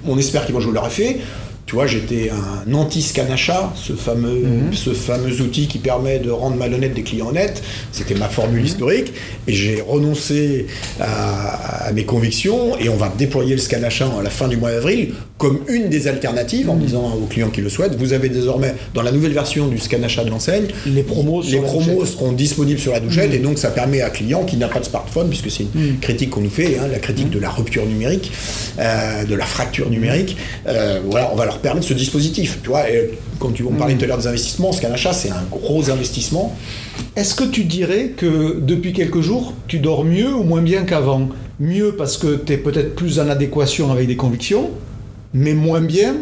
on 0.06 0.18
espère 0.18 0.44
qu'ils 0.44 0.54
vont 0.54 0.60
jouer 0.60 0.74
leur 0.74 0.86
effet. 0.86 1.20
Tu 1.66 1.76
vois, 1.76 1.86
j'étais 1.86 2.30
un 2.30 2.72
anti-scan 2.74 3.30
achat, 3.32 3.72
ce 3.74 3.94
fameux, 3.94 4.44
ce 4.72 4.90
fameux 4.90 5.40
outil 5.40 5.66
qui 5.66 5.78
permet 5.78 6.18
de 6.18 6.30
rendre 6.30 6.56
malhonnête 6.56 6.92
des 6.92 7.02
clients 7.02 7.28
honnêtes. 7.28 7.62
C'était 7.90 8.14
ma 8.14 8.28
formule 8.28 8.64
historique. 8.64 9.12
Et 9.46 9.52
j'ai 9.54 9.80
renoncé 9.80 10.66
à, 11.00 11.86
à 11.86 11.92
mes 11.92 12.04
convictions. 12.04 12.76
Et 12.78 12.88
on 12.90 12.96
va 12.96 13.08
déployer 13.08 13.54
le 13.54 13.60
scan 13.60 13.82
achat 13.82 14.08
à 14.18 14.22
la 14.22 14.30
fin 14.30 14.48
du 14.48 14.58
mois 14.58 14.72
d'avril 14.72 15.14
comme 15.44 15.58
une 15.68 15.90
des 15.90 16.08
alternatives 16.08 16.70
en 16.70 16.76
disant 16.76 17.18
aux 17.22 17.26
clients 17.26 17.50
qui 17.50 17.60
le 17.60 17.68
souhaitent, 17.68 17.96
vous 17.96 18.14
avez 18.14 18.30
désormais, 18.30 18.74
dans 18.94 19.02
la 19.02 19.12
nouvelle 19.12 19.34
version 19.34 19.68
du 19.68 19.76
scan 19.76 20.02
achat 20.02 20.24
de 20.24 20.30
l'enseigne, 20.30 20.68
Les 20.86 21.02
promos 21.02 21.42
les 21.42 22.06
seront 22.06 22.32
disponibles 22.32 22.80
sur 22.80 22.92
la 22.92 23.00
douchette 23.00 23.34
et 23.34 23.40
donc 23.40 23.58
ça 23.58 23.68
permet 23.68 24.00
à 24.00 24.06
un 24.06 24.08
client 24.08 24.44
qui 24.44 24.56
n'a 24.56 24.68
pas 24.68 24.80
de 24.80 24.86
smartphone, 24.86 25.28
puisque 25.28 25.50
c'est 25.50 25.66
une 25.74 25.98
critique 25.98 26.30
qu'on 26.30 26.40
nous 26.40 26.48
fait, 26.48 26.78
hein, 26.78 26.88
la 26.90 26.98
critique 26.98 27.28
de 27.28 27.38
la 27.38 27.50
rupture 27.50 27.84
numérique, 27.84 28.32
euh, 28.78 29.24
de 29.24 29.34
la 29.34 29.44
fracture 29.44 29.90
numérique, 29.90 30.38
euh, 30.66 31.00
voilà, 31.10 31.28
on 31.30 31.36
va 31.36 31.44
leur 31.44 31.58
permettre 31.58 31.86
ce 31.86 31.92
dispositif. 31.92 32.60
Tu 32.62 32.70
vois, 32.70 32.88
et 32.88 33.10
comme 33.38 33.52
tu 33.52 33.64
on 33.64 33.72
parlait 33.72 33.96
tout 33.96 34.04
à 34.04 34.08
l'heure 34.08 34.16
des 34.16 34.26
investissements, 34.26 34.70
qu'un 34.70 34.92
achat, 34.92 35.12
c'est 35.12 35.30
un 35.30 35.44
gros 35.50 35.90
investissement. 35.90 36.56
Est-ce 37.16 37.34
que 37.34 37.44
tu 37.44 37.64
dirais 37.64 38.12
que 38.16 38.60
depuis 38.60 38.94
quelques 38.94 39.20
jours, 39.20 39.52
tu 39.68 39.78
dors 39.78 40.06
mieux 40.06 40.32
ou 40.32 40.42
moins 40.42 40.62
bien 40.62 40.84
qu'avant? 40.84 41.28
Mieux 41.60 41.94
parce 41.96 42.16
que 42.16 42.34
tu 42.36 42.54
es 42.54 42.56
peut-être 42.56 42.94
plus 42.94 43.20
en 43.20 43.28
adéquation 43.28 43.92
avec 43.92 44.08
des 44.08 44.16
convictions, 44.16 44.70
mais 45.34 45.54
moins 45.54 45.80
bien 45.80 46.14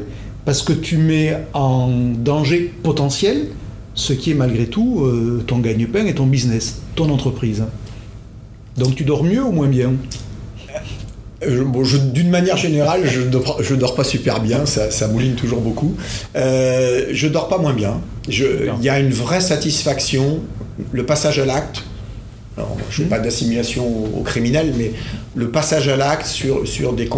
parce 0.45 0.63
que 0.63 0.73
tu 0.73 0.97
mets 0.97 1.37
en 1.53 1.89
danger 1.89 2.73
potentiel 2.83 3.49
ce 3.95 4.13
qui 4.13 4.31
est 4.31 4.35
malgré 4.35 4.67
tout 4.67 5.05
euh, 5.05 5.45
ton 5.47 5.59
gagne-pain 5.59 6.07
et 6.07 6.15
ton 6.15 6.27
business, 6.27 6.81
ton 6.97 7.11
entreprise. 7.11 7.63
Donc 8.77 8.95
tu 8.95 9.05
dors 9.05 9.23
mieux 9.23 9.43
ou 9.43 9.53
moins 9.53 9.69
bien? 9.69 9.93
Euh, 11.45 11.65
bon, 11.65 11.83
D'une 12.13 12.31
manière 12.31 12.57
générale, 12.57 13.03
je 13.05 13.21
dors, 13.21 13.63
je 13.63 13.75
dors 13.75 13.95
pas 13.95 14.05
super 14.05 14.41
bien, 14.41 14.65
ça, 14.65 14.91
ça 14.91 15.09
mouline 15.09 15.35
toujours 15.35 15.61
beaucoup. 15.61 15.95
Euh, 16.37 17.07
je 17.13 17.29
dors 17.29 17.49
pas 17.49 17.59
moins 17.59 17.75
bien. 17.75 18.01
Il 18.29 18.83
y 18.83 18.89
a 18.89 18.99
une 18.99 19.11
vraie 19.13 19.41
satisfaction, 19.41 20.41
le 20.93 21.05
passage 21.05 21.39
à 21.39 21.45
l'acte. 21.45 21.83
Alors, 22.57 22.77
je 22.91 23.01
ne 23.01 23.05
fais 23.05 23.11
pas 23.11 23.19
d'assimilation 23.19 23.87
au, 23.87 24.21
au 24.21 24.23
criminel, 24.23 24.75
mais 24.77 24.93
le 25.35 25.49
passage 25.51 25.89
à 25.89 25.97
l'acte 25.97 26.27
sur, 26.27 26.67
sur 26.67 26.93
des. 26.93 27.09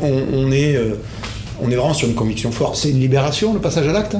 On, 0.00 0.22
on 0.32 0.50
est, 0.50 0.76
euh, 0.76 0.94
on 1.62 1.70
est 1.70 1.74
vraiment 1.76 1.94
sur 1.94 2.08
une 2.08 2.14
conviction 2.14 2.50
forte. 2.52 2.76
C'est 2.76 2.90
une 2.90 3.00
libération, 3.00 3.52
le 3.54 3.60
passage 3.60 3.86
à 3.88 3.92
l'acte? 3.92 4.16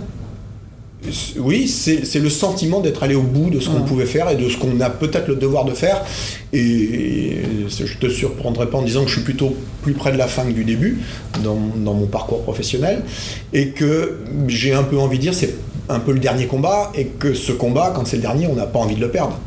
Oui, 1.39 1.69
c'est 1.69 2.19
le 2.19 2.29
sentiment 2.29 2.81
d'être 2.81 3.05
allé 3.05 3.15
au 3.15 3.23
bout 3.23 3.51
de 3.51 3.61
ce 3.61 3.69
qu'on 3.71 3.79
Ah. 3.79 3.87
pouvait 3.87 4.05
faire 4.05 4.29
et 4.31 4.35
de 4.35 4.49
ce 4.49 4.57
qu'on 4.59 4.81
a 4.81 4.91
peut-être 4.91 5.29
le 5.29 5.37
devoir 5.37 5.65
de 5.65 5.73
faire. 5.73 6.05
Et, 6.53 6.59
et 6.61 7.39
je 7.69 7.97
te 7.99 8.09
surprendrai 8.09 8.67
pas 8.69 8.79
en 8.79 8.83
disant 8.83 9.03
que 9.03 9.09
je 9.09 9.15
suis 9.15 9.23
plutôt 9.23 9.55
plus 9.83 9.93
près 9.93 10.11
de 10.11 10.19
la 10.19 10.27
fin 10.27 10.45
que 10.45 10.51
du 10.53 10.65
début 10.65 10.99
dans, 11.45 11.57
dans 11.77 11.95
mon 11.95 12.07
parcours 12.07 12.43
professionnel 12.43 13.03
et 13.53 13.69
que 13.69 14.19
j'ai 14.49 14.75
un 14.75 14.83
peu 14.83 14.99
envie 14.99 15.19
de 15.19 15.23
dire 15.23 15.35
c'est 15.35 15.55
un 15.89 16.01
peu 16.01 16.13
le 16.13 16.19
dernier 16.19 16.47
combat 16.47 16.91
et 16.97 17.05
que 17.07 17.33
ce 17.33 17.53
combat, 17.53 17.93
quand 17.95 18.05
c'est 18.07 18.17
le 18.17 18.23
dernier, 18.23 18.49
on 18.49 18.57
n'a 18.57 18.67
pas 18.67 18.81
envie 18.81 18.97
de 18.97 19.01
le 19.01 19.11
perdre. 19.11 19.39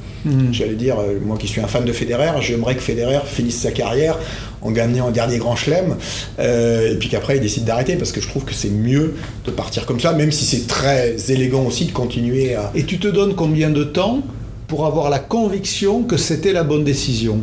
J'allais 0.52 0.76
dire, 0.76 1.00
euh, 1.00 1.18
moi 1.26 1.36
qui 1.36 1.48
suis 1.48 1.62
un 1.62 1.68
fan 1.68 1.84
de 1.84 1.92
Federer, 1.92 2.30
j'aimerais 2.42 2.76
que 2.76 2.82
Federer 2.82 3.22
finisse 3.26 3.60
sa 3.60 3.72
carrière 3.72 4.20
en 4.62 4.72
gagnant 4.72 5.08
un 5.08 5.12
dernier 5.12 5.38
grand 5.38 5.56
chelem, 5.56 5.96
euh, 6.40 6.94
et 6.94 6.96
puis 6.96 7.10
qu'après 7.10 7.38
il 7.38 7.42
décide 7.42 7.66
d'arrêter, 7.66 7.96
parce 7.96 8.12
que 8.12 8.22
je 8.22 8.28
trouve 8.28 8.46
que 8.46 8.54
c'est 8.54 8.70
mieux 8.70 9.16
de 9.46 9.52
partir 9.52 9.86
comme 9.86 10.00
ça, 10.00 10.14
même 10.14 10.32
si 10.32 10.46
c'est 10.46 10.68
très 10.68 11.16
élégant 11.32 11.64
aussi 11.66 11.86
de 11.86 11.92
continuer 11.92 12.56
à... 12.56 12.72
Et 12.76 12.84
tu 12.84 13.00
te 13.00 13.08
donnes 13.08 13.36
combien 13.36 13.70
de 13.70 13.84
temps 13.84 14.22
pour 14.68 14.86
avoir 14.86 15.10
la 15.10 15.20
conviction 15.20 16.04
que 16.04 16.18
c'était 16.18 16.54
la 16.54 16.64
bonne 16.64 16.84
décision? 16.84 17.40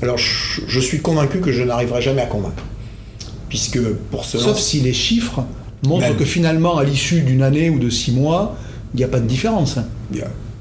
Alors 0.00 0.18
je, 0.18 0.62
je 0.66 0.80
suis 0.80 1.00
convaincu 1.00 1.40
que 1.40 1.52
je 1.52 1.62
n'arriverai 1.62 2.02
jamais 2.02 2.22
à 2.22 2.26
convaincre. 2.26 2.62
Puisque 3.48 3.80
pour 4.10 4.24
cela... 4.24 4.44
Sauf 4.44 4.58
si 4.58 4.80
les 4.80 4.94
chiffres 4.94 5.44
montrent 5.84 6.16
que 6.16 6.24
finalement, 6.24 6.78
à 6.78 6.84
l'issue 6.84 7.20
d'une 7.20 7.42
année 7.42 7.68
ou 7.68 7.78
de 7.78 7.90
six 7.90 8.12
mois, 8.12 8.56
il 8.94 8.98
n'y 8.98 9.04
a 9.04 9.08
pas 9.08 9.20
de 9.20 9.26
différence. 9.26 9.76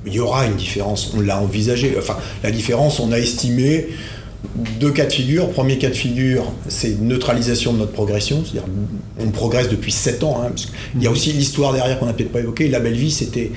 Il 0.06 0.14
y 0.14 0.20
aura 0.20 0.46
une 0.48 0.56
différence, 0.56 1.14
on 1.16 1.22
l'a 1.22 1.40
envisagé. 1.40 1.96
Enfin, 1.98 2.18
la 2.44 2.52
différence, 2.52 3.00
on 3.00 3.12
a 3.12 3.18
estimé 3.18 3.88
deux 4.80 4.92
cas 4.92 5.06
de 5.06 5.12
figure. 5.14 5.50
Premier 5.50 5.78
cas 5.78 5.90
de 5.90 5.96
figure, 5.96 6.44
c'est 6.68 7.00
neutralisation 7.02 7.74
de 7.74 7.80
notre 7.80 7.92
progression, 7.92 8.44
c'est-à-dire 8.44 8.64
on 9.20 9.30
progresse 9.30 9.70
depuis 9.70 9.92
7 9.92 10.24
ans. 10.24 10.42
hein, 10.44 10.48
parce 10.50 10.68
Il 10.96 11.04
y 11.04 11.08
a 11.08 11.12
aussi 11.12 11.32
l'histoire 11.34 11.74
derrière 11.74 12.00
qu'on 12.00 12.06
n'a 12.08 12.14
peut-être 12.14 12.32
pas 12.32 12.40
évoquée. 12.40 12.68
La 12.68 12.80
belle 12.80 12.96
vie, 12.96 13.12
c'était 13.12 13.52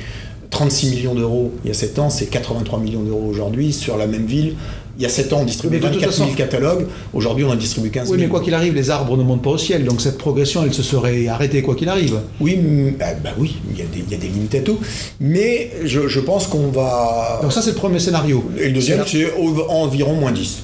36 0.51 0.91
millions 0.91 1.15
d'euros 1.15 1.53
il 1.65 1.69
y 1.69 1.71
a 1.71 1.75
7 1.75 1.99
ans, 1.99 2.11
c'est 2.11 2.27
83 2.27 2.79
millions 2.79 3.03
d'euros 3.03 3.27
aujourd'hui 3.29 3.73
sur 3.73 3.97
la 3.97 4.07
même 4.07 4.27
ville. 4.27 4.55
Il 4.97 5.03
y 5.03 5.07
a 5.07 5.09
7 5.09 5.33
ans, 5.33 5.39
on 5.41 5.45
distribuait 5.45 5.81
Mais 5.81 5.89
de 5.89 5.93
toute 5.93 6.03
24 6.03 6.15
000 6.17 6.27
façon- 6.29 6.37
catalogues. 6.39 6.87
Aujourd'hui, 7.13 7.45
on 7.45 7.51
en 7.51 7.57
distribue 7.57 7.91
15 7.91 8.05
000. 8.05 8.15
Oui, 8.15 8.23
mais 8.23 8.29
quoi 8.29 8.41
qu'il 8.41 8.55
arrive, 8.55 8.75
les 8.77 8.91
arbres 8.91 9.17
ne 9.17 9.25
montent 9.25 9.43
pas 9.43 9.51
au 9.51 9.59
ciel, 9.59 9.85
donc 9.85 10.01
cette 10.01 10.19
progression, 10.19 10.63
elle 10.63 10.73
se 10.73 10.85
serait 10.85 11.27
arrêtée 11.27 11.63
quoi 11.63 11.75
qu'il 11.75 11.89
arrive. 11.89 12.21
Oui, 12.41 12.57
ah, 13.01 13.07
bah 13.15 13.31
oui, 13.37 13.57
il 13.73 13.79
y, 13.79 13.83
a 13.83 13.87
des- 13.87 14.05
il 14.07 14.13
y 14.13 14.15
a 14.15 14.19
des 14.19 14.29
limites 14.29 14.55
à 14.55 14.61
tout. 14.61 14.79
Mais 15.19 15.73
je, 15.85 16.07
je 16.07 16.21
pense 16.21 16.47
qu'on 16.47 16.69
va. 16.69 17.41
Donc 17.43 17.53
ça, 17.53 17.61
c'est 17.61 17.71
le 17.71 17.77
premier 17.77 17.99
scénario. 17.99 18.45
Et 18.57 18.67
le 18.69 18.73
deuxième, 18.75 19.03
c'est 19.05 19.33
environ 19.69 20.15
moins 20.15 20.31
10. 20.31 20.63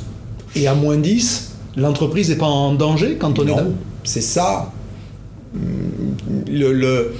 Et 0.56 0.66
à 0.66 0.74
moins 0.74 0.96
10, 0.96 1.52
l'entreprise 1.76 2.28
n'est 2.30 2.36
pas 2.36 2.46
en 2.46 2.74
danger 2.74 3.16
quand 3.18 3.38
on 3.38 3.44
est 3.44 3.50
dans... 3.50 3.72
c'est 4.04 4.20
ça. 4.22 4.72
Le, 6.50 6.72
le- 6.72 7.14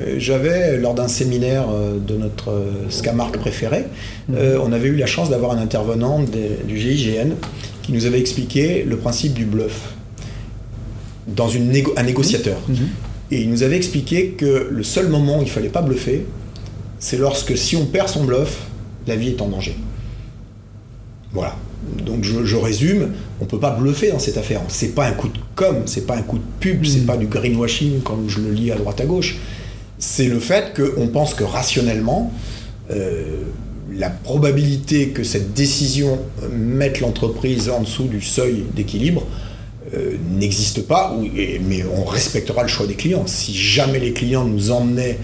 euh, 0.00 0.16
J'avais, 0.18 0.76
lors 0.78 0.94
d'un 0.94 1.08
séminaire 1.08 1.64
euh, 1.70 1.98
de 1.98 2.14
notre 2.16 2.50
euh, 2.50 2.90
Scamark 2.90 3.38
préféré, 3.38 3.84
euh, 4.34 4.58
on 4.62 4.72
avait 4.72 4.88
eu 4.88 4.96
la 4.96 5.06
chance 5.06 5.30
d'avoir 5.30 5.52
un 5.52 5.58
intervenant 5.58 6.20
des- 6.22 6.58
du 6.66 6.78
GIGN 6.78 7.34
qui 7.82 7.92
nous 7.92 8.04
avait 8.04 8.20
expliqué 8.20 8.84
le 8.86 8.96
principe 8.98 9.32
du 9.32 9.44
bluff 9.46 9.94
dans 11.26 11.48
une 11.48 11.72
négo- 11.72 11.94
un 11.96 12.02
négociateur. 12.02 12.58
Et 13.30 13.42
il 13.42 13.50
nous 13.50 13.62
avait 13.62 13.76
expliqué 13.76 14.30
que 14.30 14.68
le 14.70 14.82
seul 14.82 15.08
moment 15.08 15.38
où 15.38 15.42
il 15.42 15.46
ne 15.46 15.50
fallait 15.50 15.68
pas 15.68 15.82
bluffer, 15.82 16.26
c'est 16.98 17.16
lorsque 17.18 17.56
si 17.56 17.76
on 17.76 17.86
perd 17.86 18.08
son 18.08 18.24
bluff, 18.24 18.66
la 19.06 19.16
vie 19.16 19.28
est 19.28 19.40
en 19.42 19.48
danger. 19.48 19.76
Voilà. 21.32 21.56
Donc 22.04 22.24
je, 22.24 22.44
je 22.44 22.56
résume, 22.56 23.12
on 23.40 23.44
peut 23.44 23.58
pas 23.58 23.70
bluffer 23.70 24.10
dans 24.10 24.18
cette 24.18 24.36
affaire. 24.36 24.60
C'est 24.68 24.94
pas 24.94 25.06
un 25.06 25.12
coup 25.12 25.28
de 25.28 25.38
com, 25.54 25.82
c'est 25.86 26.06
pas 26.06 26.16
un 26.16 26.22
coup 26.22 26.38
de 26.38 26.44
pub, 26.60 26.84
c'est 26.84 27.06
pas 27.06 27.16
du 27.16 27.26
greenwashing 27.26 28.00
comme 28.00 28.28
je 28.28 28.40
le 28.40 28.52
lis 28.52 28.70
à 28.72 28.76
droite 28.76 29.00
à 29.00 29.06
gauche. 29.06 29.36
C'est 29.98 30.26
le 30.26 30.38
fait 30.38 30.74
qu'on 30.76 31.08
pense 31.08 31.34
que 31.34 31.44
rationnellement, 31.44 32.32
euh, 32.90 33.42
la 33.92 34.10
probabilité 34.10 35.08
que 35.08 35.24
cette 35.24 35.54
décision 35.54 36.20
mette 36.52 37.00
l'entreprise 37.00 37.68
en 37.68 37.80
dessous 37.80 38.04
du 38.04 38.20
seuil 38.20 38.64
d'équilibre 38.74 39.26
euh, 39.94 40.16
n'existe 40.30 40.82
pas, 40.82 41.16
mais 41.66 41.84
on 41.96 42.04
respectera 42.04 42.62
le 42.62 42.68
choix 42.68 42.86
des 42.86 42.94
clients. 42.94 43.26
Si 43.26 43.54
jamais 43.54 43.98
les 43.98 44.12
clients 44.12 44.44
nous 44.44 44.70
emmenaient 44.70 45.18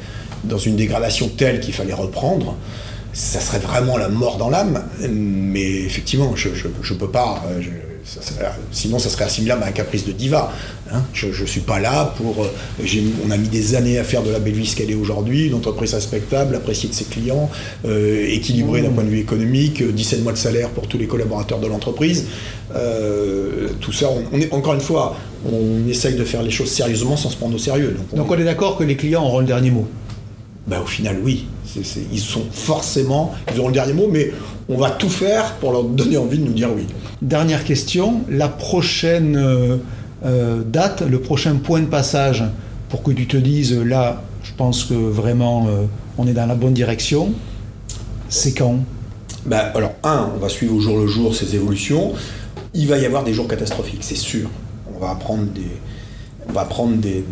dans 0.44 0.58
une 0.58 0.76
dégradation 0.76 1.28
telle 1.28 1.60
qu'il 1.60 1.74
fallait 1.74 1.94
reprendre, 1.94 2.56
ça 3.14 3.40
serait 3.40 3.58
vraiment 3.60 3.96
la 3.96 4.08
mort 4.10 4.36
dans 4.36 4.50
l'âme. 4.50 4.84
Mais 5.10 5.62
effectivement, 5.82 6.34
je 6.36 6.48
ne 6.50 6.98
peux 6.98 7.08
pas. 7.10 7.42
euh, 7.48 7.60
je- 7.62 7.68
ça 8.06 8.20
serait- 8.20 8.44
sinon, 8.70 8.98
ça 8.98 9.08
serait 9.08 9.24
assimilable 9.24 9.62
à 9.62 9.66
un 9.68 9.72
caprice 9.72 10.04
de 10.04 10.12
diva. 10.12 10.52
hein. 10.92 11.00
Je 11.14 11.28
ne 11.28 11.46
suis 11.46 11.60
pas 11.62 11.80
là 11.80 12.12
pour. 12.18 12.44
euh, 12.44 12.50
on 13.26 13.30
a 13.30 13.36
mis 13.38 13.48
des 13.48 13.74
années 13.76 13.98
à 13.98 14.04
faire 14.04 14.22
de 14.22 14.30
la 14.30 14.40
belle 14.40 14.52
vie 14.52 14.66
ce 14.66 14.76
qu'elle 14.76 14.90
est 14.90 14.94
aujourd'hui, 14.94 15.46
une 15.46 15.54
entreprise 15.54 15.94
respectable, 15.94 16.54
appréciée 16.54 16.90
de 16.90 16.94
ses 16.94 17.04
clients, 17.06 17.48
euh, 17.86 18.26
équilibrée 18.28 18.82
d'un 18.82 18.90
point 18.90 19.04
de 19.04 19.08
vue 19.08 19.20
économique, 19.20 19.80
euh, 19.80 19.90
17 19.90 20.22
mois 20.22 20.32
de 20.32 20.38
salaire 20.38 20.68
pour 20.68 20.86
tous 20.86 20.98
les 20.98 21.06
collaborateurs 21.06 21.60
de 21.60 21.66
l'entreprise. 21.66 22.26
Euh, 22.76 23.68
tout 23.80 23.92
ça, 23.92 24.08
on, 24.10 24.22
on 24.36 24.40
est, 24.40 24.52
encore 24.52 24.74
une 24.74 24.80
fois, 24.80 25.16
on 25.50 25.88
essaye 25.88 26.14
de 26.16 26.24
faire 26.24 26.42
les 26.42 26.50
choses 26.50 26.70
sérieusement 26.70 27.16
sans 27.16 27.30
se 27.30 27.36
prendre 27.36 27.54
au 27.54 27.58
sérieux. 27.58 27.92
Donc, 27.96 28.06
on- 28.12 28.16
Donc 28.16 28.30
on 28.30 28.38
est 28.38 28.44
d'accord 28.44 28.76
que 28.76 28.84
les 28.84 28.96
clients 28.96 29.24
auront 29.24 29.40
le 29.40 29.46
dernier 29.46 29.70
mot. 29.70 29.86
bah, 30.66 30.80
au 30.82 30.86
final, 30.86 31.18
oui. 31.22 31.46
Ils 31.76 32.20
sont 32.20 32.44
forcément, 32.50 33.34
ils 33.52 33.58
auront 33.58 33.68
le 33.68 33.74
dernier 33.74 33.92
mot, 33.92 34.08
mais 34.10 34.32
on 34.68 34.76
va 34.76 34.90
tout 34.90 35.08
faire 35.08 35.54
pour 35.54 35.72
leur 35.72 35.84
donner 35.84 36.16
envie 36.16 36.38
de 36.38 36.44
nous 36.44 36.52
dire 36.52 36.70
oui. 36.74 36.86
Dernière 37.22 37.64
question, 37.64 38.22
la 38.28 38.48
prochaine 38.48 39.36
euh, 39.36 39.76
euh, 40.24 40.62
date, 40.64 41.02
le 41.02 41.20
prochain 41.20 41.56
point 41.56 41.80
de 41.80 41.86
passage 41.86 42.44
pour 42.88 43.02
que 43.02 43.10
tu 43.10 43.26
te 43.26 43.36
dises 43.36 43.76
là, 43.76 44.22
je 44.42 44.52
pense 44.56 44.84
que 44.84 44.94
vraiment 44.94 45.66
euh, 45.68 45.84
on 46.18 46.26
est 46.26 46.32
dans 46.32 46.46
la 46.46 46.54
bonne 46.54 46.74
direction, 46.74 47.32
c'est 48.28 48.52
quand? 48.52 48.78
Bah, 49.46 49.72
alors, 49.74 49.92
un, 50.02 50.30
on 50.34 50.38
va 50.38 50.48
suivre 50.48 50.74
au 50.74 50.80
jour 50.80 50.98
le 50.98 51.06
jour 51.06 51.34
ces 51.34 51.54
évolutions. 51.54 52.12
Il 52.72 52.88
va 52.88 52.98
y 52.98 53.04
avoir 53.04 53.24
des 53.24 53.34
jours 53.34 53.46
catastrophiques, 53.46 54.02
c'est 54.02 54.16
sûr. 54.16 54.48
On 54.94 54.98
va 54.98 55.14
prendre 55.14 55.44
des, 55.44 55.62
on 56.48 56.52
va 56.52 56.66
des, 56.96 57.24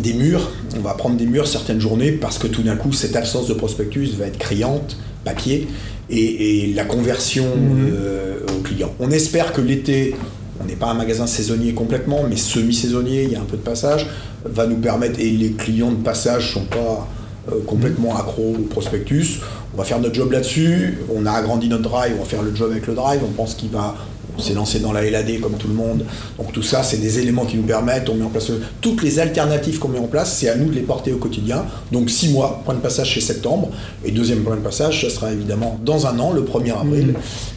des 0.00 0.14
murs. 0.14 0.50
On 0.76 0.80
va 0.80 0.94
prendre 0.94 1.16
des 1.16 1.26
murs 1.26 1.46
certaines 1.46 1.80
journées 1.80 2.12
parce 2.12 2.38
que 2.38 2.46
tout 2.46 2.62
d'un 2.62 2.76
coup, 2.76 2.92
cette 2.92 3.16
absence 3.16 3.48
de 3.48 3.54
prospectus 3.54 4.14
va 4.18 4.26
être 4.26 4.38
criante, 4.38 4.96
papier, 5.24 5.68
et, 6.10 6.70
et 6.70 6.74
la 6.74 6.84
conversion 6.84 7.46
euh, 7.46 8.38
au 8.56 8.62
client. 8.62 8.92
On 8.98 9.10
espère 9.10 9.52
que 9.52 9.60
l'été, 9.60 10.14
on 10.60 10.64
n'est 10.64 10.76
pas 10.76 10.86
un 10.86 10.94
magasin 10.94 11.26
saisonnier 11.26 11.74
complètement, 11.74 12.24
mais 12.28 12.36
semi-saisonnier, 12.36 13.24
il 13.24 13.32
y 13.32 13.36
a 13.36 13.40
un 13.40 13.44
peu 13.44 13.56
de 13.56 13.62
passage, 13.62 14.06
va 14.44 14.66
nous 14.66 14.76
permettre, 14.76 15.20
et 15.20 15.30
les 15.30 15.52
clients 15.52 15.92
de 15.92 16.02
passage 16.02 16.54
sont 16.54 16.64
pas 16.64 17.08
euh, 17.50 17.60
complètement 17.66 18.16
accros 18.16 18.56
au 18.58 18.62
prospectus. 18.62 19.40
On 19.74 19.78
va 19.78 19.84
faire 19.84 20.00
notre 20.00 20.14
job 20.14 20.32
là-dessus. 20.32 20.98
On 21.14 21.26
a 21.26 21.32
agrandi 21.32 21.68
notre 21.68 21.84
drive, 21.84 22.14
on 22.16 22.22
va 22.22 22.28
faire 22.28 22.42
le 22.42 22.54
job 22.54 22.70
avec 22.70 22.86
le 22.86 22.94
drive. 22.94 23.20
On 23.24 23.32
pense 23.32 23.54
qu'il 23.54 23.70
va. 23.70 23.96
On 24.38 24.40
s'est 24.40 24.54
lancé 24.54 24.78
dans 24.78 24.92
la 24.92 25.02
LAD 25.10 25.40
comme 25.40 25.54
tout 25.58 25.66
le 25.66 25.74
monde. 25.74 26.04
Donc 26.38 26.52
tout 26.52 26.62
ça, 26.62 26.84
c'est 26.84 26.98
des 26.98 27.18
éléments 27.18 27.44
qui 27.44 27.56
nous 27.56 27.64
permettent. 27.64 28.08
On 28.08 28.14
met 28.14 28.24
en 28.24 28.28
place 28.28 28.48
le- 28.50 28.62
toutes 28.80 29.02
les 29.02 29.18
alternatives 29.18 29.78
qu'on 29.80 29.88
met 29.88 29.98
en 29.98 30.06
place. 30.06 30.36
C'est 30.38 30.48
à 30.48 30.54
nous 30.54 30.66
de 30.70 30.74
les 30.74 30.82
porter 30.82 31.12
au 31.12 31.16
quotidien. 31.16 31.64
Donc 31.90 32.08
six 32.08 32.28
mois, 32.28 32.62
point 32.64 32.74
de 32.74 32.80
passage 32.80 33.08
chez 33.10 33.20
septembre. 33.20 33.70
Et 34.04 34.12
deuxième 34.12 34.40
point 34.44 34.54
de 34.56 34.60
passage, 34.60 35.00
ce 35.02 35.10
sera 35.10 35.32
évidemment 35.32 35.78
dans 35.84 36.06
un 36.06 36.18
an, 36.20 36.32
le 36.32 36.42
1er 36.42 36.72
avril, 36.80 37.14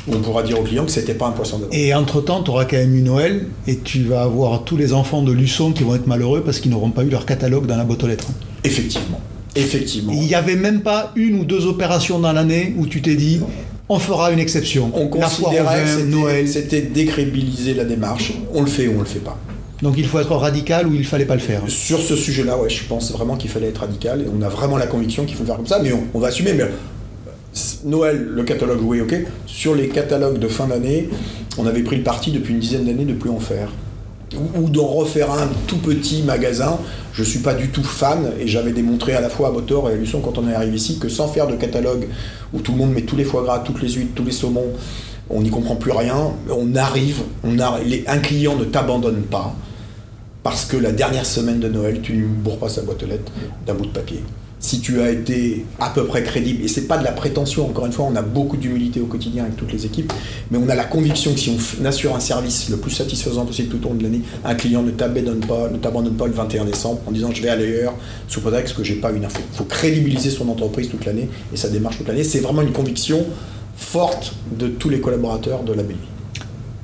où 0.08 0.14
on 0.16 0.20
pourra 0.20 0.42
dire 0.44 0.60
aux 0.60 0.64
clients 0.64 0.86
que 0.86 0.92
c'était 0.92 1.14
pas 1.14 1.28
un 1.28 1.32
poisson 1.32 1.60
d'avril. 1.60 1.80
Et 1.80 1.94
entre-temps, 1.94 2.42
tu 2.42 2.50
auras 2.50 2.66
quand 2.66 2.78
même 2.78 2.96
eu 2.96 3.02
Noël 3.02 3.46
et 3.68 3.78
tu 3.78 4.04
vas 4.06 4.24
avoir 4.24 4.64
tous 4.64 4.76
les 4.78 4.94
enfants 4.94 5.22
de 5.22 5.32
Luçon 5.32 5.72
qui 5.74 5.84
vont 5.84 5.94
être 5.96 6.08
malheureux 6.08 6.42
parce 6.44 6.60
qu'ils 6.60 6.72
n'auront 6.72 6.90
pas 6.92 7.04
eu 7.04 7.10
leur 7.10 7.26
catalogue 7.28 7.68
dans 7.68 7.78
la 7.78 7.84
boîte 7.84 8.04
aux 8.04 8.08
lettres. 8.08 8.28
Effectivement. 8.64 9.20
Effectivement. 9.56 10.14
Il 10.14 10.22
n'y 10.22 10.34
avait 10.34 10.56
même 10.56 10.82
pas 10.82 11.12
une 11.16 11.40
ou 11.40 11.46
deux 11.46 11.66
opérations 11.68 12.18
dans 12.20 12.32
l'année 12.34 12.74
où 12.78 12.88
tu 12.88 13.02
t'es 13.02 13.16
dit 13.16 13.42
on 13.94 14.00
fera 14.00 14.32
une 14.32 14.40
exception. 14.40 14.90
On 14.94 15.02
La 15.02 15.08
considérait 15.28 15.84
que 15.84 16.02
Noël. 16.04 16.48
c'était- 16.48 16.82
décrédibiliser 16.82 17.74
la 17.74 17.84
démarche. 17.84 18.34
On 18.54 18.62
le 18.62 18.68
fait 18.68 18.88
ou 18.88 18.94
on 18.98 19.00
le 19.00 19.06
fait 19.06 19.20
pas. 19.20 19.38
Donc 19.82 19.96
il 19.98 20.06
faut 20.06 20.20
être 20.20 20.36
radical 20.36 20.88
ou 20.88 20.94
il 20.94 21.06
fallait 21.06 21.26
pas 21.26 21.34
le 21.36 21.42
faire. 21.42 21.62
Sur 21.68 22.00
ce 22.00 22.16
sujet-là, 22.16 22.58
ouais, 22.58 22.70
je 22.70 22.84
pense 22.86 23.12
vraiment 23.12 23.36
qu'il 23.36 23.50
fallait 23.50 23.68
être 23.68 23.80
radical 23.80 24.22
et 24.22 24.26
on 24.34 24.42
a 24.44 24.48
vraiment 24.50 24.78
la 24.78 24.88
conviction 24.88 25.26
qu'il 25.26 25.36
faut 25.36 25.44
faire 25.44 25.56
comme 25.58 25.68
ça, 25.68 25.80
mais 25.84 25.92
on, 25.92 26.04
on 26.14 26.20
va 26.20 26.28
assumer. 26.28 26.54
Mais 26.54 26.64
euh, 26.64 26.68
Noël, 27.84 28.28
le 28.34 28.44
catalogue, 28.44 28.80
oui, 28.84 29.02
ok. 29.02 29.16
Sur 29.48 29.76
les 29.76 29.90
catalogues 29.90 30.38
de 30.40 30.48
fin 30.48 30.68
d'année, 30.68 31.10
on 31.58 31.66
avait 31.68 31.82
pris 31.82 31.98
le 31.98 32.04
parti 32.04 32.32
depuis 32.32 32.54
une 32.54 32.60
dizaine 32.60 32.86
d'années 32.86 33.06
de 33.06 33.14
plus 33.14 33.30
en 33.30 33.40
faire. 33.40 33.70
Ou, 34.58 34.70
d'en 34.70 34.86
refaire 34.88 35.30
un 35.32 35.50
tout 35.68 35.78
petit 35.78 36.22
magasin. 36.24 36.78
Je 37.14 37.22
suis 37.24 37.40
pas 37.40 37.54
du 37.54 37.70
tout 37.70 37.84
fan 37.84 38.32
et 38.40 38.48
j'avais 38.48 38.72
démontré 38.72 39.14
à 39.14 39.20
la 39.22 39.30
fois 39.30 39.50
à 39.50 39.52
Botor 39.52 39.90
et 39.90 39.94
à 39.94 39.96
Luçon 39.96 40.22
quand 40.22 40.38
on 40.38 40.48
est 40.48 40.54
arrivé 40.54 40.78
ici 40.78 41.00
que 41.00 41.10
sans 41.10 41.28
faire 41.28 41.48
de 41.48 41.56
catalogue 41.56 42.08
où 42.54 42.60
tout 42.62 42.72
le 42.72 42.78
monde 42.78 42.94
met 42.94 43.02
tous 43.02 43.18
les 43.18 43.26
foie 43.26 43.44
gras, 43.44 43.60
toutes 43.60 43.82
les 43.82 43.90
huîtres, 43.90 44.14
tous 44.16 44.24
les 44.24 44.32
saumons, 44.32 44.68
on 45.30 45.42
n'y 45.42 45.50
comprend 45.50 45.76
plus 45.76 45.92
rien. 45.92 46.32
On 46.50 46.76
arrive, 46.76 47.22
on 47.44 47.60
a, 47.60 47.80
les- 47.86 48.06
un 48.08 48.20
client 48.20 48.56
ne 48.56 48.64
t'abandonne 48.64 49.24
pas 49.24 49.54
parce 50.44 50.64
que 50.66 50.78
la 50.78 50.92
dernière 50.94 51.26
semaine 51.26 51.60
de 51.60 51.68
Noël, 51.68 52.00
tu 52.02 52.14
ne 52.16 52.26
bourres 52.28 52.58
pas 52.60 52.70
sa 52.70 52.82
boîte 52.84 53.04
aux 53.04 53.08
lettres 53.08 53.32
d'un 53.68 53.74
bout 53.74 53.86
de 53.86 53.92
papier. 53.92 54.24
Si 54.62 54.80
tu 54.80 55.02
as 55.02 55.10
été 55.10 55.66
à 55.80 55.90
peu 55.90 56.06
près 56.06 56.24
crédible, 56.24 56.64
et 56.64 56.68
c'est 56.68 56.88
pas 56.88 57.00
de 57.00 57.04
la 57.04 57.12
prétention, 57.12 57.68
encore 57.68 57.88
une 57.88 57.92
fois, 57.92 58.06
on 58.06 58.16
a 58.16 58.22
beaucoup 58.22 58.58
d'humilité 58.58 59.02
au 59.02 59.08
quotidien 59.08 59.44
avec 59.44 59.58
toutes 59.58 59.74
les 59.74 59.88
équipes, 59.88 60.14
mais 60.52 60.60
on 60.64 60.70
a 60.70 60.76
la 60.76 60.84
conviction 60.84 61.34
que 61.34 61.40
si 61.40 61.52
on 61.82 61.86
assure 61.86 62.16
un 62.16 62.20
service 62.20 62.70
le 62.70 62.78
plus 62.78 62.92
satisfaisant 62.92 63.44
possible 63.46 63.70
tout 63.70 63.84
au 63.88 63.90
long 63.90 63.96
de 63.96 64.04
l'année, 64.04 64.22
un 64.46 64.54
client 64.54 64.84
ne 64.84 64.92
t'abandonne 64.92 65.40
pas, 66.14 66.28
le 66.28 66.34
21 66.34 66.66
décembre 66.66 67.02
en 67.08 67.12
disant 67.12 67.32
je 67.34 67.42
vais 67.42 67.50
aller 67.50 67.66
ailleurs 67.66 67.96
sous 68.28 68.40
prétexte 68.40 68.76
que 68.76 68.84
j'ai 68.84 68.96
pas 68.96 69.12
une 69.12 69.26
info. 69.26 69.40
Il 69.52 69.58
faut 69.58 69.64
crédibiliser 69.64 70.30
son 70.30 70.48
entreprise 70.48 70.90
toute 70.90 71.06
l'année 71.06 71.28
et 71.52 71.58
sa 71.58 71.68
démarche 71.68 71.98
toute 71.98 72.08
l'année. 72.08 72.24
C'est 72.24 72.40
vraiment 72.40 72.62
une 72.62 72.72
conviction 72.72 73.26
forte 73.76 74.36
de 74.58 74.68
tous 74.68 74.90
les 74.90 75.02
collaborateurs 75.02 75.64
de 75.64 75.74
la 75.74 75.82
Vie. 75.82 75.96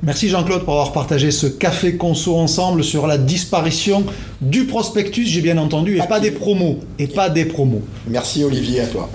Merci 0.03 0.29
Jean-Claude 0.29 0.63
pour 0.63 0.73
avoir 0.73 0.91
partagé 0.91 1.31
ce 1.31 1.47
café 1.47 1.97
conso 1.97 2.35
ensemble 2.37 2.83
sur 2.83 3.07
la 3.07 3.17
disparition 3.17 4.05
du 4.41 4.65
prospectus, 4.65 5.25
j'ai 5.25 5.41
bien 5.41 5.57
entendu, 5.57 5.97
et 5.97 6.07
pas 6.07 6.19
des 6.19 6.31
promos. 6.31 6.79
Et 6.99 7.07
pas 7.07 7.29
des 7.29 7.45
promos. 7.45 7.81
Merci 8.07 8.43
Olivier, 8.43 8.81
à 8.81 8.87
toi. 8.87 9.09